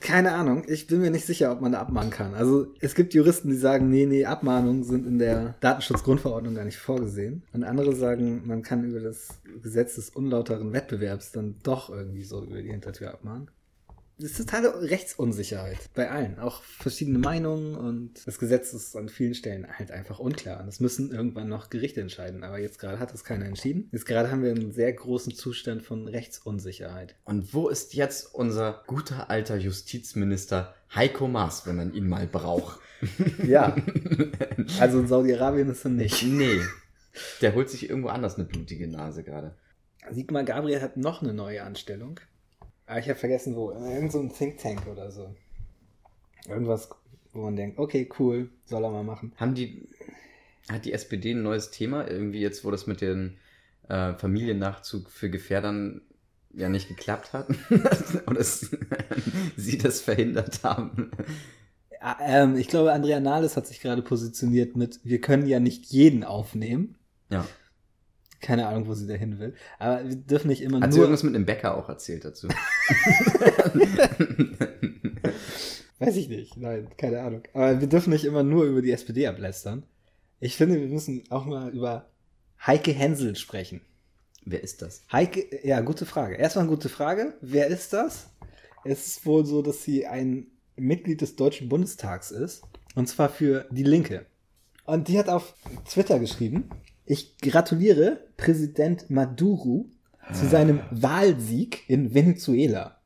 keine 0.00 0.32
Ahnung. 0.32 0.64
Ich 0.66 0.86
bin 0.86 1.00
mir 1.00 1.10
nicht 1.10 1.24
sicher, 1.24 1.52
ob 1.52 1.60
man 1.60 1.72
da 1.72 1.80
abmahnen 1.80 2.10
kann. 2.10 2.34
Also 2.34 2.74
es 2.80 2.94
gibt 2.94 3.14
Juristen, 3.14 3.50
die 3.50 3.56
sagen, 3.56 3.88
nee, 3.88 4.06
nee, 4.06 4.24
Abmahnungen 4.24 4.82
sind 4.84 5.06
in 5.06 5.18
der 5.18 5.54
Datenschutzgrundverordnung 5.60 6.54
gar 6.54 6.64
nicht 6.64 6.78
vorgesehen. 6.78 7.44
Und 7.52 7.62
andere 7.64 7.94
sagen, 7.94 8.42
man 8.44 8.62
kann 8.62 8.84
über 8.84 9.00
das 9.00 9.28
Gesetz 9.62 9.94
des 9.94 10.10
unlauteren 10.10 10.72
Wettbewerbs 10.72 11.32
dann 11.32 11.56
doch 11.62 11.88
irgendwie 11.88 12.24
so 12.24 12.42
über 12.42 12.60
die 12.60 12.70
Hintertür 12.70 13.12
abmahnen. 13.12 13.50
Das 14.18 14.30
ist 14.30 14.38
totale 14.38 14.90
Rechtsunsicherheit 14.90 15.90
bei 15.94 16.10
allen. 16.10 16.38
Auch 16.38 16.62
verschiedene 16.62 17.18
Meinungen 17.18 17.76
und 17.76 18.26
das 18.26 18.38
Gesetz 18.38 18.72
ist 18.72 18.96
an 18.96 19.10
vielen 19.10 19.34
Stellen 19.34 19.66
halt 19.70 19.90
einfach 19.90 20.18
unklar. 20.18 20.62
Und 20.62 20.68
es 20.68 20.80
müssen 20.80 21.12
irgendwann 21.12 21.50
noch 21.50 21.68
Gerichte 21.68 22.00
entscheiden. 22.00 22.42
Aber 22.42 22.58
jetzt 22.58 22.78
gerade 22.78 22.98
hat 22.98 23.12
das 23.12 23.24
keiner 23.24 23.44
entschieden. 23.44 23.90
Jetzt 23.92 24.06
gerade 24.06 24.30
haben 24.30 24.42
wir 24.42 24.52
einen 24.52 24.72
sehr 24.72 24.90
großen 24.94 25.34
Zustand 25.34 25.82
von 25.82 26.08
Rechtsunsicherheit. 26.08 27.14
Und 27.24 27.52
wo 27.52 27.68
ist 27.68 27.92
jetzt 27.92 28.34
unser 28.34 28.84
guter 28.86 29.28
alter 29.28 29.56
Justizminister 29.56 30.74
Heiko 30.94 31.28
Maas, 31.28 31.66
wenn 31.66 31.76
man 31.76 31.92
ihn 31.92 32.08
mal 32.08 32.26
braucht? 32.26 32.80
Ja, 33.46 33.76
also 34.80 35.00
in 35.00 35.06
Saudi-Arabien 35.06 35.68
ist 35.68 35.84
er 35.84 35.90
nicht. 35.90 36.22
Nee. 36.22 36.62
Der 37.42 37.54
holt 37.54 37.68
sich 37.68 37.90
irgendwo 37.90 38.08
anders 38.08 38.36
eine 38.36 38.46
blutige 38.46 38.88
Nase 38.88 39.22
gerade. 39.22 39.54
Sigmar 40.10 40.44
Gabriel 40.44 40.80
hat 40.80 40.96
noch 40.96 41.20
eine 41.20 41.34
neue 41.34 41.62
Anstellung. 41.62 42.18
Aber 42.86 42.98
ich 42.98 43.08
habe 43.08 43.18
vergessen, 43.18 43.56
wo. 43.56 43.70
Irgendeinem 43.70 44.10
so 44.10 44.20
ein 44.20 44.32
Think 44.32 44.58
Tank 44.58 44.86
oder 44.86 45.10
so. 45.10 45.34
Irgendwas, 46.48 46.88
wo 47.32 47.42
man 47.42 47.56
denkt, 47.56 47.78
okay, 47.78 48.08
cool, 48.18 48.50
soll 48.64 48.84
er 48.84 48.90
mal 48.90 49.02
machen. 49.02 49.32
Haben 49.36 49.54
die, 49.54 49.88
hat 50.70 50.84
die 50.84 50.92
SPD 50.92 51.32
ein 51.32 51.42
neues 51.42 51.70
Thema? 51.70 52.08
Irgendwie 52.08 52.40
jetzt, 52.40 52.64
wo 52.64 52.70
das 52.70 52.86
mit 52.86 53.00
dem 53.00 53.36
äh, 53.88 54.14
Familiennachzug 54.14 55.10
für 55.10 55.30
Gefährdern 55.30 56.02
ja 56.54 56.68
nicht 56.68 56.88
geklappt 56.88 57.32
hat? 57.32 57.48
Oder 58.26 58.42
sie 59.56 59.78
das 59.78 60.00
verhindert 60.00 60.62
haben? 60.62 61.10
Ja, 62.00 62.18
ähm, 62.20 62.56
ich 62.56 62.68
glaube, 62.68 62.92
Andrea 62.92 63.20
Nahles 63.20 63.56
hat 63.56 63.66
sich 63.66 63.80
gerade 63.80 64.02
positioniert 64.02 64.76
mit, 64.76 65.00
wir 65.02 65.20
können 65.20 65.46
ja 65.46 65.58
nicht 65.60 65.86
jeden 65.86 66.22
aufnehmen. 66.24 66.96
Ja. 67.30 67.46
Keine 68.40 68.66
Ahnung, 68.66 68.86
wo 68.86 68.94
sie 68.94 69.06
dahin 69.06 69.38
will. 69.38 69.54
Aber 69.78 70.06
wir 70.08 70.16
dürfen 70.16 70.48
nicht 70.48 70.62
immer 70.62 70.80
Hat 70.80 70.92
sie 70.92 70.98
nur. 70.98 71.06
irgendwas 71.06 71.22
mit 71.22 71.34
einem 71.34 71.46
Bäcker 71.46 71.76
auch 71.76 71.88
erzählt 71.88 72.24
dazu? 72.24 72.48
Weiß 75.98 76.16
ich 76.16 76.28
nicht. 76.28 76.56
Nein, 76.56 76.88
keine 76.98 77.22
Ahnung. 77.22 77.42
Aber 77.54 77.80
wir 77.80 77.88
dürfen 77.88 78.10
nicht 78.10 78.24
immer 78.24 78.42
nur 78.42 78.64
über 78.64 78.82
die 78.82 78.92
SPD 78.92 79.26
ablästern. 79.26 79.84
Ich 80.40 80.56
finde, 80.56 80.78
wir 80.80 80.88
müssen 80.88 81.24
auch 81.30 81.46
mal 81.46 81.70
über 81.70 82.10
Heike 82.66 82.92
Hensel 82.92 83.36
sprechen. 83.36 83.80
Wer 84.44 84.62
ist 84.62 84.82
das? 84.82 85.02
Heike, 85.10 85.66
ja, 85.66 85.80
gute 85.80 86.04
Frage. 86.06 86.36
Erstmal 86.36 86.64
eine 86.64 86.74
gute 86.74 86.88
Frage. 86.88 87.34
Wer 87.40 87.68
ist 87.68 87.92
das? 87.92 88.28
Es 88.84 89.06
ist 89.06 89.26
wohl 89.26 89.44
so, 89.46 89.62
dass 89.62 89.82
sie 89.82 90.06
ein 90.06 90.48
Mitglied 90.76 91.20
des 91.22 91.36
Deutschen 91.36 91.68
Bundestags 91.68 92.30
ist. 92.30 92.62
Und 92.94 93.08
zwar 93.08 93.28
für 93.30 93.66
die 93.70 93.82
Linke. 93.82 94.26
Und 94.84 95.08
die 95.08 95.18
hat 95.18 95.28
auf 95.28 95.54
Twitter 95.88 96.18
geschrieben, 96.20 96.68
ich 97.06 97.38
gratuliere 97.38 98.20
Präsident 98.36 99.10
Maduro 99.10 99.86
zu 100.32 100.46
seinem 100.46 100.80
Wahlsieg 100.90 101.88
in 101.88 102.12
Venezuela. 102.14 102.98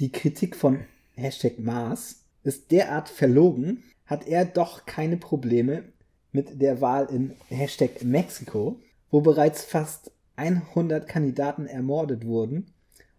Die 0.00 0.10
Kritik 0.10 0.56
von 0.56 0.80
Hashtag 1.14 1.60
Mars 1.60 2.24
ist 2.42 2.72
derart 2.72 3.08
verlogen, 3.08 3.84
hat 4.04 4.26
er 4.26 4.44
doch 4.44 4.84
keine 4.84 5.16
Probleme 5.16 5.84
mit 6.32 6.60
der 6.60 6.80
Wahl 6.80 7.06
in 7.06 7.34
Hashtag 7.48 8.02
Mexiko, 8.02 8.80
wo 9.10 9.20
bereits 9.20 9.64
fast 9.64 10.10
100 10.36 11.06
Kandidaten 11.06 11.66
ermordet 11.66 12.26
wurden 12.26 12.66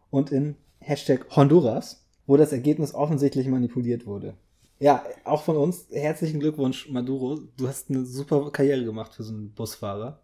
und 0.10 0.34
in 0.34 0.58
Hashtag 0.79 1.25
Honduras, 1.36 2.05
wo 2.27 2.36
das 2.36 2.51
Ergebnis 2.51 2.93
offensichtlich 2.93 3.47
manipuliert 3.47 4.05
wurde. 4.05 4.36
Ja, 4.79 5.05
auch 5.23 5.43
von 5.43 5.55
uns 5.57 5.85
herzlichen 5.91 6.39
Glückwunsch, 6.39 6.89
Maduro. 6.89 7.39
Du 7.57 7.67
hast 7.67 7.89
eine 7.89 8.05
super 8.05 8.51
Karriere 8.51 8.83
gemacht 8.83 9.13
für 9.13 9.23
so 9.23 9.33
einen 9.33 9.53
Busfahrer. 9.53 10.21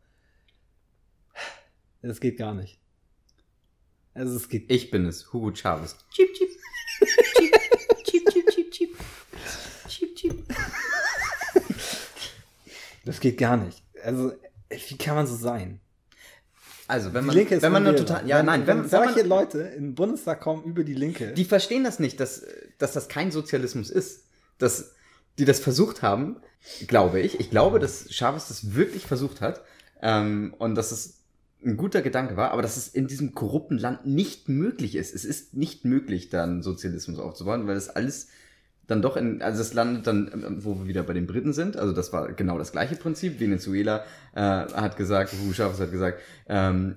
Das 2.02 2.20
geht 2.20 2.38
gar 2.38 2.54
nicht. 2.54 2.80
Also 4.14 4.36
es 4.36 4.50
geht. 4.50 4.70
Ich 4.72 4.92
bin 4.92 5.06
es, 5.06 5.32
Hugo 5.32 5.54
Chavez. 5.56 5.96
Cheep. 6.12 6.34
Cheep, 6.34 6.50
cheep, 8.06 8.30
cheep, 8.30 8.50
cheep, 8.50 8.72
cheep. 8.72 8.96
Cheep, 9.88 10.16
cheep. 10.16 10.44
Das 13.06 13.20
geht 13.20 13.38
gar 13.38 13.56
nicht. 13.58 13.82
Also, 14.04 14.34
wie 14.70 14.98
kann 14.98 15.16
man 15.16 15.28
so 15.28 15.36
sein? 15.36 15.80
Also, 16.88 17.14
wenn 17.14 17.22
Die 17.22 17.28
man, 17.28 17.36
Linke 17.38 17.56
ist 17.56 17.62
wenn 17.62 17.72
man 17.72 17.84
nur 17.84 17.94
unwählbar. 17.94 18.18
total, 18.18 18.30
ja, 18.30 18.40
wenn, 18.40 18.46
nein, 18.48 18.62
wenn, 18.68 18.68
wenn 18.68 18.84
wenn 18.84 18.90
solche 18.90 19.20
man, 19.20 19.28
Leute 19.28 19.60
in 19.62 19.84
den 19.84 19.96
Bundestag 19.96 20.42
kommen 20.42 20.64
über 20.66 20.84
die 20.84 20.94
Linke. 20.94 21.34
die 21.34 21.46
verstehen 21.46 21.84
das 21.86 22.00
nicht, 22.00 22.20
dass, 22.20 22.46
dass 22.80 22.92
das 22.94 23.08
kein 23.08 23.32
Sozialismus 23.32 23.90
ist. 23.90 24.26
Dass 24.62 24.94
die 25.40 25.46
das 25.46 25.60
versucht 25.60 26.02
haben, 26.02 26.38
glaube 26.88 27.20
ich. 27.20 27.40
Ich 27.40 27.50
glaube, 27.50 27.80
dass 27.80 28.12
Chavez 28.12 28.48
das 28.48 28.76
wirklich 28.76 29.06
versucht 29.06 29.42
hat. 29.42 29.62
Ähm, 30.02 30.54
und 30.58 30.76
dass 30.76 30.92
es 30.92 31.20
ein 31.64 31.78
guter 31.78 32.02
Gedanke 32.02 32.38
war, 32.38 32.52
aber 32.52 32.64
dass 32.64 32.76
es 32.76 32.88
in 32.88 33.08
diesem 33.08 33.36
korrupten 33.36 33.78
Land 33.78 34.06
nicht 34.06 34.50
möglich 34.50 34.96
ist. 34.96 35.14
Es 35.14 35.26
ist 35.26 35.54
nicht 35.54 35.86
möglich, 35.86 36.30
dann 36.30 36.64
Sozialismus 36.64 37.20
aufzubauen, 37.20 37.68
weil 37.68 37.76
das 37.76 37.90
alles 37.90 38.30
dann 38.88 39.04
doch 39.04 39.16
in, 39.16 39.42
also 39.42 39.62
es 39.62 39.74
landet 39.74 40.08
dann, 40.08 40.32
ähm, 40.34 40.66
wo 40.66 40.80
wir 40.80 40.88
wieder 40.88 41.04
bei 41.04 41.14
den 41.14 41.28
Briten 41.28 41.54
sind, 41.54 41.78
also 41.78 41.94
das 41.94 42.12
war 42.12 42.34
genau 42.34 42.58
das 42.58 42.72
gleiche 42.72 42.96
Prinzip. 42.96 43.40
Venezuela 43.40 44.04
äh, 44.34 44.42
hat 44.42 44.98
gesagt, 44.98 45.34
Hugo 45.34 45.54
Chavez 45.54 45.80
hat 45.80 45.92
gesagt, 45.92 46.20
ähm, 46.48 46.96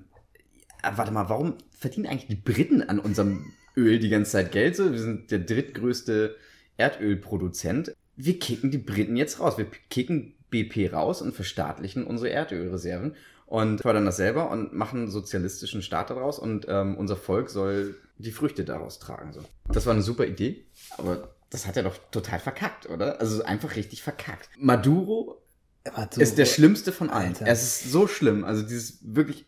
Ah, 0.85 0.99
warte 0.99 1.13
mal, 1.13 1.31
warum 1.31 1.55
verdienen 1.71 2.07
eigentlich 2.07 2.27
die 2.27 2.35
Briten 2.35 2.83
an 2.83 2.99
unserem 2.99 3.53
Öl 3.75 3.99
die 3.99 4.11
ganze 4.11 4.33
Zeit 4.33 4.53
Geld? 4.53 4.77
So, 4.77 4.93
wir 4.93 4.99
sind 4.99 5.31
der 5.31 5.39
drittgrößte 5.39 6.37
Erdölproduzent. 6.77 7.95
Wir 8.17 8.39
kicken 8.39 8.71
die 8.71 8.79
Briten 8.79 9.17
jetzt 9.17 9.41
raus. 9.41 9.59
Wir 9.59 9.67
kicken 9.91 10.35
BP 10.51 10.93
raus 10.93 11.21
und 11.23 11.35
verstaatlichen 11.35 12.05
unsere 12.07 12.31
Erdölreserven 12.31 13.17
und 13.47 13.81
fördern 13.81 14.07
das 14.07 14.17
selber 14.17 14.51
und 14.51 14.73
machen 14.73 15.01
einen 15.01 15.11
sozialistischen 15.11 15.83
Staat 15.83 16.11
daraus 16.11 16.39
und 16.39 16.67
ähm, 16.69 16.97
unser 16.97 17.17
Volk 17.17 17.51
soll 17.51 17.97
die 18.19 18.31
Früchte 18.31 18.65
daraus 18.65 18.99
tragen. 19.01 19.33
So. 19.33 19.41
Das 19.73 19.87
war 19.87 19.93
eine 19.93 20.03
super 20.03 20.27
Idee, 20.27 20.65
aber 20.97 21.35
das 21.51 21.67
hat 21.67 21.77
er 21.77 21.83
doch 21.83 21.97
total 22.11 22.39
verkackt, 22.39 22.89
oder? 22.89 23.21
Also 23.21 23.43
einfach 23.45 23.75
richtig 23.77 24.03
verkackt. 24.03 24.49
Maduro 24.59 25.43
Maduro- 25.85 26.21
ist 26.21 26.39
der 26.39 26.47
schlimmste 26.47 26.93
von 26.93 27.11
allen. 27.11 27.29
Alter. 27.29 27.47
Es 27.47 27.63
ist 27.63 27.93
so 27.93 28.07
schlimm. 28.07 28.45
Also 28.45 28.63
dieses 28.63 28.99
wirklich, 29.03 29.45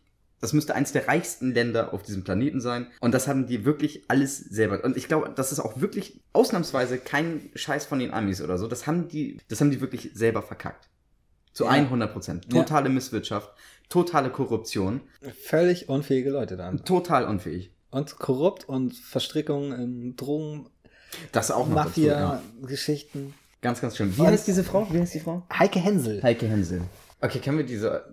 das 0.46 0.52
müsste 0.52 0.74
eins 0.74 0.92
der 0.92 1.08
reichsten 1.08 1.52
Länder 1.52 1.92
auf 1.92 2.02
diesem 2.02 2.22
Planeten 2.24 2.60
sein. 2.60 2.86
Und 3.00 3.12
das 3.12 3.26
haben 3.28 3.46
die 3.46 3.64
wirklich 3.64 4.04
alles 4.08 4.38
selber. 4.38 4.82
Und 4.84 4.96
ich 4.96 5.08
glaube, 5.08 5.32
das 5.34 5.50
ist 5.52 5.60
auch 5.60 5.80
wirklich 5.80 6.20
ausnahmsweise 6.32 6.98
kein 6.98 7.50
Scheiß 7.54 7.84
von 7.86 7.98
den 7.98 8.12
Amis 8.12 8.40
oder 8.40 8.58
so. 8.58 8.66
Das 8.68 8.86
haben 8.86 9.08
die, 9.08 9.38
das 9.48 9.60
haben 9.60 9.70
die 9.70 9.80
wirklich 9.80 10.10
selber 10.14 10.42
verkackt. 10.42 10.88
Zu 11.52 11.64
Ja. 11.64 11.70
100 11.70 12.12
Prozent. 12.12 12.50
Totale 12.50 12.88
Misswirtschaft, 12.90 13.50
totale 13.88 14.30
Korruption, 14.30 15.00
Völlig 15.42 15.88
unfähige 15.88 16.30
Leute 16.30 16.56
dann. 16.56 16.84
total 16.84 17.24
unfähig. 17.26 17.72
Und 17.90 18.18
korrupt 18.18 18.68
und 18.68 18.94
Verstrickungen 18.94 19.72
in 19.72 20.16
Drogen, 20.16 20.68
Das 21.32 21.50
auch 21.50 21.66
noch 21.66 21.76
ja. 21.76 21.84
Mafia-Geschichten. 21.84 23.34
Ganz, 23.62 23.80
ganz 23.80 23.96
schlimm. 23.96 24.16
Wie 24.16 24.22
heißt 24.22 24.46
diese 24.46 24.62
Frau? 24.64 24.86
Wie 24.92 25.00
heißt 25.00 25.14
die 25.14 25.20
Frau? 25.20 25.44
Heike 25.52 25.80
Hensel. 25.80 26.22
Heike 26.22 26.46
Hensel. 26.46 26.82
Okay, 27.20 27.38
können 27.40 27.58
wir 27.58 27.64
diese. 27.66 28.04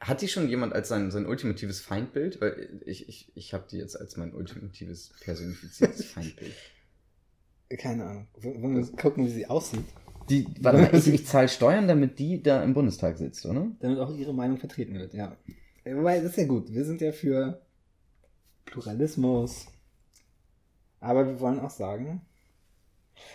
Hat 0.00 0.20
die 0.20 0.28
schon 0.28 0.48
jemand 0.48 0.74
als 0.74 0.88
sein, 0.88 1.10
sein 1.10 1.26
ultimatives 1.26 1.80
Feindbild? 1.80 2.40
Weil 2.40 2.80
ich, 2.84 3.08
ich, 3.08 3.32
ich 3.34 3.54
habe 3.54 3.66
die 3.70 3.78
jetzt 3.78 3.98
als 3.98 4.16
mein 4.16 4.34
ultimatives 4.34 5.12
personifiziertes 5.20 6.04
Feindbild. 6.12 6.54
Keine 7.78 8.04
Ahnung. 8.04 8.26
Wollen 8.36 8.76
wir 8.76 8.96
gucken, 8.96 9.26
wie 9.26 9.30
sie 9.30 9.46
aussieht, 9.46 9.84
Die, 10.28 10.46
warte 10.60 10.78
mal, 10.78 10.94
ich, 10.94 11.08
ich 11.08 11.26
zahle 11.26 11.48
Steuern, 11.48 11.88
damit 11.88 12.18
die 12.18 12.42
da 12.42 12.62
im 12.62 12.74
Bundestag 12.74 13.16
sitzt, 13.18 13.44
oder? 13.46 13.68
damit 13.80 13.98
auch 13.98 14.14
ihre 14.14 14.34
Meinung 14.34 14.58
vertreten 14.58 14.94
wird, 14.94 15.14
ja. 15.14 15.36
Wobei, 15.84 16.20
das 16.20 16.32
ist 16.32 16.38
ja 16.38 16.46
gut. 16.46 16.72
Wir 16.72 16.84
sind 16.84 17.00
ja 17.00 17.12
für 17.12 17.60
Pluralismus. 18.64 19.66
Aber 21.00 21.26
wir 21.26 21.40
wollen 21.40 21.60
auch 21.60 21.70
sagen, 21.70 22.22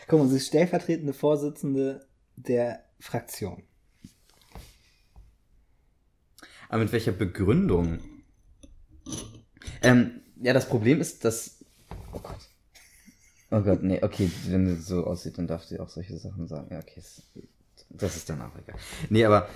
guck 0.08 0.20
mal, 0.20 0.28
sie 0.28 0.38
ist 0.38 0.48
stellvertretende 0.48 1.14
Vorsitzende 1.14 2.06
der 2.36 2.84
Fraktion. 3.00 3.64
Aber 6.72 6.84
mit 6.84 6.94
welcher 6.94 7.12
Begründung? 7.12 8.00
Ähm, 9.82 10.22
ja, 10.42 10.54
das 10.54 10.70
Problem 10.70 11.02
ist, 11.02 11.26
dass. 11.26 11.66
Oh 12.14 12.20
Gott. 12.20 12.40
Oh 13.50 13.60
Gott, 13.60 13.84
nee, 13.84 14.02
okay, 14.02 14.32
wenn 14.48 14.66
sie 14.68 14.82
so 14.82 15.06
aussieht, 15.06 15.38
dann 15.38 15.48
darf 15.48 15.66
sie 15.66 15.82
auch 15.82 15.90
solche 15.90 16.18
Sachen 16.18 16.48
sagen. 16.48 16.70
Ja, 16.72 16.80
okay. 16.80 17.04
Das, 17.90 18.16
ist 18.16 18.30
dann 18.30 18.42
auch 18.42 18.56
egal. 18.58 18.80
Nee, 19.10 19.26
aber. 19.26 19.50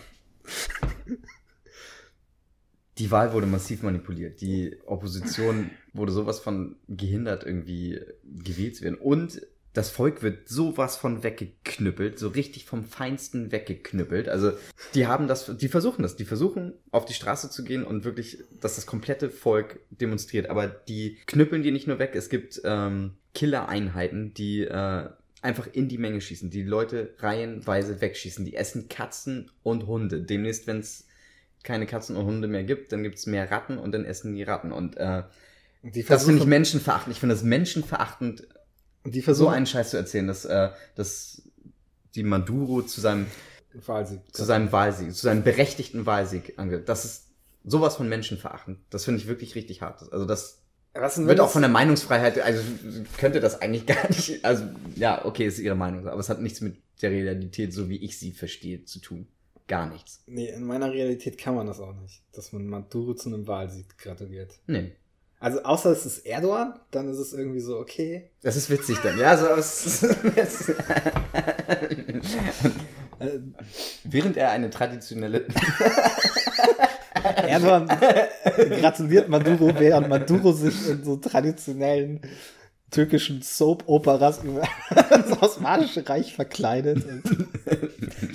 Die 2.98 3.12
Wahl 3.12 3.32
wurde 3.32 3.48
massiv 3.48 3.82
manipuliert. 3.82 4.42
Die 4.42 4.78
Opposition 4.86 5.72
wurde 5.94 6.12
sowas 6.12 6.40
von 6.40 6.76
gehindert, 6.90 7.46
irgendwie 7.46 8.02
gewählt 8.26 8.76
zu 8.76 8.84
werden. 8.84 8.98
Und 8.98 9.42
das 9.76 9.90
Volk 9.90 10.24
wird 10.24 10.48
sowas 10.48 10.96
von 10.96 11.22
weggeknüppelt, 11.22 12.18
so 12.18 12.30
richtig 12.30 12.66
vom 12.66 12.86
Feinsten 12.86 13.52
weggeknüppelt. 13.52 14.30
Also 14.30 14.54
die 14.94 15.06
haben 15.06 15.28
das, 15.28 15.58
die 15.58 15.68
versuchen 15.68 16.02
das, 16.02 16.16
die 16.16 16.24
versuchen 16.24 16.74
auf 16.92 17.04
die 17.04 17.14
Straße 17.14 17.50
zu 17.50 17.66
gehen 17.66 17.84
und 17.84 18.06
wirklich, 18.06 18.40
dass 18.62 18.76
das 18.76 18.86
komplette 18.86 19.30
Volk 19.30 19.82
demonstriert. 19.90 20.50
Aber 20.50 20.68
die 20.68 21.18
knüppeln 21.28 21.62
die 21.62 21.72
nicht 21.72 21.88
nur 21.88 22.00
weg. 22.00 22.16
Es 22.16 22.30
gibt 22.30 22.62
ähm, 22.64 23.18
Killer-Einheiten, 23.34 24.34
die 24.34 24.62
äh, 24.62 25.10
einfach 25.42 25.68
in 25.74 25.90
die 25.90 25.98
Menge 25.98 26.22
schießen, 26.22 26.50
die 26.50 26.64
Leute 26.64 27.14
reihenweise 27.20 28.00
wegschießen. 28.00 28.46
Die 28.46 28.56
essen 28.56 28.88
Katzen 28.88 29.52
und 29.62 29.88
Hunde. 29.88 30.22
Demnächst, 30.22 30.68
wenn 30.68 30.80
es 30.80 31.06
keine 31.64 31.86
Katzen 31.86 32.16
und 32.16 32.26
Hunde 32.26 32.48
mehr 32.48 32.64
gibt, 32.64 32.94
dann 32.94 33.04
gibt 33.04 33.18
es 33.18 33.26
mehr 33.26 33.52
Ratten 33.52 33.78
und 33.78 33.92
dann 33.92 34.06
essen 34.06 34.34
die 34.36 34.44
Ratten. 34.44 34.72
Und 34.72 34.96
äh, 34.96 35.24
das 36.08 36.24
finde 36.24 36.42
ich 36.42 36.48
menschenverachtend. 36.48 37.14
Ich 37.14 37.20
finde 37.20 37.36
das 37.36 37.44
menschenverachtend, 37.44 38.48
und 39.06 39.16
die 39.16 39.22
so 39.22 39.26
versuchen, 39.26 39.54
einen 39.54 39.66
Scheiß 39.66 39.92
zu 39.92 39.98
erzählen, 39.98 40.28
dass, 40.28 40.44
äh, 40.44 40.70
dass 40.96 41.44
die 42.16 42.24
Maduro 42.24 42.82
zu 42.82 43.00
seinem, 43.00 43.28
Wahlsieg. 43.86 44.20
zu 44.34 44.44
seinem 44.44 44.72
Wahlsieg, 44.72 45.14
zu 45.14 45.22
seinem 45.22 45.44
berechtigten 45.44 46.06
Wahlsieg 46.06 46.58
angeht. 46.58 46.90
Das 46.90 47.06
ist 47.06 47.28
sowas 47.64 47.96
von 47.96 48.10
menschenverachtend. 48.10 48.80
Das 48.90 49.06
finde 49.06 49.22
ich 49.22 49.28
wirklich 49.28 49.56
richtig 49.56 49.82
hart. 49.82 50.12
Also 50.12 50.26
das 50.26 50.62
wird 50.94 51.40
auch 51.40 51.50
von 51.50 51.62
der 51.62 51.70
Meinungsfreiheit, 51.70 52.40
also 52.40 52.64
könnte 53.18 53.42
das 53.42 53.62
eigentlich 53.62 53.86
gar 53.86 54.08
nicht, 54.08 54.44
also 54.44 54.64
ja, 54.96 55.26
okay, 55.26 55.46
ist 55.46 55.60
ihre 55.60 55.76
Meinung, 55.76 56.08
aber 56.08 56.20
es 56.20 56.30
hat 56.30 56.42
nichts 56.42 56.62
mit 56.62 56.78
der 57.02 57.12
Realität, 57.12 57.74
so 57.74 57.90
wie 57.90 57.98
ich 57.98 58.18
sie 58.18 58.32
verstehe, 58.32 58.86
zu 58.86 59.00
tun. 59.00 59.28
Gar 59.68 59.90
nichts. 59.90 60.24
Nee, 60.28 60.50
in 60.50 60.64
meiner 60.64 60.92
Realität 60.92 61.38
kann 61.38 61.56
man 61.56 61.68
das 61.68 61.80
auch 61.80 61.94
nicht, 61.96 62.24
dass 62.32 62.54
man 62.54 62.68
Maduro 62.68 63.16
zu 63.16 63.30
einem 63.30 63.48
Wahlsieg 63.48 63.98
gratuliert. 63.98 64.60
Nee. 64.68 64.92
Also 65.40 65.62
außer 65.64 65.92
es 65.92 66.06
ist 66.06 66.26
Erdogan, 66.26 66.80
dann 66.92 67.10
ist 67.10 67.18
es 67.18 67.34
irgendwie 67.34 67.60
so, 67.60 67.78
okay. 67.78 68.30
Das 68.42 68.56
ist 68.56 68.70
witzig 68.70 68.98
dann, 69.04 69.20
ja, 69.20 69.38
so 69.38 69.48
Äh, 73.20 73.40
Während 74.04 74.38
er 74.38 74.52
eine 74.52 74.70
traditionelle 74.70 75.46
Erdogan 77.48 77.88
gratuliert 77.88 79.30
Maduro, 79.30 79.74
während 79.80 80.10
Maduro 80.10 80.52
sich 80.52 80.88
in 80.90 81.04
so 81.04 81.18
traditionellen 81.18 82.22
türkischen 82.92 83.42
Soap-Operas 83.42 84.44
über 84.44 84.64
das 85.10 85.42
Osmanische 85.42 86.08
Reich 86.08 86.36
verkleidet. 86.36 87.04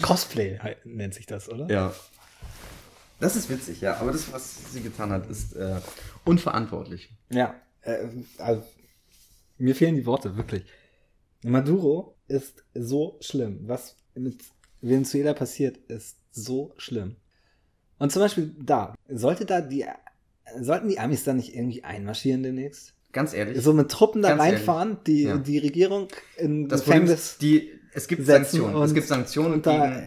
Cosplay 0.03 0.59
nennt 0.85 1.15
sich 1.15 1.27
das, 1.27 1.49
oder? 1.49 1.67
Ja. 1.71 1.93
Das 3.21 3.37
ist 3.37 3.51
witzig, 3.51 3.83
ja. 3.83 3.97
Aber 3.97 4.13
das, 4.13 4.33
was 4.33 4.73
sie 4.73 4.81
getan 4.81 5.11
hat, 5.11 5.29
ist 5.29 5.55
äh, 5.55 5.77
unverantwortlich. 6.31 7.11
Ja, 7.31 7.55
äh, 7.83 8.07
also, 8.39 8.62
mir 9.59 9.74
fehlen 9.74 9.97
die 9.97 10.07
Worte, 10.07 10.37
wirklich. 10.37 10.64
Maduro 11.43 12.16
ist 12.28 12.64
so 12.74 13.16
schlimm. 13.20 13.61
Was 13.62 13.97
mit 14.14 14.39
Venezuela 14.81 15.35
passiert, 15.35 15.76
ist 15.89 16.16
so 16.33 16.72
schlimm. 16.76 17.16
Und 17.99 18.12
zum 18.12 18.22
Beispiel 18.22 18.55
da, 18.62 18.95
sollte 19.09 19.45
da 19.45 19.61
die, 19.61 19.85
sollten 20.61 20.89
die 20.89 20.99
Amis 20.99 21.24
da 21.24 21.33
nicht 21.35 21.55
irgendwie 21.55 21.85
einmarschieren 21.85 22.43
demnächst? 22.43 22.95
Ganz 23.12 23.35
ehrlich. 23.35 23.62
So 23.62 23.72
mit 23.72 23.91
Truppen 23.91 24.22
da 24.22 24.31
Ganz 24.31 24.43
ehrlich. 24.43 24.59
reinfahren, 24.61 24.99
die, 25.07 25.22
Ja. 25.24 25.37
die 25.39 25.59
Regierung 25.59 26.09
in 26.37 26.68
das 26.68 26.85
Gefängnis 26.85 27.39
die, 27.39 27.70
es 27.93 28.07
gibt 28.07 28.24
Sanktionen. 28.24 28.74
es 28.83 28.91
und- 28.91 28.95
gibt 28.95 29.07
Sanktionen 29.09 29.53
und 29.55 29.66
da 29.66 30.03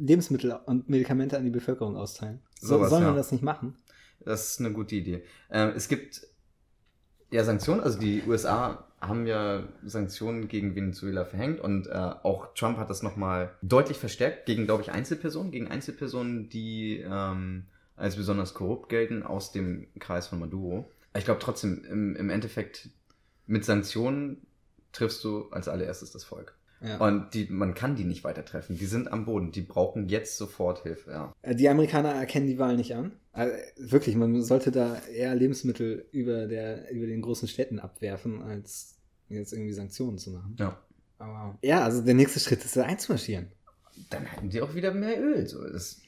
Lebensmittel 0.00 0.58
und 0.64 0.88
Medikamente 0.88 1.36
an 1.36 1.44
die 1.44 1.50
Bevölkerung 1.50 1.96
austeilen. 1.96 2.40
So, 2.60 2.78
sollen 2.86 3.04
wir 3.04 3.10
ja. 3.10 3.14
das 3.14 3.30
nicht 3.30 3.42
machen? 3.44 3.76
Das 4.20 4.52
ist 4.52 4.60
eine 4.60 4.72
gute 4.72 4.96
Idee. 4.96 5.24
Ähm, 5.50 5.72
es 5.76 5.88
gibt 5.88 6.26
ja 7.30 7.44
Sanktionen, 7.44 7.80
also 7.80 7.98
die 7.98 8.22
USA 8.26 8.86
haben 9.00 9.26
ja 9.26 9.64
Sanktionen 9.84 10.48
gegen 10.48 10.74
Venezuela 10.74 11.24
verhängt 11.24 11.60
und 11.60 11.86
äh, 11.86 11.92
auch 11.92 12.54
Trump 12.54 12.78
hat 12.78 12.90
das 12.90 13.02
nochmal 13.02 13.54
deutlich 13.62 13.98
verstärkt 13.98 14.46
gegen, 14.46 14.64
glaube 14.64 14.82
ich, 14.82 14.90
Einzelpersonen, 14.90 15.52
gegen 15.52 15.68
Einzelpersonen, 15.68 16.48
die 16.48 17.04
ähm, 17.06 17.66
als 17.94 18.16
besonders 18.16 18.54
korrupt 18.54 18.88
gelten 18.88 19.22
aus 19.22 19.52
dem 19.52 19.86
Kreis 19.98 20.28
von 20.28 20.38
Maduro. 20.38 20.90
Ich 21.16 21.24
glaube 21.24 21.40
trotzdem, 21.40 21.84
im, 21.84 22.16
im 22.16 22.30
Endeffekt 22.30 22.90
mit 23.46 23.64
Sanktionen 23.64 24.46
triffst 24.92 25.22
du 25.24 25.48
als 25.50 25.68
allererstes 25.68 26.10
das 26.10 26.24
Volk. 26.24 26.54
Ja. 26.86 26.98
Und 26.98 27.34
die, 27.34 27.46
man 27.50 27.74
kann 27.74 27.96
die 27.96 28.04
nicht 28.04 28.22
weiter 28.24 28.44
treffen. 28.44 28.76
Die 28.78 28.86
sind 28.86 29.10
am 29.12 29.24
Boden. 29.24 29.50
Die 29.52 29.62
brauchen 29.62 30.08
jetzt 30.08 30.36
sofort 30.36 30.82
Hilfe. 30.84 31.10
Ja. 31.10 31.34
Äh, 31.42 31.54
Die 31.54 31.68
Amerikaner 31.68 32.12
erkennen 32.12 32.46
die 32.46 32.58
Wahl 32.58 32.76
nicht 32.76 32.94
an. 32.94 33.12
Also, 33.32 33.54
wirklich, 33.78 34.14
man 34.16 34.40
sollte 34.42 34.70
da 34.70 34.98
eher 35.12 35.34
Lebensmittel 35.34 36.06
über, 36.12 36.46
der, 36.46 36.90
über 36.92 37.06
den 37.06 37.20
großen 37.22 37.48
Städten 37.48 37.78
abwerfen, 37.80 38.40
als 38.42 38.96
jetzt 39.28 39.52
irgendwie 39.52 39.72
Sanktionen 39.72 40.18
zu 40.18 40.30
machen. 40.30 40.56
ja. 40.58 40.78
Aber 41.18 41.58
ja, 41.62 41.82
also 41.82 42.02
der 42.02 42.12
nächste 42.12 42.40
Schritt 42.40 42.62
ist 42.62 42.76
da 42.76 42.82
einzumarschieren. 42.82 43.46
dann 44.10 44.26
hätten 44.26 44.50
die 44.50 44.60
auch 44.60 44.74
wieder 44.74 44.92
mehr 44.92 45.18
Öl. 45.18 45.46
So. 45.46 45.62
Das 45.64 45.72
ist 45.92 46.00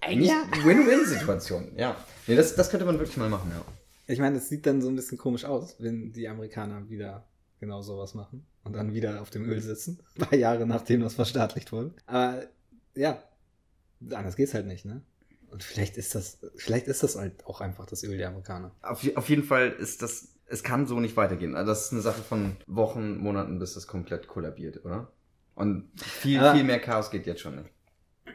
eigentlich 0.00 0.28
Ja. 0.30 0.42
eine 0.50 0.64
Win-Win-Situation. 0.64 1.70
Ja. 1.76 1.96
Nee, 2.26 2.34
das, 2.34 2.56
das 2.56 2.68
könnte 2.70 2.84
man 2.84 2.98
wirklich 2.98 3.16
mal 3.16 3.28
machen, 3.30 3.52
ja. 3.54 3.64
Ich 4.08 4.18
meine, 4.18 4.34
das 4.36 4.48
sieht 4.48 4.66
dann 4.66 4.82
so 4.82 4.88
ein 4.88 4.96
bisschen 4.96 5.18
komisch 5.18 5.44
aus, 5.44 5.76
wenn 5.78 6.12
die 6.12 6.26
Amerikaner 6.28 6.88
wieder 6.90 7.28
genau 7.60 7.82
sowas 7.82 8.14
machen 8.14 8.46
und 8.64 8.74
dann 8.74 8.92
wieder 8.94 9.20
auf 9.22 9.30
dem 9.30 9.44
Öl 9.44 9.60
sitzen, 9.60 9.98
ein 10.16 10.22
paar 10.28 10.38
Jahre 10.38 10.66
nachdem 10.66 11.00
das 11.02 11.14
verstaatlicht 11.14 11.72
wurde. 11.72 11.94
Aber 12.06 12.42
ja, 12.94 13.22
anders 14.10 14.36
geht's 14.36 14.54
halt 14.54 14.66
nicht, 14.66 14.84
ne? 14.84 15.02
Und 15.48 15.62
vielleicht 15.62 15.96
ist 15.96 16.14
das, 16.14 16.38
vielleicht 16.56 16.86
ist 16.88 17.02
das 17.02 17.16
halt 17.16 17.46
auch 17.46 17.60
einfach 17.60 17.86
das 17.86 18.02
Öl 18.02 18.18
der 18.18 18.28
Amerikaner. 18.28 18.72
Auf, 18.82 19.06
auf 19.16 19.28
jeden 19.28 19.44
Fall 19.44 19.70
ist 19.70 20.02
das, 20.02 20.34
es 20.46 20.62
kann 20.62 20.86
so 20.86 20.98
nicht 21.00 21.16
weitergehen. 21.16 21.54
Also 21.54 21.68
das 21.70 21.86
ist 21.86 21.92
eine 21.92 22.02
Sache 22.02 22.22
von 22.22 22.56
Wochen, 22.66 23.16
Monaten, 23.16 23.58
bis 23.58 23.74
das 23.74 23.86
komplett 23.86 24.26
kollabiert, 24.26 24.84
oder? 24.84 25.12
Und 25.54 25.88
viel, 26.02 26.40
Aber- 26.40 26.54
viel 26.54 26.64
mehr 26.64 26.80
Chaos 26.80 27.10
geht 27.10 27.26
jetzt 27.26 27.40
schon. 27.40 27.64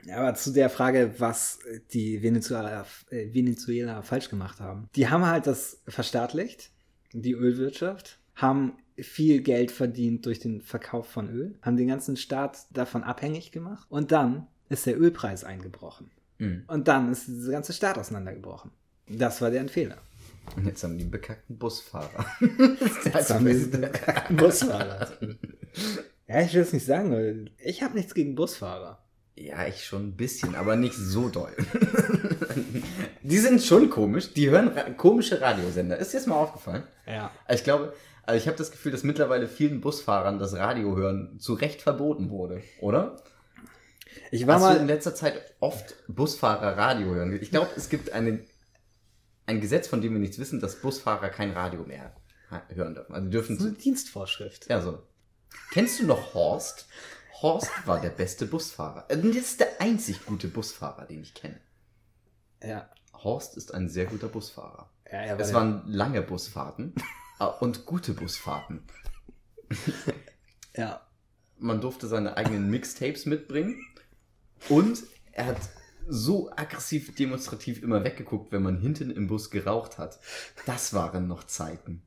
Ja, 0.06 0.18
Aber 0.18 0.34
zu 0.34 0.52
der 0.52 0.70
Frage, 0.70 1.14
was 1.20 1.60
die 1.94 2.24
Venezuela, 2.24 2.86
äh, 3.12 3.32
Venezuela 3.34 4.02
falsch 4.02 4.30
gemacht 4.30 4.60
haben. 4.60 4.88
Die 4.96 5.10
haben 5.10 5.26
halt 5.26 5.46
das 5.46 5.82
verstaatlicht, 5.88 6.72
die 7.14 7.34
Ölwirtschaft, 7.34 8.20
haben 8.34 8.78
viel 8.98 9.42
Geld 9.42 9.72
verdient 9.72 10.26
durch 10.26 10.40
den 10.40 10.62
Verkauf 10.62 11.08
von 11.08 11.30
Öl, 11.30 11.56
haben 11.62 11.78
den 11.78 11.88
ganzen 11.88 12.18
Staat 12.18 12.66
davon 12.72 13.04
abhängig 13.04 13.52
gemacht 13.52 13.86
und 13.90 14.12
dann 14.12 14.48
ist 14.70 14.86
der 14.86 15.00
Ölpreis 15.00 15.44
eingebrochen. 15.44 16.12
Mhm. 16.38 16.64
Und 16.68 16.88
dann 16.88 17.12
ist 17.12 17.28
dieser 17.28 17.52
ganze 17.52 17.74
Staat 17.74 17.98
auseinandergebrochen. 17.98 18.72
Das 19.08 19.42
war 19.42 19.52
deren 19.52 19.70
Fehler. 19.70 19.98
Und 20.56 20.66
jetzt 20.66 20.84
haben 20.84 20.98
die 20.98 21.04
einen 21.04 21.12
bekackten 21.12 21.58
Busfahrer. 21.58 22.26
Jetzt 23.06 23.30
haben 23.30 23.46
wir 23.46 23.54
diesen 23.54 23.82
bekackten 23.82 24.38
Busfahrer. 24.38 25.08
Ja, 26.28 26.40
ich 26.42 26.54
will 26.54 26.62
es 26.62 26.72
nicht 26.72 26.86
sagen, 26.86 27.12
weil 27.12 27.52
ich 27.58 27.84
habe 27.84 27.94
nichts 27.94 28.14
gegen 28.14 28.36
Busfahrer. 28.36 29.04
Ja, 29.36 29.68
ich 29.68 29.84
schon 29.84 30.08
ein 30.08 30.16
bisschen, 30.16 30.56
aber 30.56 30.78
nicht 30.78 30.94
so 30.96 31.28
doll. 31.28 31.54
die 33.22 33.38
sind 33.38 33.62
schon 33.62 33.90
komisch. 33.90 34.34
Die 34.34 34.50
hören 34.50 34.70
ra 34.70 34.84
komische 34.92 35.42
Radiosender. 35.42 35.98
Ist 35.98 36.14
dir 36.14 36.20
das 36.20 36.28
mal 36.28 36.36
aufgefallen? 36.36 36.84
Ja. 37.06 37.32
Ich 37.50 37.66
glaube, 37.66 37.94
also 38.32 38.42
ich 38.42 38.48
habe 38.48 38.58
das 38.58 38.72
Gefühl, 38.72 38.92
dass 38.92 39.04
mittlerweile 39.04 39.48
vielen 39.48 39.82
Busfahrern 39.82 40.40
das 40.40 40.54
Radio 40.56 40.96
hören 40.96 41.40
zu 41.40 41.54
Recht 41.54 41.82
verboten 41.82 42.30
wurde, 42.30 42.62
oder? 42.80 43.18
Ich 44.32 44.46
war 44.48 44.56
Hast 44.56 44.64
du 44.64 44.80
in 44.80 44.86
mal. 44.86 44.94
letzter 44.94 45.16
Zeit 45.16 45.56
oft 45.60 45.96
Busfahrer 46.08 46.78
Radio 46.78 47.14
hören? 47.14 47.38
Ich 47.42 47.52
glaube, 47.52 47.70
es 47.76 47.90
gibt 47.90 48.12
eine, 48.12 48.46
ein 49.46 49.62
Gesetz, 49.62 49.88
von 49.88 50.02
dem 50.02 50.14
wir 50.14 50.20
nichts 50.20 50.40
wissen, 50.40 50.60
dass 50.60 50.82
Busfahrer 50.82 51.30
kein 51.30 51.52
Radio 51.52 51.84
mehr 51.84 52.16
hören 52.70 52.94
dürfen. 52.96 53.14
Also 53.14 53.30
dürfen 53.30 53.56
Das 53.58 53.66
ist 53.66 53.72
eine 53.72 53.78
Dienstvorschrift. 53.78 54.70
ja 54.70 54.82
so. 54.82 55.04
Kennst 55.72 56.00
du 56.00 56.06
noch 56.06 56.34
Horst? 56.34 56.88
Horst 57.42 57.70
war 57.86 58.00
der 58.02 58.10
beste 58.10 58.46
Busfahrer. 58.46 59.06
Äh, 59.10 59.18
Das 59.18 59.36
ist 59.36 59.60
der 59.60 59.80
einzig 59.80 60.26
gute 60.26 60.48
Busfahrer, 60.48 61.06
den 61.06 61.22
ich 61.22 61.34
kenne. 61.34 61.60
Ja. 62.64 62.90
Horst 63.14 63.58
ist 63.58 63.74
ein 63.74 63.88
sehr 63.90 64.06
guter 64.06 64.28
Busfahrer. 64.28 64.90
ja 65.12 65.20
er 65.20 65.40
Es 65.40 65.54
waren 65.54 65.84
lange 65.88 66.22
Busfahrten 66.22 66.94
und 67.46 67.86
gute 67.86 68.14
Busfahrten. 68.14 68.84
Ja. 70.76 71.02
Man 71.58 71.82
durfte 71.82 72.08
seine 72.08 72.38
eigenen 72.38 72.70
Mixtapes 72.70 73.26
mitbringen 73.26 73.86
und 74.70 75.04
er 75.34 75.48
hat 75.48 75.58
so 76.08 76.50
aggressiv 76.56 77.14
demonstrativ 77.16 77.84
immer 77.84 78.04
weggeguckt, 78.04 78.52
wenn 78.52 78.64
man 78.64 78.80
hinten 78.80 79.12
im 79.12 79.28
Bus 79.28 79.52
geraucht 79.52 79.98
hat. 79.98 80.20
Das 80.66 80.94
waren 80.94 81.28
noch 81.28 81.44
Zeiten. 81.44 82.04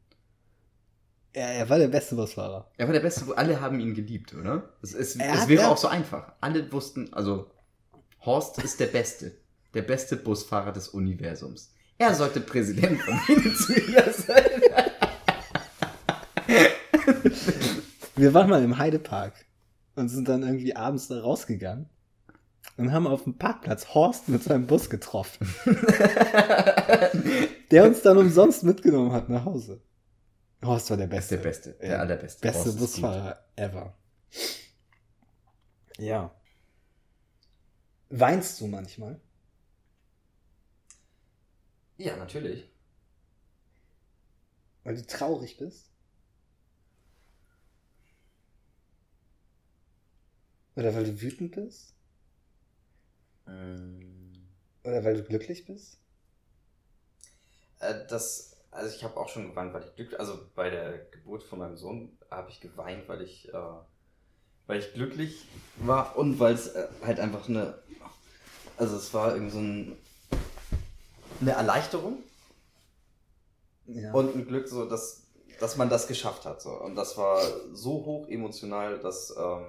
Er, 1.34 1.48
er 1.48 1.68
war 1.68 1.78
der 1.78 1.88
beste 1.88 2.14
Busfahrer. 2.14 2.70
Er 2.76 2.86
war 2.86 2.92
der 2.92 3.00
Beste, 3.00 3.36
alle 3.36 3.60
haben 3.60 3.80
ihn 3.80 3.94
geliebt, 3.94 4.34
oder? 4.34 4.72
Es, 4.82 4.94
es, 4.94 5.16
es 5.16 5.48
wäre 5.48 5.68
auch 5.68 5.76
so 5.76 5.88
einfach. 5.88 6.32
Alle 6.40 6.72
wussten, 6.72 7.12
also 7.12 7.50
Horst 8.24 8.62
ist 8.62 8.80
der 8.80 8.86
Beste. 8.86 9.36
Der 9.74 9.82
beste 9.82 10.16
Busfahrer 10.16 10.72
des 10.72 10.88
Universums. 10.88 11.72
Er 11.98 12.14
sollte 12.14 12.40
Präsident 12.40 13.00
von 13.02 13.14
Venezuela 13.26 14.12
sein. 14.12 14.62
Wir 18.16 18.32
waren 18.34 18.48
mal 18.48 18.62
im 18.62 18.78
Heidepark 18.78 19.44
und 19.96 20.08
sind 20.08 20.28
dann 20.28 20.42
irgendwie 20.42 20.76
abends 20.76 21.08
da 21.08 21.20
rausgegangen 21.20 21.88
und 22.76 22.92
haben 22.92 23.06
auf 23.06 23.24
dem 23.24 23.36
Parkplatz 23.38 23.94
Horst 23.94 24.28
mit 24.28 24.42
seinem 24.42 24.66
Bus 24.66 24.88
getroffen. 24.90 25.52
der 27.70 27.84
uns 27.84 28.02
dann 28.02 28.18
umsonst 28.18 28.62
mitgenommen 28.64 29.12
hat 29.12 29.28
nach 29.28 29.44
Hause. 29.44 29.80
Horst 30.64 30.90
war 30.90 30.96
der 30.96 31.06
Der 31.08 31.16
Beste. 31.16 31.38
Beste, 31.38 31.72
der 31.74 31.90
Ja. 31.90 31.98
allerbeste. 31.98 32.40
Beste 32.40 32.64
Horst 32.66 32.78
Busfahrer 32.78 33.44
ever. 33.56 33.96
Ja. 35.98 36.34
Weinst 38.10 38.60
du 38.60 38.66
manchmal? 38.68 39.20
Ja, 41.96 42.16
natürlich. 42.16 42.70
Weil 44.84 44.96
du 44.96 45.06
traurig 45.06 45.56
bist? 45.58 45.90
Oder 50.76 50.94
weil 50.94 51.04
du 51.04 51.20
wütend 51.20 51.52
bist? 51.54 51.94
Ähm, 53.46 54.32
Oder 54.84 55.04
weil 55.04 55.16
du 55.16 55.22
glücklich 55.24 55.66
bist? 55.66 55.98
Äh, 57.80 58.06
das, 58.08 58.56
also 58.70 58.94
ich 58.94 59.04
habe 59.04 59.16
auch 59.16 59.28
schon 59.28 59.48
geweint, 59.50 59.72
weil 59.72 59.84
ich 59.84 59.94
glücklich, 59.94 60.18
also 60.18 60.38
bei 60.54 60.70
der 60.70 60.98
Geburt 61.10 61.42
von 61.42 61.58
meinem 61.58 61.76
Sohn 61.76 62.16
habe 62.30 62.50
ich 62.50 62.60
geweint, 62.60 63.08
weil 63.08 63.22
ich, 63.22 63.48
äh, 63.52 63.58
weil 64.66 64.80
ich 64.80 64.92
glücklich 64.94 65.46
war 65.76 66.16
und 66.16 66.38
weil 66.40 66.54
es 66.54 66.68
äh, 66.68 66.88
halt 67.02 67.20
einfach 67.20 67.48
eine, 67.48 67.78
also 68.76 68.96
es 68.96 69.12
war 69.14 69.34
irgendwie 69.34 69.52
so 69.52 69.58
ein, 69.58 69.96
eine 71.40 71.52
Erleichterung 71.52 72.18
Ja. 73.86 74.12
und 74.12 74.34
ein 74.34 74.46
Glück, 74.46 74.66
so 74.68 74.88
dass, 74.88 75.26
dass 75.60 75.76
man 75.76 75.88
das 75.90 76.08
geschafft 76.08 76.44
hat. 76.46 76.62
So. 76.62 76.70
Und 76.70 76.96
das 76.96 77.16
war 77.16 77.40
so 77.72 78.04
hoch 78.04 78.28
emotional, 78.28 78.98
dass, 78.98 79.34
ähm, 79.36 79.66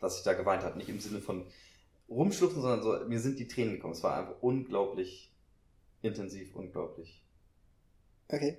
dass 0.00 0.18
ich 0.18 0.24
da 0.24 0.34
geweint 0.34 0.62
habe. 0.62 0.78
Nicht 0.78 0.88
im 0.88 1.00
Sinne 1.00 1.20
von 1.20 1.46
rumschluchzen, 2.08 2.60
sondern 2.60 2.82
so, 2.82 3.08
mir 3.08 3.20
sind 3.20 3.38
die 3.38 3.48
Tränen 3.48 3.74
gekommen. 3.74 3.94
Es 3.94 4.02
war 4.02 4.18
einfach 4.18 4.42
unglaublich 4.42 5.32
intensiv, 6.02 6.54
unglaublich. 6.54 7.24
Okay. 8.28 8.58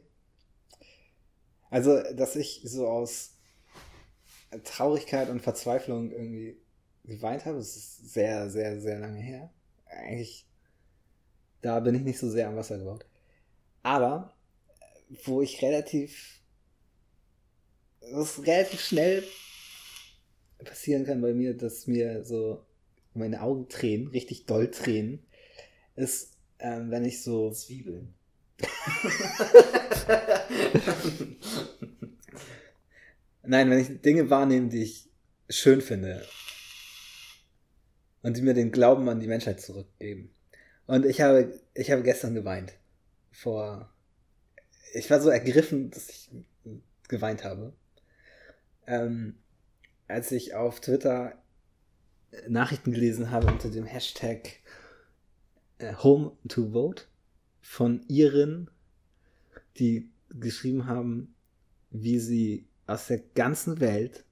Also, 1.69 2.01
dass 2.13 2.35
ich 2.35 2.61
so 2.65 2.87
aus 2.87 3.37
Traurigkeit 4.63 5.29
und 5.29 5.41
Verzweiflung 5.41 6.11
irgendwie 6.11 6.61
geweint 7.05 7.45
habe, 7.45 7.57
das 7.57 7.75
ist 7.75 8.13
sehr, 8.13 8.49
sehr, 8.49 8.79
sehr 8.81 8.99
lange 8.99 9.19
her. 9.19 9.49
Eigentlich, 9.85 10.45
da 11.61 11.79
bin 11.79 11.95
ich 11.95 12.01
nicht 12.01 12.19
so 12.19 12.29
sehr 12.29 12.47
am 12.47 12.55
Wasser 12.55 12.77
gebaut. 12.77 13.05
Aber, 13.83 14.33
wo 15.25 15.41
ich 15.41 15.61
relativ, 15.61 16.41
was 18.11 18.45
relativ 18.45 18.81
schnell 18.81 19.23
passieren 20.63 21.05
kann 21.05 21.21
bei 21.21 21.33
mir, 21.33 21.55
dass 21.55 21.87
mir 21.87 22.23
so 22.23 22.65
meine 23.13 23.41
Augen 23.41 23.67
tränen, 23.69 24.07
richtig 24.07 24.45
doll 24.45 24.71
tränen, 24.71 25.19
ist, 25.95 26.37
ähm, 26.59 26.91
wenn 26.91 27.05
ich 27.05 27.23
so 27.23 27.51
Zwiebeln. 27.51 28.13
Nein, 33.43 33.69
wenn 33.69 33.79
ich 33.79 34.01
Dinge 34.01 34.29
wahrnehme, 34.29 34.69
die 34.69 34.83
ich 34.83 35.09
schön 35.49 35.81
finde 35.81 36.25
und 38.21 38.37
die 38.37 38.41
mir 38.41 38.53
den 38.53 38.71
Glauben 38.71 39.09
an 39.09 39.19
die 39.19 39.27
Menschheit 39.27 39.59
zurückgeben. 39.59 40.33
Und 40.87 41.05
ich 41.05 41.21
habe, 41.21 41.59
ich 41.73 41.91
habe 41.91 42.03
gestern 42.03 42.33
geweint. 42.33 42.73
Vor. 43.31 43.93
Ich 44.93 45.09
war 45.09 45.21
so 45.21 45.29
ergriffen, 45.29 45.89
dass 45.89 46.09
ich 46.09 46.29
geweint 47.07 47.43
habe. 47.43 47.73
Ähm, 48.87 49.37
als 50.11 50.31
ich 50.31 50.53
auf 50.53 50.81
Twitter 50.81 51.33
Nachrichten 52.47 52.91
gelesen 52.91 53.31
habe 53.31 53.47
unter 53.47 53.69
dem 53.69 53.85
Hashtag 53.85 54.59
äh, 55.79 55.93
Home 55.95 56.33
to 56.47 56.71
Vote 56.71 57.03
von 57.61 58.03
Iren, 58.07 58.69
die 59.77 60.09
geschrieben 60.29 60.85
haben, 60.85 61.33
wie 61.89 62.19
sie 62.19 62.67
aus 62.87 63.07
der 63.07 63.19
ganzen 63.19 63.79
Welt 63.79 64.25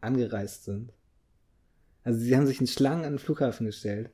angereist 0.00 0.64
sind. 0.64 0.92
Also 2.04 2.20
sie 2.20 2.36
haben 2.36 2.46
sich 2.46 2.60
in 2.60 2.66
Schlangen 2.66 3.04
an 3.04 3.12
den 3.14 3.18
Flughafen 3.18 3.66
gestellt, 3.66 4.10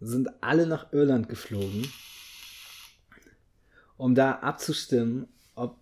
sind 0.00 0.28
alle 0.42 0.66
nach 0.66 0.92
Irland 0.92 1.28
geflogen, 1.28 1.86
um 3.96 4.14
da 4.14 4.32
abzustimmen, 4.36 5.28
ob 5.54 5.78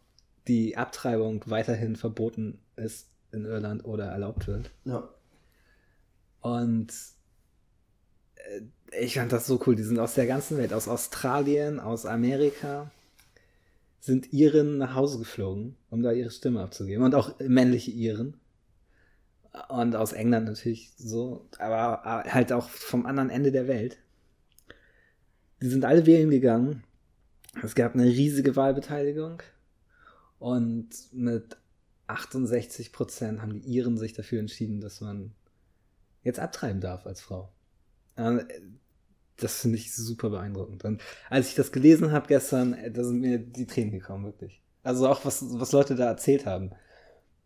die 0.47 0.77
Abtreibung 0.77 1.43
weiterhin 1.47 1.97
verboten 1.97 2.59
ist 2.77 3.12
in 3.33 3.45
Irland 3.45 3.85
oder 3.85 4.07
erlaubt 4.07 4.47
wird. 4.47 4.71
Ja. 4.85 5.09
Und 6.41 6.93
äh, 8.37 8.61
ich 9.01 9.15
fand 9.15 9.33
das 9.33 9.47
so 9.47 9.61
cool. 9.67 9.75
Die 9.75 9.83
sind 9.83 9.99
aus 9.99 10.15
der 10.15 10.27
ganzen 10.27 10.59
Welt, 10.59 10.73
aus 10.73 10.89
Australien, 10.89 11.81
aus 11.81 12.05
Amerika, 12.05 12.91
sind 14.01 14.33
Iren 14.33 14.79
nach 14.79 14.95
Hause 14.95 15.19
geflogen, 15.19 15.77
um 15.91 16.03
da 16.03 16.13
ihre 16.13 16.31
Stimme 16.31 16.61
abzugeben. 16.61 17.05
Und 17.05 17.15
auch 17.15 17.39
männliche 17.39 17.93
Iren. 17.93 18.37
Und 19.69 19.95
aus 19.97 20.13
England 20.13 20.47
natürlich 20.47 20.93
so, 20.97 21.47
aber 21.59 22.25
halt 22.27 22.53
auch 22.53 22.69
vom 22.69 23.07
anderen 23.07 23.31
Ende 23.31 23.53
der 23.53 23.69
Welt. 23.69 23.99
Die 25.61 25.69
sind 25.69 25.85
alle 25.85 26.07
wählen 26.07 26.31
gegangen. 26.31 26.83
Es 27.63 27.75
gab 27.75 27.95
eine 27.95 28.05
riesige 28.05 28.57
Wahlbeteiligung. 28.57 29.43
Und 30.39 30.89
mit 31.13 31.57
68 32.13 32.93
Prozent 32.93 33.43
haben 33.43 33.55
die 33.55 33.69
Iren 33.69 33.99
sich 33.99 34.13
dafür 34.13 34.41
entschieden, 34.41 34.81
dass 34.81 35.01
man 35.01 35.35
jetzt 36.23 36.39
abtreiben 36.41 36.81
darf 36.81 37.07
als 37.07 37.21
Frau. 37.21 37.53
Ähm, 38.17 38.43
Das 39.39 39.61
finde 39.63 39.79
ich 39.79 39.95
super 39.95 40.31
beeindruckend. 40.31 40.85
Und 40.85 41.03
als 41.31 41.49
ich 41.49 41.55
das 41.55 41.73
gelesen 41.73 42.13
habe 42.13 42.29
gestern, 42.29 42.75
äh, 42.75 42.91
da 42.93 43.05
sind 43.05 43.21
mir 43.21 43.39
die 43.39 43.67
Tränen 43.67 43.93
gekommen, 43.93 44.25
wirklich. 44.25 44.63
Also 44.83 45.09
auch 45.09 45.25
was, 45.25 45.45
was 45.59 45.73
Leute 45.73 45.97
da 45.97 46.07
erzählt 46.07 46.47
haben. 46.47 46.71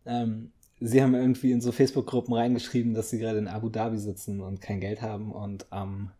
Ähm, 0.06 0.52
sie 0.80 1.02
haben 1.02 1.14
irgendwie 1.14 1.52
in 1.52 1.60
so 1.60 1.72
Facebook-Gruppen 1.72 2.34
reingeschrieben, 2.34 2.94
dass 2.94 3.10
sie 3.10 3.18
gerade 3.18 3.38
in 3.38 3.48
Abu 3.48 3.68
Dhabi 3.70 3.98
sitzen 3.98 4.40
und 4.40 4.60
kein 4.60 4.80
Geld 4.80 5.02
haben 5.02 5.32
und 5.32 5.66
am 5.72 6.12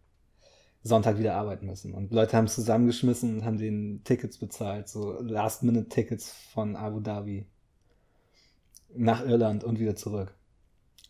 Sonntag 0.83 1.19
wieder 1.19 1.35
arbeiten 1.35 1.67
müssen. 1.67 1.95
Und 1.95 2.13
Leute 2.13 2.37
haben 2.37 2.49
zusammengeschmissen 2.49 3.39
und 3.39 3.45
haben 3.45 3.59
den 3.59 4.03
Tickets 4.05 4.39
bezahlt, 4.39 4.89
so 4.89 5.21
Last-Minute-Tickets 5.21 6.33
von 6.53 6.77
Abu 6.77 7.01
Dhabi 7.01 7.47
nach 8.97 9.25
Irland 9.25 9.65
und 9.65 9.79
wieder 9.79 9.97
zurück. 9.97 10.35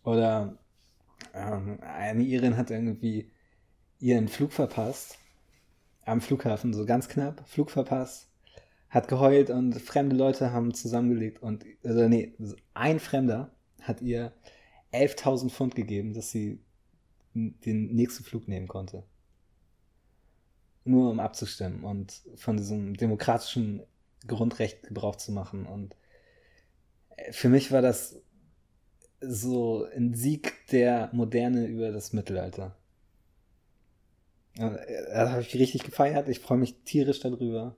Oder 0.04 0.58
ähm, 1.34 1.78
eine 1.80 2.22
Irin 2.22 2.56
hat 2.56 2.70
irgendwie 2.70 3.30
ihren 3.98 4.28
Flug 4.28 4.52
verpasst. 4.52 5.18
Am 6.04 6.20
Flughafen, 6.20 6.72
so 6.72 6.86
ganz 6.86 7.08
knapp, 7.08 7.48
Flug 7.48 7.70
verpasst. 7.70 8.28
Hat 8.88 9.08
geheult 9.08 9.50
und 9.50 9.74
fremde 9.80 10.14
Leute 10.14 10.52
haben 10.52 10.72
zusammengelegt 10.72 11.42
und, 11.42 11.64
also 11.82 12.08
nee, 12.08 12.34
ein 12.74 13.00
Fremder 13.00 13.50
hat 13.82 14.00
ihr 14.00 14.32
11.000 14.92 15.50
Pfund 15.50 15.74
gegeben, 15.74 16.14
dass 16.14 16.30
sie 16.30 16.60
den 17.34 17.94
nächsten 17.94 18.24
Flug 18.24 18.48
nehmen 18.48 18.68
konnte. 18.68 19.02
Nur 20.84 21.10
um 21.10 21.18
abzustimmen 21.18 21.82
und 21.82 22.22
von 22.36 22.56
diesem 22.56 22.96
demokratischen 22.96 23.82
Grundrecht 24.26 24.84
Gebrauch 24.84 25.16
zu 25.16 25.32
machen. 25.32 25.66
Und 25.66 25.96
für 27.30 27.48
mich 27.48 27.72
war 27.72 27.82
das 27.82 28.20
so 29.20 29.86
ein 29.94 30.14
Sieg 30.14 30.54
der 30.70 31.10
Moderne 31.12 31.66
über 31.66 31.90
das 31.90 32.12
Mittelalter. 32.12 32.76
Ja, 34.56 34.70
Das 34.70 35.30
habe 35.30 35.42
ich 35.42 35.54
richtig 35.54 35.84
gefeiert. 35.84 36.28
Ich 36.28 36.40
freue 36.40 36.58
mich 36.58 36.82
tierisch 36.84 37.20
darüber. 37.20 37.76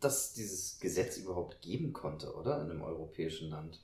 Dass 0.00 0.26
es 0.28 0.32
dieses 0.34 0.78
Gesetz 0.78 1.16
überhaupt 1.16 1.62
geben 1.62 1.92
konnte, 1.92 2.34
oder? 2.34 2.62
In 2.62 2.70
einem 2.70 2.82
europäischen 2.82 3.50
Land. 3.50 3.80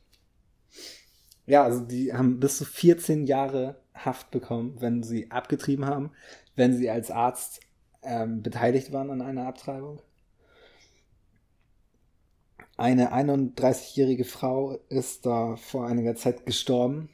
Ja, 1.47 1.65
also 1.65 1.81
die 1.81 2.13
haben 2.13 2.41
bis 2.41 2.59
zu 2.59 2.65
14 2.65 3.27
Jahre 3.27 3.77
Haft 3.95 4.31
bekommen, 4.31 4.81
wenn 4.81 5.03
sie 5.03 5.31
abgetrieben 5.31 5.85
haben, 5.87 6.13
wenn 6.57 6.77
sie 6.77 6.89
als 6.89 7.11
Arzt 7.11 7.61
ähm, 8.03 8.43
beteiligt 8.43 8.93
waren 8.93 9.11
an 9.11 9.23
einer 9.23 9.47
Abtreibung. 9.47 10.01
Eine 12.83 13.15
31-jährige 13.15 14.25
Frau 14.25 14.73
ist 14.89 15.25
da 15.25 15.55
vor 15.55 15.87
einiger 15.87 16.17
Zeit 16.17 16.47
gestorben, 16.47 17.11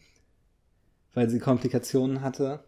weil 1.12 1.29
sie 1.29 1.41
Komplikationen 1.41 2.23
hatte, 2.23 2.64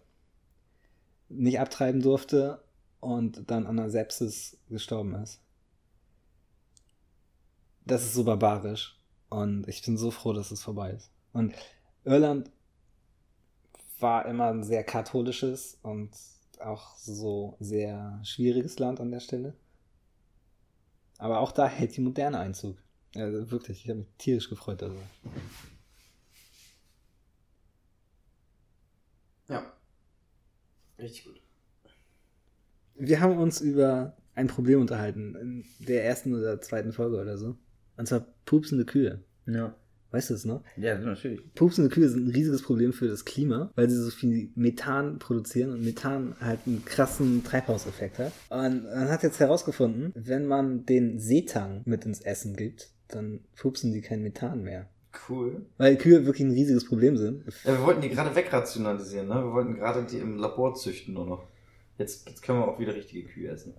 nicht 1.30 1.60
abtreiben 1.60 2.02
durfte 2.02 2.62
und 3.00 3.50
dann 3.50 3.66
an 3.66 3.78
einer 3.78 3.88
Sepsis 3.88 4.58
gestorben 4.68 5.14
ist. 5.14 5.40
Das 7.86 8.04
ist 8.04 8.12
so 8.12 8.24
barbarisch 8.24 9.00
und 9.30 9.66
ich 9.66 9.82
bin 9.82 9.96
so 9.96 10.10
froh, 10.10 10.34
dass 10.34 10.50
es 10.50 10.62
vorbei 10.62 10.90
ist. 10.90 11.10
Und 11.32 11.54
Irland 12.04 12.50
war 13.98 14.26
immer 14.26 14.48
ein 14.50 14.62
sehr 14.62 14.84
katholisches 14.84 15.78
und 15.80 16.10
auch 16.58 16.98
so 16.98 17.56
sehr 17.60 18.20
schwieriges 18.24 18.78
Land 18.78 19.00
an 19.00 19.10
der 19.10 19.20
Stelle. 19.20 19.54
Aber 21.16 21.40
auch 21.40 21.52
da 21.52 21.66
hält 21.66 21.96
die 21.96 22.02
Moderne 22.02 22.38
Einzug. 22.38 22.76
Also 23.14 23.50
wirklich, 23.50 23.84
ich 23.84 23.90
habe 23.90 24.00
mich 24.00 24.08
tierisch 24.18 24.48
gefreut 24.48 24.82
darüber. 24.82 25.02
Ja. 29.48 29.72
Richtig 30.98 31.24
gut. 31.24 31.40
Wir 32.94 33.20
haben 33.20 33.38
uns 33.38 33.60
über 33.60 34.16
ein 34.34 34.46
Problem 34.46 34.80
unterhalten 34.80 35.34
in 35.34 35.64
der 35.86 36.04
ersten 36.04 36.34
oder 36.34 36.60
zweiten 36.60 36.92
Folge 36.92 37.20
oder 37.20 37.36
so. 37.36 37.56
Und 37.96 38.06
zwar 38.06 38.26
pupsende 38.44 38.84
Kühe. 38.84 39.24
Ja. 39.46 39.74
Weißt 40.12 40.30
du 40.30 40.34
es 40.34 40.44
noch? 40.44 40.64
Ja, 40.76 40.98
natürlich. 40.98 41.40
Pupsende 41.54 41.88
Kühe 41.88 42.08
sind 42.08 42.26
ein 42.26 42.30
riesiges 42.32 42.62
Problem 42.62 42.92
für 42.92 43.06
das 43.06 43.24
Klima, 43.24 43.70
weil 43.76 43.88
sie 43.88 44.02
so 44.02 44.10
viel 44.10 44.50
Methan 44.56 45.20
produzieren 45.20 45.70
und 45.70 45.84
Methan 45.84 46.34
halt 46.40 46.60
einen 46.66 46.84
krassen 46.84 47.44
Treibhauseffekt 47.44 48.18
hat. 48.18 48.32
Und 48.48 48.84
man 48.84 49.08
hat 49.08 49.22
jetzt 49.22 49.38
herausgefunden, 49.38 50.12
wenn 50.16 50.46
man 50.46 50.84
den 50.84 51.20
Seetang 51.20 51.82
mit 51.84 52.06
ins 52.06 52.20
Essen 52.20 52.56
gibt, 52.56 52.92
dann 53.14 53.40
pupsen 53.56 53.92
die 53.92 54.00
kein 54.00 54.22
Methan 54.22 54.62
mehr. 54.62 54.88
Cool. 55.28 55.66
Weil 55.76 55.96
Kühe 55.96 56.24
wirklich 56.24 56.46
ein 56.46 56.52
riesiges 56.52 56.86
Problem 56.86 57.16
sind. 57.16 57.44
Ja, 57.64 57.72
wir 57.72 57.84
wollten 57.84 58.00
die 58.00 58.10
gerade 58.10 58.34
wegrationalisieren, 58.34 59.28
ne? 59.28 59.34
Wir 59.34 59.52
wollten 59.52 59.74
gerade 59.74 60.04
die 60.04 60.18
im 60.18 60.36
Labor 60.36 60.74
züchten 60.74 61.14
nur 61.14 61.26
noch. 61.26 61.48
Jetzt, 61.98 62.28
jetzt 62.28 62.42
können 62.42 62.60
wir 62.60 62.68
auch 62.68 62.78
wieder 62.78 62.94
richtige 62.94 63.28
Kühe 63.28 63.50
essen. 63.50 63.74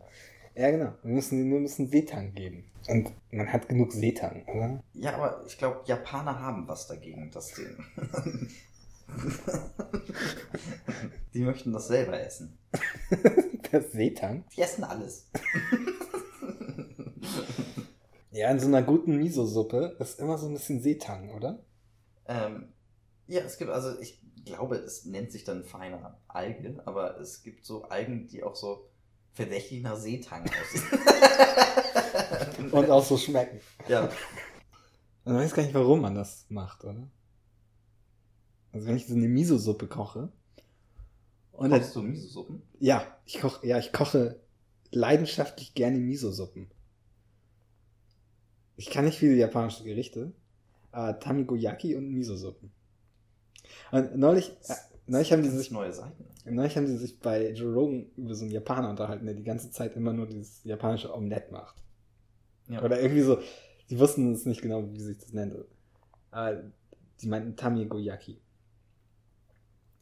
Ja, 0.55 0.69
genau. 0.69 0.93
Wir 1.03 1.13
müssen 1.13 1.39
ihnen 1.39 1.49
nur 1.49 1.59
ein 1.59 1.63
bisschen 1.63 1.87
Seetang 1.87 2.33
geben. 2.33 2.65
Und 2.87 3.11
man 3.31 3.51
hat 3.51 3.69
genug 3.69 3.93
Seetang, 3.93 4.43
oder? 4.45 4.83
Ja, 4.93 5.15
aber 5.15 5.43
ich 5.47 5.57
glaube, 5.57 5.81
Japaner 5.85 6.39
haben 6.39 6.67
was 6.67 6.87
dagegen, 6.87 7.31
dass 7.31 7.53
die. 7.53 7.67
die 11.33 11.41
möchten 11.41 11.71
das 11.71 11.87
selber 11.87 12.19
essen. 12.19 12.57
Das 13.71 13.93
Seetang? 13.93 14.43
Die 14.53 14.61
essen 14.61 14.83
alles. 14.83 15.29
Ja, 18.31 18.49
in 18.49 18.59
so 18.59 18.67
einer 18.67 18.81
guten 18.81 19.17
Miso-Suppe 19.17 19.97
ist 19.99 20.19
immer 20.19 20.37
so 20.37 20.47
ein 20.47 20.53
bisschen 20.53 20.81
Seetang, 20.81 21.29
oder? 21.31 21.63
Ähm, 22.25 22.71
ja, 23.27 23.41
es 23.41 23.57
gibt, 23.57 23.69
also 23.71 23.99
ich 23.99 24.21
glaube, 24.45 24.77
es 24.77 25.05
nennt 25.05 25.31
sich 25.31 25.43
dann 25.43 25.63
feiner 25.65 26.17
Alge, 26.27 26.81
aber 26.85 27.19
es 27.19 27.43
gibt 27.43 27.65
so 27.65 27.83
Algen, 27.83 28.27
die 28.27 28.43
auch 28.43 28.55
so 28.55 28.89
verdächtig 29.33 29.81
nach 29.83 29.97
Seetang 29.97 30.43
aussehen. 30.45 30.99
Und 32.71 32.89
auch 32.89 33.03
so 33.03 33.17
schmecken. 33.17 33.59
ja. 33.87 34.09
Man 35.23 35.35
weiß 35.35 35.53
gar 35.53 35.61
nicht, 35.63 35.75
warum 35.75 36.01
man 36.01 36.15
das 36.15 36.45
macht, 36.49 36.83
oder? 36.83 37.07
Also 38.71 38.87
wenn 38.87 38.95
ich 38.97 39.07
so 39.07 39.13
eine 39.13 39.27
Miso-Suppe 39.27 39.87
koche. 39.87 40.31
Und 41.51 41.69
Kochst 41.69 41.95
du 41.95 42.01
Miso-Suppen? 42.01 42.63
ja, 42.79 43.05
ich 43.25 43.39
koche, 43.39 43.67
ja, 43.67 43.77
ich 43.77 43.91
koche 43.93 44.39
leidenschaftlich 44.89 45.75
gerne 45.75 45.97
Miso-Suppen. 45.99 46.71
Ich 48.81 48.89
kann 48.89 49.05
nicht 49.05 49.19
viele 49.19 49.35
japanische 49.35 49.83
Gerichte. 49.83 50.31
Äh, 50.91 51.13
Tamigoyaki 51.19 51.95
und 51.95 52.09
Miso-Suppen. 52.09 52.71
Und 53.91 54.17
neulich, 54.17 54.49
äh, 54.67 54.73
neulich 55.05 55.31
haben 55.31 55.43
die 55.43 55.49
sich 55.49 55.69
neue 55.69 55.93
Seiten. 55.93 56.25
Neulich 56.45 56.75
haben 56.75 56.87
sie 56.87 56.97
sich 56.97 57.19
bei 57.19 57.51
Joe 57.51 57.71
Rogan 57.75 58.09
über 58.17 58.33
so 58.33 58.43
einen 58.43 58.51
Japaner 58.51 58.89
unterhalten, 58.89 59.27
der 59.27 59.35
die 59.35 59.43
ganze 59.43 59.69
Zeit 59.69 59.95
immer 59.95 60.13
nur 60.13 60.25
dieses 60.25 60.63
japanische 60.63 61.13
Omelette 61.13 61.51
macht. 61.51 61.75
Ja. 62.69 62.81
Oder 62.81 62.99
irgendwie 62.99 63.21
so, 63.21 63.37
die 63.91 63.99
wussten 63.99 64.33
es 64.33 64.47
nicht 64.47 64.63
genau, 64.63 64.91
wie 64.91 64.99
sich 64.99 65.19
das 65.19 65.31
nennt. 65.31 65.53
Aber 66.31 66.63
die 67.21 67.27
meinten 67.27 67.55
Tamigoyaki. 67.55 68.41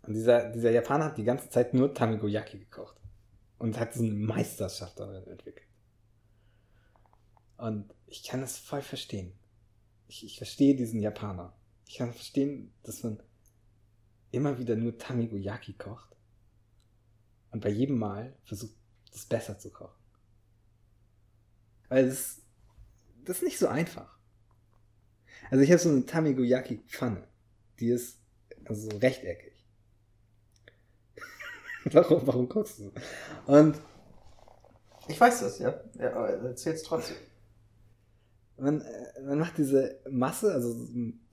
Und 0.03 0.13
dieser, 0.13 0.51
dieser 0.51 0.71
Japaner 0.71 1.03
hat 1.03 1.17
die 1.17 1.25
ganze 1.25 1.49
Zeit 1.49 1.73
nur 1.73 1.93
Tamigoyaki 1.93 2.59
gekocht. 2.59 2.95
und 3.57 3.77
hat 3.77 3.93
so 3.93 4.03
eine 4.03 4.13
Meisterschaft 4.13 4.97
darin 4.97 5.27
entwickelt. 5.27 5.67
Und 7.57 7.93
ich 8.09 8.23
kann 8.23 8.41
das 8.41 8.57
voll 8.57 8.81
verstehen. 8.81 9.33
Ich, 10.07 10.25
ich 10.25 10.37
verstehe 10.37 10.75
diesen 10.75 11.01
Japaner. 11.01 11.55
Ich 11.85 11.97
kann 11.97 12.13
verstehen, 12.13 12.73
dass 12.83 13.03
man 13.03 13.21
immer 14.31 14.57
wieder 14.57 14.75
nur 14.75 14.97
Tamigoyaki 14.97 15.73
kocht 15.73 16.15
und 17.51 17.61
bei 17.61 17.69
jedem 17.69 17.97
Mal 17.97 18.35
versucht, 18.43 18.75
das 19.11 19.25
besser 19.25 19.57
zu 19.57 19.71
kochen. 19.71 19.97
Weil 21.87 22.07
das, 22.07 22.41
das 23.25 23.37
ist 23.37 23.43
nicht 23.43 23.59
so 23.59 23.67
einfach. 23.67 24.19
Also 25.49 25.63
ich 25.63 25.71
habe 25.71 25.79
so 25.79 25.89
eine 25.89 26.05
Tamigoyaki-Pfanne. 26.05 27.27
Die 27.79 27.89
ist 27.89 28.19
also 28.65 28.89
so 28.89 28.97
rechteckig. 28.97 29.65
warum, 31.85 32.27
warum 32.27 32.49
guckst 32.49 32.79
du? 32.79 32.91
Und 33.47 33.79
Ich 35.07 35.19
weiß 35.19 35.39
das, 35.39 35.57
ja. 35.59 35.81
ja 35.97 36.13
aber 36.13 36.29
erzähl's 36.29 36.83
trotzdem. 36.83 37.17
Man, 38.59 38.81
äh, 38.81 39.21
man 39.23 39.39
macht 39.39 39.57
diese 39.57 40.01
Masse, 40.09 40.53
also 40.53 40.87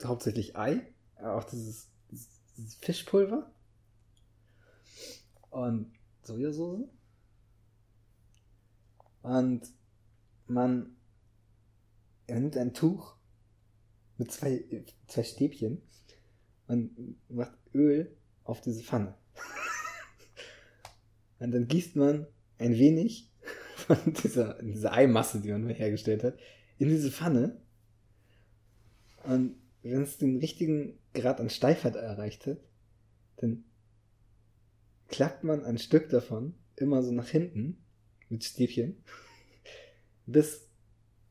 hauptsächlich 0.04 0.56
Ei, 0.56 0.82
aber 1.16 1.36
auch 1.36 1.44
dieses, 1.44 1.90
dieses, 2.10 2.74
Fischpulver 2.76 3.52
und 5.50 5.92
Sojasauce. 6.22 6.88
Und 9.22 9.62
man 10.46 10.96
er 12.26 12.40
nimmt 12.40 12.56
ein 12.56 12.74
Tuch 12.74 13.16
mit 14.18 14.32
zwei, 14.32 14.84
zwei 15.06 15.22
Stäbchen 15.22 15.82
und 16.66 17.16
macht 17.28 17.56
Öl 17.74 18.16
auf 18.44 18.60
diese 18.60 18.82
Pfanne. 18.82 19.14
und 21.38 21.52
dann 21.52 21.68
gießt 21.68 21.96
man 21.96 22.26
ein 22.58 22.74
wenig 22.74 23.30
von 23.76 23.98
dieser, 24.14 24.60
dieser 24.62 24.92
Eimasse, 24.92 25.40
die 25.40 25.52
man 25.52 25.68
hergestellt 25.68 26.24
hat, 26.24 26.38
in 26.78 26.88
diese 26.88 27.10
Pfanne. 27.10 27.60
Und 29.24 29.56
wenn 29.82 30.02
es 30.02 30.18
den 30.18 30.38
richtigen 30.38 30.98
Grad 31.14 31.40
an 31.40 31.50
Steifheit 31.50 31.96
erreicht 31.96 32.46
hat, 32.46 32.58
dann 33.36 33.64
klappt 35.08 35.44
man 35.44 35.64
ein 35.64 35.78
Stück 35.78 36.08
davon 36.08 36.54
immer 36.76 37.02
so 37.02 37.12
nach 37.12 37.28
hinten 37.28 37.78
mit 38.28 38.44
Stäbchen, 38.44 38.96
bis 40.26 40.68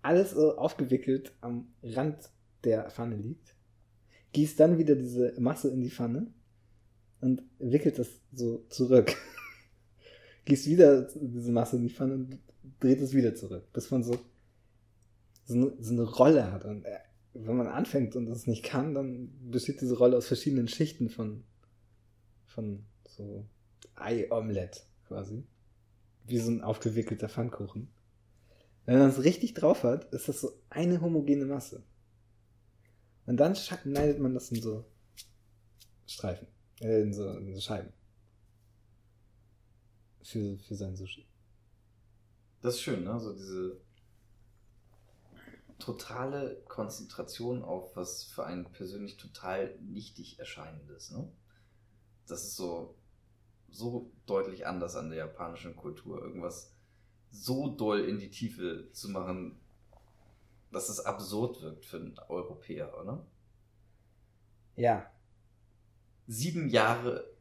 alles 0.01 0.31
so 0.31 0.57
aufgewickelt 0.57 1.33
am 1.41 1.67
Rand 1.83 2.29
der 2.63 2.89
Pfanne 2.89 3.15
liegt. 3.15 3.55
Gießt 4.33 4.59
dann 4.59 4.77
wieder 4.77 4.95
diese 4.95 5.33
Masse 5.39 5.69
in 5.69 5.81
die 5.81 5.89
Pfanne 5.89 6.27
und 7.21 7.43
wickelt 7.59 7.99
das 7.99 8.09
so 8.33 8.65
zurück. 8.69 9.15
Gießt 10.45 10.67
wieder 10.67 11.03
diese 11.03 11.51
Masse 11.51 11.77
in 11.77 11.83
die 11.83 11.89
Pfanne 11.89 12.15
und 12.15 12.39
dreht 12.79 13.01
es 13.01 13.13
wieder 13.13 13.33
zurück, 13.35 13.71
bis 13.73 13.89
man 13.91 14.03
so 14.03 14.19
so 15.45 15.53
eine, 15.53 15.73
so 15.79 15.93
eine 15.93 16.03
Rolle 16.03 16.51
hat. 16.51 16.65
Und 16.65 16.83
äh, 16.85 16.99
wenn 17.33 17.55
man 17.55 17.67
anfängt 17.67 18.15
und 18.15 18.25
das 18.25 18.47
nicht 18.47 18.63
kann, 18.63 18.93
dann 18.93 19.29
besteht 19.49 19.81
diese 19.81 19.97
Rolle 19.97 20.17
aus 20.17 20.27
verschiedenen 20.27 20.67
Schichten 20.67 21.09
von, 21.09 21.43
von 22.45 22.85
so 23.07 23.47
Ei-Omelett 23.95 24.87
quasi. 25.07 25.45
Wie 26.25 26.39
so 26.39 26.51
ein 26.51 26.61
aufgewickelter 26.61 27.29
Pfannkuchen. 27.29 27.89
Wenn 28.85 28.99
man 28.99 29.09
es 29.09 29.23
richtig 29.23 29.53
drauf 29.53 29.83
hat, 29.83 30.05
ist 30.13 30.27
das 30.27 30.41
so 30.41 30.51
eine 30.69 31.01
homogene 31.01 31.45
Masse. 31.45 31.83
Und 33.25 33.37
dann 33.37 33.55
schneidet 33.55 34.19
man 34.19 34.33
das 34.33 34.51
in 34.51 34.61
so 34.61 34.85
Streifen, 36.07 36.47
äh, 36.81 37.01
in 37.01 37.13
so, 37.13 37.29
in 37.29 37.53
so 37.53 37.59
Scheiben. 37.59 37.91
Für, 40.23 40.57
für 40.59 40.75
sein 40.75 40.95
Sushi. 40.95 41.27
Das 42.61 42.75
ist 42.75 42.81
schön, 42.81 43.03
ne? 43.03 43.19
So 43.19 43.33
diese 43.33 43.79
totale 45.79 46.61
Konzentration 46.67 47.63
auf 47.63 47.95
was 47.95 48.23
für 48.23 48.45
einen 48.45 48.65
persönlich 48.71 49.17
total 49.17 49.77
nichtig 49.81 50.39
erscheinendes, 50.39 51.11
ne? 51.11 51.29
Das 52.27 52.43
ist 52.43 52.55
so, 52.55 52.95
so 53.69 54.11
deutlich 54.25 54.65
anders 54.65 54.95
an 54.95 55.09
der 55.09 55.19
japanischen 55.19 55.75
Kultur. 55.75 56.21
Irgendwas 56.21 56.73
so 57.29 57.67
doll 57.75 57.99
in 58.01 58.19
die 58.19 58.31
Tiefe 58.31 58.89
zu 58.93 59.09
machen, 59.09 59.59
dass 60.71 60.89
es 60.89 60.99
absurd 61.01 61.61
wirkt 61.61 61.85
für 61.85 61.97
einen 61.97 62.17
Europäer, 62.29 62.97
oder? 62.99 63.25
Ja, 64.75 65.11
Sieben 66.27 66.69
Jahre 66.69 67.31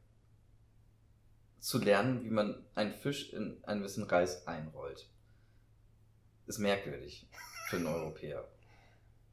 zu 1.58 1.78
lernen, 1.78 2.22
wie 2.22 2.30
man 2.30 2.66
einen 2.74 2.92
Fisch 2.92 3.32
in 3.32 3.64
ein 3.64 3.80
bisschen 3.80 4.04
Reis 4.04 4.46
einrollt, 4.46 5.08
ist 6.46 6.58
merkwürdig 6.58 7.26
für 7.68 7.76
einen 7.76 7.86
Europäer. 7.86 8.46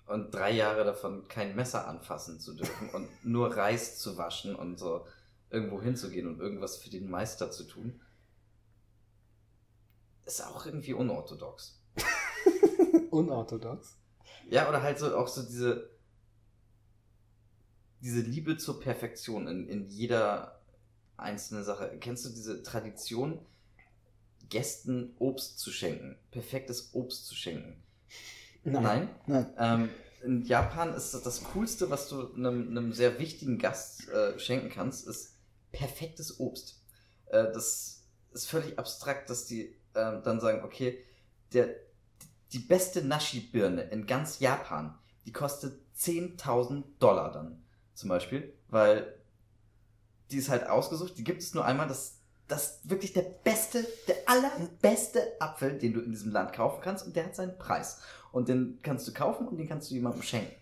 Und 0.07 0.34
drei 0.34 0.51
Jahre 0.51 0.84
davon 0.84 1.27
kein 1.27 1.55
Messer 1.55 1.88
anfassen 1.88 2.39
zu 2.39 2.53
dürfen 2.53 2.89
und 2.89 3.09
nur 3.23 3.55
Reis 3.55 3.97
zu 3.97 4.17
waschen 4.17 4.55
und 4.55 4.77
so 4.77 5.05
irgendwo 5.49 5.82
hinzugehen 5.82 6.27
und 6.27 6.39
irgendwas 6.39 6.77
für 6.77 6.89
den 6.89 7.09
Meister 7.09 7.51
zu 7.51 7.63
tun, 7.65 8.01
ist 10.25 10.45
auch 10.45 10.65
irgendwie 10.65 10.93
unorthodox. 10.93 11.82
unorthodox. 13.11 13.97
Ja, 14.49 14.67
oder 14.69 14.82
halt 14.82 14.99
so 14.99 15.15
auch 15.15 15.27
so 15.27 15.43
diese, 15.43 15.89
diese 18.01 18.21
Liebe 18.21 18.57
zur 18.57 18.79
Perfektion 18.79 19.47
in, 19.47 19.67
in 19.67 19.88
jeder 19.88 20.61
einzelnen 21.17 21.63
Sache. 21.63 21.97
Kennst 21.99 22.25
du 22.25 22.29
diese 22.29 22.63
Tradition, 22.63 23.45
Gästen 24.49 25.15
Obst 25.19 25.59
zu 25.59 25.71
schenken? 25.71 26.17
Perfektes 26.32 26.93
Obst 26.93 27.25
zu 27.27 27.36
schenken? 27.36 27.82
Nein? 28.64 29.09
Nein. 29.26 29.53
Ähm, 29.57 29.89
in 30.24 30.43
Japan 30.43 30.93
ist 30.93 31.14
das, 31.14 31.24
das 31.24 31.43
Coolste, 31.43 31.89
was 31.89 32.07
du 32.07 32.34
einem, 32.34 32.70
einem 32.70 32.93
sehr 32.93 33.20
wichtigen 33.20 33.57
Gast 33.57 34.07
äh, 34.09 34.38
schenken 34.39 34.70
kannst, 34.70 35.07
ist 35.07 35.36
perfektes 35.72 36.39
Obst. 36.39 36.84
Äh, 37.28 37.51
das 37.53 38.03
ist 38.32 38.49
völlig 38.49 38.78
abstrakt, 38.78 39.30
dass 39.30 39.45
die 39.45 39.76
ähm, 39.95 40.22
dann 40.24 40.39
sagen, 40.39 40.64
okay, 40.64 41.03
der, 41.53 41.76
die 42.53 42.59
beste 42.59 43.03
Nashi-Birne 43.03 43.84
in 43.84 44.05
ganz 44.05 44.39
Japan, 44.39 44.97
die 45.26 45.32
kostet 45.32 45.82
10.000 45.97 46.84
Dollar 46.99 47.32
dann 47.32 47.64
zum 47.93 48.09
Beispiel, 48.09 48.53
weil 48.70 49.18
die 50.32 50.38
ist 50.38 50.49
halt 50.49 50.68
ausgesucht, 50.68 51.18
die 51.18 51.24
gibt 51.24 51.41
es 51.41 51.53
nur 51.53 51.66
einmal, 51.66 51.88
das 51.88 52.20
das 52.51 52.65
ist 52.65 52.89
wirklich 52.89 53.13
der 53.13 53.21
beste, 53.21 53.87
der 54.07 54.17
allerbeste 54.25 55.39
Apfel, 55.39 55.77
den 55.77 55.93
du 55.93 56.01
in 56.01 56.09
diesem 56.11 56.31
Land 56.31 56.53
kaufen 56.53 56.81
kannst 56.83 57.05
und 57.05 57.15
der 57.15 57.25
hat 57.25 57.35
seinen 57.35 57.55
Preis. 57.57 58.01
Und 58.31 58.49
den 58.49 58.79
kannst 58.83 59.07
du 59.07 59.13
kaufen 59.13 59.47
und 59.47 59.57
den 59.57 59.69
kannst 59.69 59.89
du 59.89 59.95
jemandem 59.95 60.21
schenken. 60.21 60.53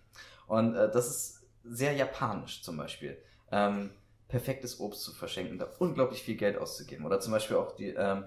Und 0.47 0.75
äh, 0.75 0.89
das 0.91 1.09
ist 1.09 1.41
sehr 1.63 1.93
japanisch 1.93 2.61
zum 2.61 2.77
Beispiel. 2.77 3.17
Ähm, 3.51 3.89
perfektes 4.27 4.79
Obst 4.79 5.01
zu 5.01 5.13
verschenken, 5.13 5.57
da 5.57 5.67
unglaublich 5.79 6.21
viel 6.21 6.35
Geld 6.35 6.57
auszugeben. 6.57 7.05
Oder 7.05 7.19
zum 7.19 7.31
Beispiel 7.31 7.57
auch 7.57 7.75
die 7.75 7.89
ähm, 7.89 8.25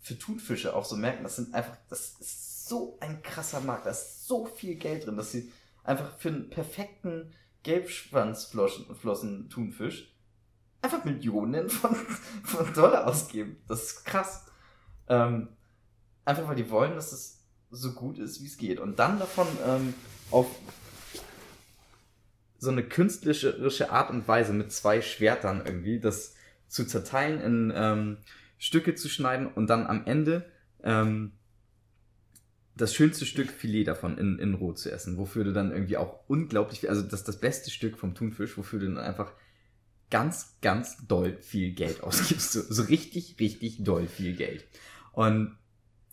für 0.00 0.16
Thunfische 0.16 0.76
auch 0.76 0.84
so 0.84 0.94
merken, 0.96 1.24
das 1.24 1.34
sind 1.36 1.52
einfach, 1.52 1.76
das 1.88 2.14
ist 2.20 2.68
so 2.68 2.96
ein 3.00 3.22
krasser 3.22 3.60
Markt, 3.60 3.86
da 3.86 3.90
ist 3.90 4.28
so 4.28 4.46
viel 4.46 4.76
Geld 4.76 5.06
drin, 5.06 5.16
dass 5.16 5.32
sie 5.32 5.50
einfach 5.82 6.16
für 6.18 6.28
einen 6.28 6.48
perfekten 6.48 7.34
Gelbschwanzflossen-Thunfisch 7.64 10.15
einfach 10.82 11.04
Millionen 11.04 11.68
von, 11.68 11.94
von 12.44 12.72
Dollar 12.74 13.06
ausgeben. 13.06 13.56
Das 13.68 13.82
ist 13.82 14.04
krass. 14.04 14.46
Ähm, 15.08 15.48
einfach 16.24 16.48
weil 16.48 16.56
die 16.56 16.70
wollen, 16.70 16.94
dass 16.94 17.12
es 17.12 17.44
so 17.70 17.92
gut 17.92 18.18
ist, 18.18 18.42
wie 18.42 18.46
es 18.46 18.56
geht. 18.56 18.80
Und 18.80 18.98
dann 18.98 19.18
davon 19.18 19.46
ähm, 19.66 19.94
auf 20.30 20.46
so 22.58 22.70
eine 22.70 22.82
künstlerische 22.82 23.90
Art 23.90 24.10
und 24.10 24.26
Weise 24.26 24.52
mit 24.52 24.72
zwei 24.72 25.02
Schwertern 25.02 25.62
irgendwie 25.64 26.00
das 26.00 26.34
zu 26.68 26.84
zerteilen, 26.84 27.40
in 27.40 27.72
ähm, 27.74 28.16
Stücke 28.58 28.94
zu 28.94 29.08
schneiden 29.08 29.46
und 29.46 29.68
dann 29.68 29.86
am 29.86 30.06
Ende 30.06 30.50
ähm, 30.82 31.32
das 32.76 32.94
schönste 32.94 33.24
Stück 33.24 33.50
Filet 33.50 33.84
davon 33.84 34.18
in, 34.18 34.38
in 34.38 34.54
roh 34.54 34.72
zu 34.72 34.90
essen, 34.90 35.16
wofür 35.16 35.44
du 35.44 35.52
dann 35.52 35.70
irgendwie 35.70 35.96
auch 35.96 36.20
unglaublich 36.28 36.88
also 36.88 37.02
das 37.02 37.24
das 37.24 37.38
beste 37.40 37.70
Stück 37.70 37.98
vom 37.98 38.14
Thunfisch, 38.14 38.56
wofür 38.58 38.80
du 38.80 38.86
dann 38.86 38.98
einfach 38.98 39.32
ganz, 40.10 40.56
ganz 40.60 40.96
doll 41.06 41.36
viel 41.40 41.72
Geld 41.72 42.02
ausgibst. 42.02 42.52
So, 42.52 42.62
so 42.62 42.82
richtig, 42.84 43.36
richtig 43.40 43.82
doll 43.82 44.06
viel 44.06 44.34
Geld. 44.34 44.66
Und 45.12 45.56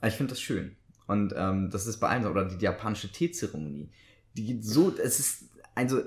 ich 0.02 0.14
finde 0.14 0.32
das 0.32 0.42
schön. 0.42 0.76
Und 1.08 1.34
ähm, 1.36 1.70
das 1.70 1.88
ist 1.88 2.00
bei 2.00 2.10
allen 2.10 2.24
so. 2.24 2.30
Oder 2.30 2.46
die 2.46 2.64
japanische 2.64 3.12
Teezeremonie. 3.12 3.90
Die 4.36 4.46
geht 4.46 4.66
so, 4.66 4.96
es 4.98 5.20
ist, 5.20 5.50
also 5.76 6.02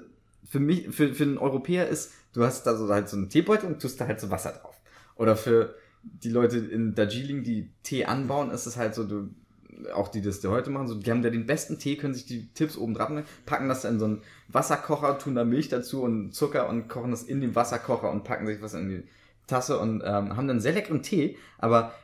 für 0.45 0.61
mich, 0.61 0.89
für, 0.89 1.15
für 1.15 1.25
einen 1.25 1.39
Europäer 1.39 1.89
ist, 1.89 2.13
du 2.33 2.45
hast 2.45 2.65
da 2.65 2.77
so 2.77 2.89
halt 2.89 3.09
so 3.09 3.17
einen 3.17 3.29
Teebeutel 3.29 3.69
und 3.69 3.81
tust 3.81 4.01
da 4.01 4.07
halt 4.07 4.21
so 4.21 4.31
Wasser 4.31 4.53
drauf. 4.53 4.81
Oder 5.17 5.37
für 5.37 5.75
die 6.03 6.31
Leute 6.31 6.59
in 6.59 6.95
Darjeeling, 6.95 7.43
die 7.43 7.73
Tee 7.83 8.05
anbauen, 8.05 8.51
ist 8.51 8.67
es 8.67 8.77
halt 8.77 8.95
so, 8.95 9.05
du, 9.05 9.31
auch 9.93 10.09
die 10.09 10.23
das 10.23 10.43
heute 10.45 10.71
machen, 10.71 10.89
so, 10.89 10.95
die 10.95 11.11
haben 11.11 11.23
da 11.23 11.31
den 11.31 11.47
besten 11.47 11.79
Tee, 11.79 11.97
können 11.97 12.15
sich 12.15 12.27
die 12.27 12.53
Tipps 12.53 12.77
oben 12.77 12.93
nehmen, 12.93 13.25
packen 13.45 13.69
das 13.69 13.85
in 13.85 13.99
so 13.99 14.07
einen 14.07 14.23
Wasserkocher, 14.49 15.19
tun 15.19 15.35
da 15.35 15.45
Milch 15.45 15.69
dazu 15.69 16.03
und 16.03 16.33
Zucker 16.33 16.69
und 16.69 16.89
kochen 16.89 17.11
das 17.11 17.23
in 17.23 17.41
den 17.41 17.55
Wasserkocher 17.55 18.11
und 18.11 18.25
packen 18.25 18.47
sich 18.47 18.63
was 18.63 18.75
in 18.75 18.89
die 18.89 19.05
Tasse 19.47 19.79
und 19.79 20.03
ähm, 20.05 20.37
haben 20.37 20.49
dann 20.49 20.61
sehr 20.61 20.73
leckeren 20.73 21.03
Tee, 21.03 21.37
aber 21.59 21.95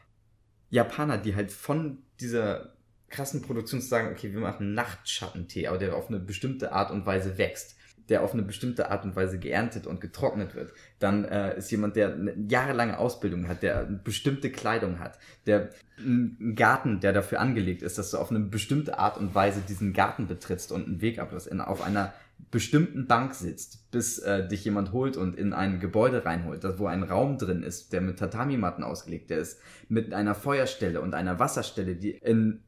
Japaner, 0.70 1.18
die 1.18 1.34
halt 1.34 1.52
von 1.52 1.98
dieser 2.20 2.72
krassen 3.08 3.42
Produktion 3.42 3.80
sagen, 3.80 4.08
okay, 4.10 4.32
wir 4.32 4.40
machen 4.40 4.74
Nachtschattentee, 4.74 5.66
aber 5.66 5.78
der 5.78 5.94
auf 5.94 6.08
eine 6.08 6.18
bestimmte 6.18 6.72
Art 6.72 6.90
und 6.90 7.04
Weise 7.04 7.36
wächst, 7.38 7.76
der 8.12 8.22
auf 8.22 8.34
eine 8.34 8.42
bestimmte 8.42 8.90
Art 8.90 9.06
und 9.06 9.16
Weise 9.16 9.38
geerntet 9.38 9.86
und 9.86 10.02
getrocknet 10.02 10.54
wird. 10.54 10.74
Dann 10.98 11.24
äh, 11.24 11.56
ist 11.56 11.70
jemand, 11.70 11.96
der 11.96 12.12
eine 12.12 12.34
jahrelange 12.46 12.98
Ausbildung 12.98 13.48
hat, 13.48 13.62
der 13.62 13.86
eine 13.86 13.96
bestimmte 13.96 14.50
Kleidung 14.50 14.98
hat, 14.98 15.18
der 15.46 15.70
einen 15.96 16.54
Garten, 16.54 17.00
der 17.00 17.14
dafür 17.14 17.40
angelegt 17.40 17.80
ist, 17.80 17.96
dass 17.96 18.10
du 18.10 18.18
auf 18.18 18.30
eine 18.30 18.40
bestimmte 18.40 18.98
Art 18.98 19.16
und 19.16 19.34
Weise 19.34 19.62
diesen 19.66 19.94
Garten 19.94 20.26
betrittst 20.26 20.72
und 20.72 20.86
einen 20.86 21.00
Weg 21.00 21.18
ablässt, 21.18 21.46
in, 21.46 21.62
auf 21.62 21.80
einer 21.80 22.12
bestimmten 22.50 23.06
Bank 23.06 23.34
sitzt, 23.34 23.90
bis 23.90 24.18
äh, 24.18 24.46
dich 24.46 24.62
jemand 24.66 24.92
holt 24.92 25.16
und 25.16 25.36
in 25.36 25.54
ein 25.54 25.80
Gebäude 25.80 26.26
reinholt, 26.26 26.62
wo 26.78 26.86
ein 26.86 27.02
Raum 27.02 27.38
drin 27.38 27.62
ist, 27.62 27.94
der 27.94 28.02
mit 28.02 28.18
Tatami-Matten 28.18 28.84
ausgelegt 28.84 29.30
der 29.30 29.38
ist, 29.38 29.58
mit 29.88 30.12
einer 30.12 30.34
Feuerstelle 30.34 31.00
und 31.00 31.14
einer 31.14 31.38
Wasserstelle, 31.38 31.96
die 31.96 32.10
in 32.10 32.62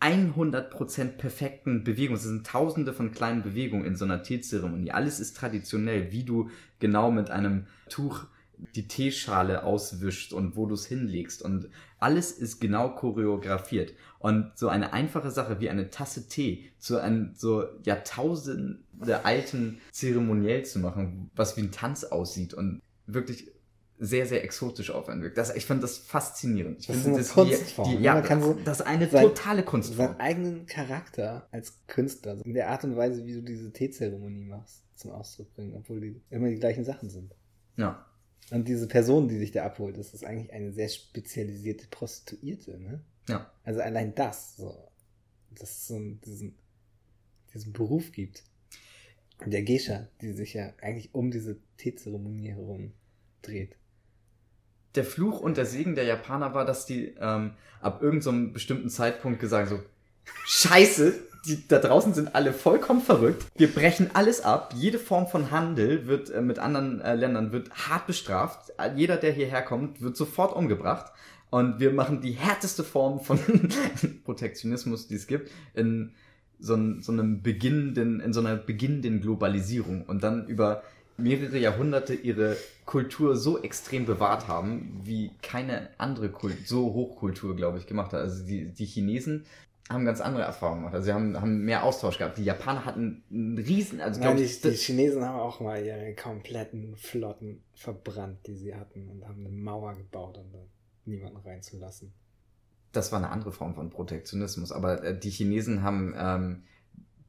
100% 0.00 1.16
perfekten 1.16 1.84
Bewegungen. 1.84 2.18
Es 2.18 2.24
sind 2.24 2.46
tausende 2.46 2.92
von 2.92 3.10
kleinen 3.10 3.42
Bewegungen 3.42 3.84
in 3.84 3.96
so 3.96 4.04
einer 4.04 4.22
Teezeremonie. 4.22 4.92
Alles 4.92 5.20
ist 5.20 5.36
traditionell, 5.36 6.12
wie 6.12 6.24
du 6.24 6.50
genau 6.78 7.10
mit 7.10 7.30
einem 7.30 7.66
Tuch 7.88 8.26
die 8.74 8.88
Teeschale 8.88 9.62
auswischst 9.62 10.32
und 10.32 10.56
wo 10.56 10.66
du 10.66 10.74
es 10.74 10.86
hinlegst. 10.86 11.42
Und 11.42 11.68
alles 11.98 12.32
ist 12.32 12.60
genau 12.60 12.90
choreografiert. 12.90 13.94
Und 14.18 14.52
so 14.56 14.68
eine 14.68 14.92
einfache 14.92 15.30
Sache 15.30 15.60
wie 15.60 15.70
eine 15.70 15.90
Tasse 15.90 16.28
Tee 16.28 16.70
zu 16.78 17.00
einem 17.00 17.32
so 17.34 17.64
Jahrtausende 17.84 18.78
alten 19.24 19.80
Zeremoniell 19.92 20.64
zu 20.64 20.80
machen, 20.80 21.30
was 21.34 21.56
wie 21.56 21.62
ein 21.62 21.72
Tanz 21.72 22.04
aussieht 22.04 22.54
und 22.54 22.80
wirklich 23.06 23.50
sehr, 24.00 24.26
sehr 24.26 24.44
exotisch 24.44 24.90
aufwand 24.90 25.22
wirkt. 25.22 25.36
Das, 25.38 25.54
ich 25.56 25.66
fand 25.66 25.82
das 25.82 25.98
faszinierend. 25.98 26.80
Ich 26.80 26.86
Das 26.86 26.96
ist 26.96 27.02
finde, 27.02 27.18
eine 27.18 27.24
das, 27.26 27.32
Kunstform, 27.34 27.88
Die, 27.88 27.94
ne? 27.94 27.98
die, 27.98 28.04
ja, 28.04 28.14
Man 28.14 28.22
kann 28.22 28.42
so 28.42 28.54
das 28.54 28.80
ist 28.80 28.86
eine 28.86 29.08
sein- 29.08 29.22
totale 29.24 29.62
Kunstform. 29.64 30.08
seinen 30.08 30.20
eigenen 30.20 30.66
Charakter 30.66 31.48
als 31.50 31.80
Künstler, 31.86 32.32
also 32.32 32.44
in 32.44 32.54
der 32.54 32.68
Art 32.70 32.84
und 32.84 32.96
Weise, 32.96 33.24
wie 33.26 33.34
du 33.34 33.42
diese 33.42 33.72
Teezeremonie 33.72 34.44
machst, 34.44 34.84
zum 34.94 35.10
Ausdruck 35.10 35.52
bringen, 35.54 35.74
obwohl 35.74 36.00
die 36.00 36.20
immer 36.30 36.48
die 36.48 36.58
gleichen 36.58 36.84
Sachen 36.84 37.10
sind. 37.10 37.34
Ja. 37.76 38.04
Und 38.50 38.66
diese 38.68 38.86
Person, 38.88 39.28
die 39.28 39.38
sich 39.38 39.50
da 39.52 39.64
abholt, 39.66 39.98
das 39.98 40.14
ist 40.14 40.24
eigentlich 40.24 40.52
eine 40.52 40.72
sehr 40.72 40.88
spezialisierte 40.88 41.86
Prostituierte, 41.88 42.78
ne? 42.78 43.00
Ja. 43.28 43.52
Also 43.64 43.80
allein 43.80 44.14
das, 44.14 44.56
so, 44.56 44.88
dass 45.50 45.70
es 45.70 45.86
so 45.88 45.96
einen, 45.96 46.20
diesen, 46.22 46.56
diesen 47.52 47.72
Beruf 47.72 48.10
gibt. 48.12 48.42
Der 49.44 49.62
Geisha, 49.62 50.08
die 50.20 50.32
sich 50.32 50.54
ja 50.54 50.72
eigentlich 50.80 51.14
um 51.14 51.30
diese 51.30 51.58
Teezeremonie 51.76 52.48
herum 52.48 52.92
dreht. 53.42 53.76
Der 54.98 55.04
Fluch 55.04 55.38
und 55.38 55.56
der 55.56 55.64
Segen 55.64 55.94
der 55.94 56.02
Japaner 56.02 56.54
war, 56.54 56.64
dass 56.64 56.84
die 56.84 57.14
ähm, 57.20 57.52
ab 57.80 58.02
irgendeinem 58.02 58.52
bestimmten 58.52 58.90
Zeitpunkt 58.90 59.38
gesagt 59.38 59.68
so, 59.68 59.78
Scheiße, 60.44 61.14
die 61.46 61.68
da 61.68 61.78
draußen 61.78 62.14
sind 62.14 62.34
alle 62.34 62.52
vollkommen 62.52 63.00
verrückt. 63.00 63.46
Wir 63.56 63.72
brechen 63.72 64.10
alles 64.14 64.40
ab. 64.40 64.74
Jede 64.74 64.98
Form 64.98 65.28
von 65.28 65.52
Handel 65.52 66.08
wird 66.08 66.30
äh, 66.30 66.40
mit 66.40 66.58
anderen 66.58 67.00
äh, 67.00 67.14
Ländern 67.14 67.52
wird 67.52 67.70
hart 67.70 68.08
bestraft. 68.08 68.72
Jeder, 68.96 69.18
der 69.18 69.30
hierher 69.30 69.62
kommt, 69.62 70.02
wird 70.02 70.16
sofort 70.16 70.52
umgebracht. 70.56 71.12
Und 71.50 71.78
wir 71.78 71.92
machen 71.92 72.20
die 72.20 72.32
härteste 72.32 72.82
Form 72.82 73.20
von 73.20 73.38
Protektionismus, 74.24 75.06
die 75.06 75.14
es 75.14 75.28
gibt, 75.28 75.48
in 75.74 76.10
so, 76.58 76.76
so 76.98 77.12
einem 77.12 77.40
beginnenden, 77.40 78.18
in 78.18 78.32
so 78.32 78.40
einer 78.40 78.56
beginnenden 78.56 79.20
Globalisierung 79.20 80.02
und 80.02 80.24
dann 80.24 80.48
über 80.48 80.82
mehrere 81.18 81.58
Jahrhunderte 81.58 82.14
ihre 82.14 82.56
Kultur 82.86 83.36
so 83.36 83.60
extrem 83.60 84.06
bewahrt 84.06 84.48
haben, 84.48 85.00
wie 85.02 85.32
keine 85.42 85.90
andere 85.98 86.30
Kult 86.30 86.66
so 86.66 86.94
Hochkultur, 86.94 87.56
glaube 87.56 87.78
ich, 87.78 87.86
gemacht 87.86 88.12
hat. 88.12 88.20
Also 88.20 88.46
die, 88.46 88.72
die 88.72 88.86
Chinesen 88.86 89.44
haben 89.90 90.04
ganz 90.04 90.20
andere 90.20 90.44
Erfahrungen 90.44 90.80
gemacht. 90.80 90.94
Also 90.94 91.06
sie 91.06 91.12
haben, 91.12 91.40
haben 91.40 91.64
mehr 91.64 91.82
Austausch 91.82 92.18
gehabt. 92.18 92.38
Die 92.38 92.44
Japaner 92.44 92.84
hatten 92.84 93.24
einen 93.30 93.58
riesen, 93.58 94.00
also 94.00 94.20
Nein, 94.20 94.36
die, 94.36 94.44
ich, 94.44 94.60
die 94.60 94.70
Chinesen 94.70 95.24
haben 95.24 95.38
auch 95.38 95.60
mal 95.60 95.82
ihre 95.84 96.14
kompletten 96.14 96.94
Flotten 96.96 97.64
verbrannt, 97.74 98.46
die 98.46 98.54
sie 98.54 98.74
hatten, 98.74 99.08
und 99.08 99.26
haben 99.26 99.40
eine 99.40 99.50
Mauer 99.50 99.94
gebaut, 99.94 100.38
um 100.38 100.52
da 100.52 100.58
niemanden 101.04 101.38
reinzulassen. 101.38 102.12
das 102.92 103.12
war 103.12 103.18
eine 103.18 103.30
andere 103.30 103.50
Form 103.52 103.74
von 103.74 103.90
Protektionismus. 103.90 104.72
Aber 104.72 105.02
äh, 105.02 105.18
die 105.18 105.30
Chinesen 105.30 105.82
haben 105.82 106.14
ähm, 106.16 106.62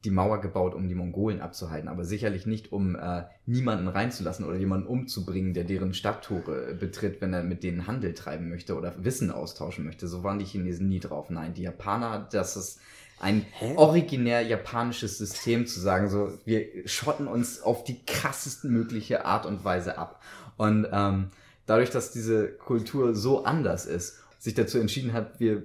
die 0.04 0.10
Mauer 0.10 0.40
gebaut, 0.40 0.74
um 0.74 0.88
die 0.88 0.94
Mongolen 0.94 1.40
abzuhalten, 1.40 1.88
aber 1.88 2.04
sicherlich 2.04 2.46
nicht, 2.46 2.72
um 2.72 2.96
äh, 2.96 3.24
niemanden 3.44 3.88
reinzulassen 3.88 4.46
oder 4.46 4.56
jemanden 4.56 4.86
umzubringen, 4.86 5.52
der 5.52 5.64
deren 5.64 5.92
Stadttore 5.92 6.70
äh, 6.70 6.74
betritt, 6.74 7.20
wenn 7.20 7.34
er 7.34 7.42
mit 7.42 7.62
denen 7.62 7.86
Handel 7.86 8.14
treiben 8.14 8.48
möchte 8.48 8.76
oder 8.76 8.94
Wissen 9.04 9.30
austauschen 9.30 9.84
möchte. 9.84 10.08
So 10.08 10.24
waren 10.24 10.38
die 10.38 10.46
Chinesen 10.46 10.88
nie 10.88 11.00
drauf. 11.00 11.28
Nein, 11.28 11.52
die 11.52 11.62
Japaner, 11.62 12.28
das 12.32 12.56
ist 12.56 12.80
ein 13.20 13.44
Hä? 13.52 13.74
originär 13.76 14.40
japanisches 14.40 15.18
System 15.18 15.66
zu 15.66 15.78
sagen, 15.78 16.08
so 16.08 16.32
wir 16.46 16.66
schotten 16.86 17.26
uns 17.28 17.60
auf 17.60 17.84
die 17.84 18.02
krassesten 18.06 18.72
mögliche 18.72 19.26
Art 19.26 19.44
und 19.44 19.64
Weise 19.64 19.98
ab. 19.98 20.22
Und 20.56 20.88
ähm, 20.90 21.28
dadurch, 21.66 21.90
dass 21.90 22.10
diese 22.10 22.48
Kultur 22.48 23.14
so 23.14 23.44
anders 23.44 23.84
ist, 23.84 24.18
sich 24.38 24.54
dazu 24.54 24.78
entschieden 24.78 25.12
hat, 25.12 25.38
wir 25.38 25.64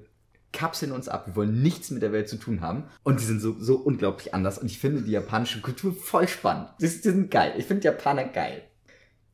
kapseln 0.55 0.91
uns 0.91 1.07
ab, 1.07 1.27
wir 1.27 1.35
wollen 1.35 1.61
nichts 1.61 1.91
mit 1.91 2.01
der 2.01 2.11
Welt 2.11 2.27
zu 2.29 2.37
tun 2.37 2.61
haben. 2.61 2.85
Und 3.03 3.19
die 3.19 3.25
sind 3.25 3.39
so, 3.41 3.55
so 3.59 3.75
unglaublich 3.75 4.33
anders. 4.33 4.57
Und 4.57 4.65
ich 4.71 4.79
finde 4.79 5.01
die 5.03 5.11
japanische 5.11 5.61
Kultur 5.61 5.93
voll 5.93 6.27
spannend. 6.27 6.69
Die, 6.81 6.87
die 6.87 6.97
sind 7.09 7.29
geil. 7.29 7.53
Ich 7.57 7.65
finde 7.65 7.83
Japaner 7.83 8.23
geil. 8.25 8.63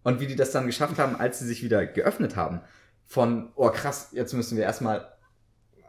Und 0.04 0.20
wie 0.20 0.28
die 0.28 0.36
das 0.36 0.52
dann 0.52 0.66
geschafft 0.66 0.98
haben, 0.98 1.16
als 1.16 1.40
sie 1.40 1.46
sich 1.46 1.64
wieder 1.64 1.86
geöffnet 1.86 2.36
haben, 2.36 2.60
von, 3.06 3.52
oh 3.56 3.70
krass, 3.70 4.10
jetzt 4.14 4.34
müssen 4.34 4.58
wir 4.58 4.64
erstmal 4.64 5.06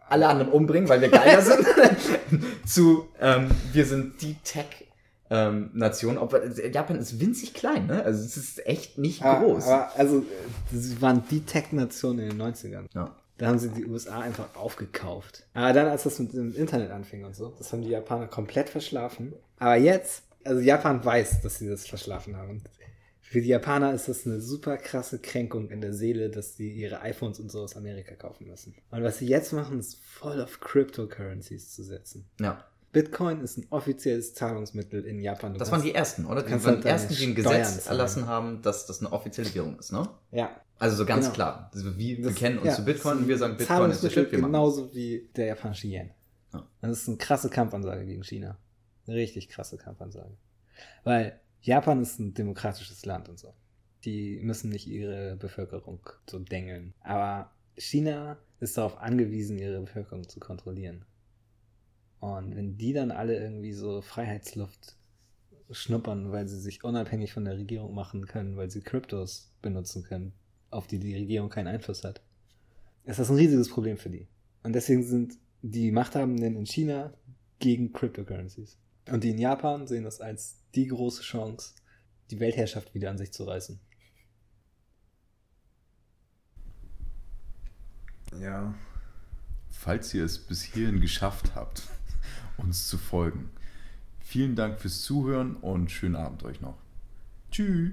alle 0.09 0.28
anderen 0.28 0.53
umbringen, 0.53 0.89
weil 0.89 1.01
wir 1.01 1.09
geiler 1.09 1.41
sind, 1.43 1.66
zu, 2.66 3.09
ähm, 3.20 3.51
wir 3.72 3.87
sind 3.87 4.20
die 4.22 4.35
Tech- 4.45 4.89
ähm, 5.30 5.70
Nation, 5.72 6.18
obwohl 6.18 6.53
Japan 6.72 6.97
ist 6.99 7.18
winzig 7.18 7.55
klein, 7.55 7.87
ne? 7.87 8.05
Also 8.05 8.22
es 8.22 8.37
ist 8.37 8.66
echt 8.66 8.99
nicht 8.99 9.22
Aber, 9.22 9.47
groß. 9.47 9.66
aber 9.66 9.91
also, 9.97 10.22
sie 10.70 11.01
waren 11.01 11.22
die 11.30 11.41
Tech-Nation 11.41 12.18
in 12.18 12.28
den 12.28 12.43
90ern. 12.43 12.85
ja. 12.95 13.16
Da 13.39 13.47
haben 13.47 13.59
sie 13.59 13.70
die 13.70 13.87
USA 13.87 14.20
einfach 14.20 14.55
aufgekauft. 14.55 15.45
Aber 15.55 15.72
dann, 15.72 15.89
als 15.89 16.05
das 16.05 16.18
mit 16.18 16.33
dem 16.33 16.55
Internet 16.55 16.91
anfing 16.91 17.24
und 17.24 17.35
so, 17.35 17.53
das 17.59 17.72
haben 17.72 17.83
die 17.83 17.89
Japaner 17.91 18.26
komplett 18.28 18.68
verschlafen. 18.68 19.33
Aber 19.59 19.76
jetzt, 19.76 20.22
also 20.45 20.61
Japan 20.61 21.05
weiß, 21.05 21.41
dass 21.41 21.59
sie 21.59 21.68
das 21.68 21.87
verschlafen 21.87 22.37
haben. 22.37 22.62
Für 23.20 23.41
die 23.41 23.49
Japaner 23.49 23.95
ist 23.95 24.09
das 24.09 24.26
eine 24.26 24.41
super 24.41 24.76
krasse 24.76 25.18
Kränkung 25.18 25.70
in 25.70 25.80
der 25.80 25.95
Seele, 25.95 26.28
dass 26.28 26.57
sie 26.57 26.70
ihre 26.70 27.01
iPhones 27.01 27.41
und 27.41 27.51
so 27.51 27.62
aus 27.62 27.76
Amerika 27.76 28.14
kaufen 28.14 28.47
müssen. 28.47 28.74
Und 28.91 29.03
was 29.03 29.18
sie 29.18 29.26
jetzt 29.26 29.53
machen, 29.55 29.78
ist 29.80 29.97
voll 30.05 30.41
auf 30.43 30.61
Cryptocurrencies 30.61 31.72
zu 31.72 31.83
setzen. 31.83 32.26
ja. 32.41 32.62
Bitcoin 32.93 33.41
ist 33.41 33.57
ein 33.57 33.66
offizielles 33.70 34.35
Zahlungsmittel 34.35 35.07
in 35.07 35.18
Japan. 35.18 35.55
Du 35.55 35.59
Das 35.59 35.72
waren 35.72 35.83
die 35.83 35.95
ersten, 35.95 36.26
oder? 36.26 36.43
Die 36.43 36.51
waren 36.51 36.62
halt 36.62 36.85
die 36.85 36.89
ersten, 36.89 37.14
die 37.14 37.24
ein 37.24 37.35
Gesetz 37.35 37.87
erlassen 37.87 38.26
haben, 38.26 38.61
dass 38.61 38.85
das 38.85 39.01
eine 39.01 39.11
offizielle 39.12 39.55
Währung 39.55 39.78
ist, 39.78 39.93
ne? 39.93 40.07
Ja, 40.30 40.51
Also 40.83 40.97
so 40.97 41.07
ganz 41.07 41.26
Genau. 41.26 41.35
klar. 41.35 41.70
Also 41.72 41.97
wir 41.97 42.16
Das- 42.22 42.35
bekennen 42.35 42.59
uns 42.59 42.66
ja, 42.68 42.74
zu 42.74 42.85
Bitcoin 42.85 43.18
und 43.18 43.28
wir 43.28 43.39
sagen, 43.39 43.57
Bitcoin 43.57 43.91
ist 43.91 44.03
der 44.03 44.11
Shit, 44.11 44.33
wir 44.33 44.39
machen 44.41 44.53
genauso 44.53 44.93
wie 44.95 45.30
der 45.37 45.47
japanische 45.47 45.87
Yen. 45.87 46.11
Ja. 46.53 46.66
Das 46.80 46.91
ist 47.03 47.09
eine 47.09 47.18
krasse 47.18 47.49
Kampfansage 47.51 48.05
gegen 48.05 48.24
China. 48.24 48.59
Eine 49.07 49.16
richtig 49.16 49.49
krasse 49.49 49.76
Kampfansage. 49.76 50.37
Weil 51.05 51.41
Japan 51.61 52.03
ist 52.03 52.18
ein 52.18 52.35
demokratisches 52.35 53.05
Land 53.07 53.28
und 53.28 53.39
so. 53.39 53.55
Die 54.05 54.41
müssen 54.43 54.70
nicht 54.70 54.89
ihre 54.89 55.37
Bevölkerung 55.37 56.01
so 56.28 56.39
dengeln. 56.41 56.95
Aber 57.01 57.53
China 57.76 58.37
ist 58.59 58.76
darauf 58.76 58.99
angewiesen, 58.99 59.59
ihre 59.59 59.80
Bevölkerung 59.80 60.28
zu 60.28 60.41
kontrollieren. 60.41 61.05
Und 62.18 62.57
wenn 62.57 62.76
die 62.76 62.93
dann 62.93 63.11
alle 63.12 63.37
irgendwie 63.39 63.72
so 63.72 64.01
Freiheitsluft 64.03 64.97
schnuppern, 65.70 66.33
weil 66.33 66.49
sie 66.49 66.59
sich 66.61 66.85
unabhängig 66.85 67.33
von 67.33 67.45
der 67.45 67.57
Regierung 67.57 67.95
machen 67.95 68.26
können, 68.26 68.57
weil 68.57 68.70
sie 68.70 68.80
Kryptos 68.83 69.51
benutzen 69.62 70.03
können, 70.03 70.33
auf 70.72 70.86
die 70.86 70.98
die 70.98 71.14
Regierung 71.14 71.48
keinen 71.48 71.68
Einfluss 71.68 72.04
hat, 72.04 72.22
ist 73.04 73.18
das 73.18 73.30
ein 73.30 73.36
riesiges 73.36 73.68
Problem 73.68 73.96
für 73.96 74.10
die. 74.10 74.26
Und 74.62 74.74
deswegen 74.74 75.02
sind 75.02 75.38
die 75.62 75.90
Machthabenden 75.90 76.56
in 76.56 76.66
China 76.66 77.12
gegen 77.58 77.92
Cryptocurrencies. 77.92 78.78
Und 79.10 79.24
die 79.24 79.30
in 79.30 79.38
Japan 79.38 79.86
sehen 79.86 80.04
das 80.04 80.20
als 80.20 80.58
die 80.74 80.86
große 80.86 81.22
Chance, 81.22 81.74
die 82.30 82.40
Weltherrschaft 82.40 82.94
wieder 82.94 83.10
an 83.10 83.18
sich 83.18 83.32
zu 83.32 83.44
reißen. 83.44 83.80
Ja. 88.40 88.74
Falls 89.68 90.14
ihr 90.14 90.24
es 90.24 90.38
bis 90.38 90.62
hierhin 90.62 91.00
geschafft 91.00 91.54
habt, 91.54 91.82
uns 92.56 92.86
zu 92.86 92.98
folgen, 92.98 93.50
vielen 94.20 94.54
Dank 94.54 94.78
fürs 94.78 95.02
Zuhören 95.02 95.56
und 95.56 95.90
schönen 95.90 96.16
Abend 96.16 96.44
euch 96.44 96.60
noch. 96.60 96.78
Tschüss. 97.50 97.92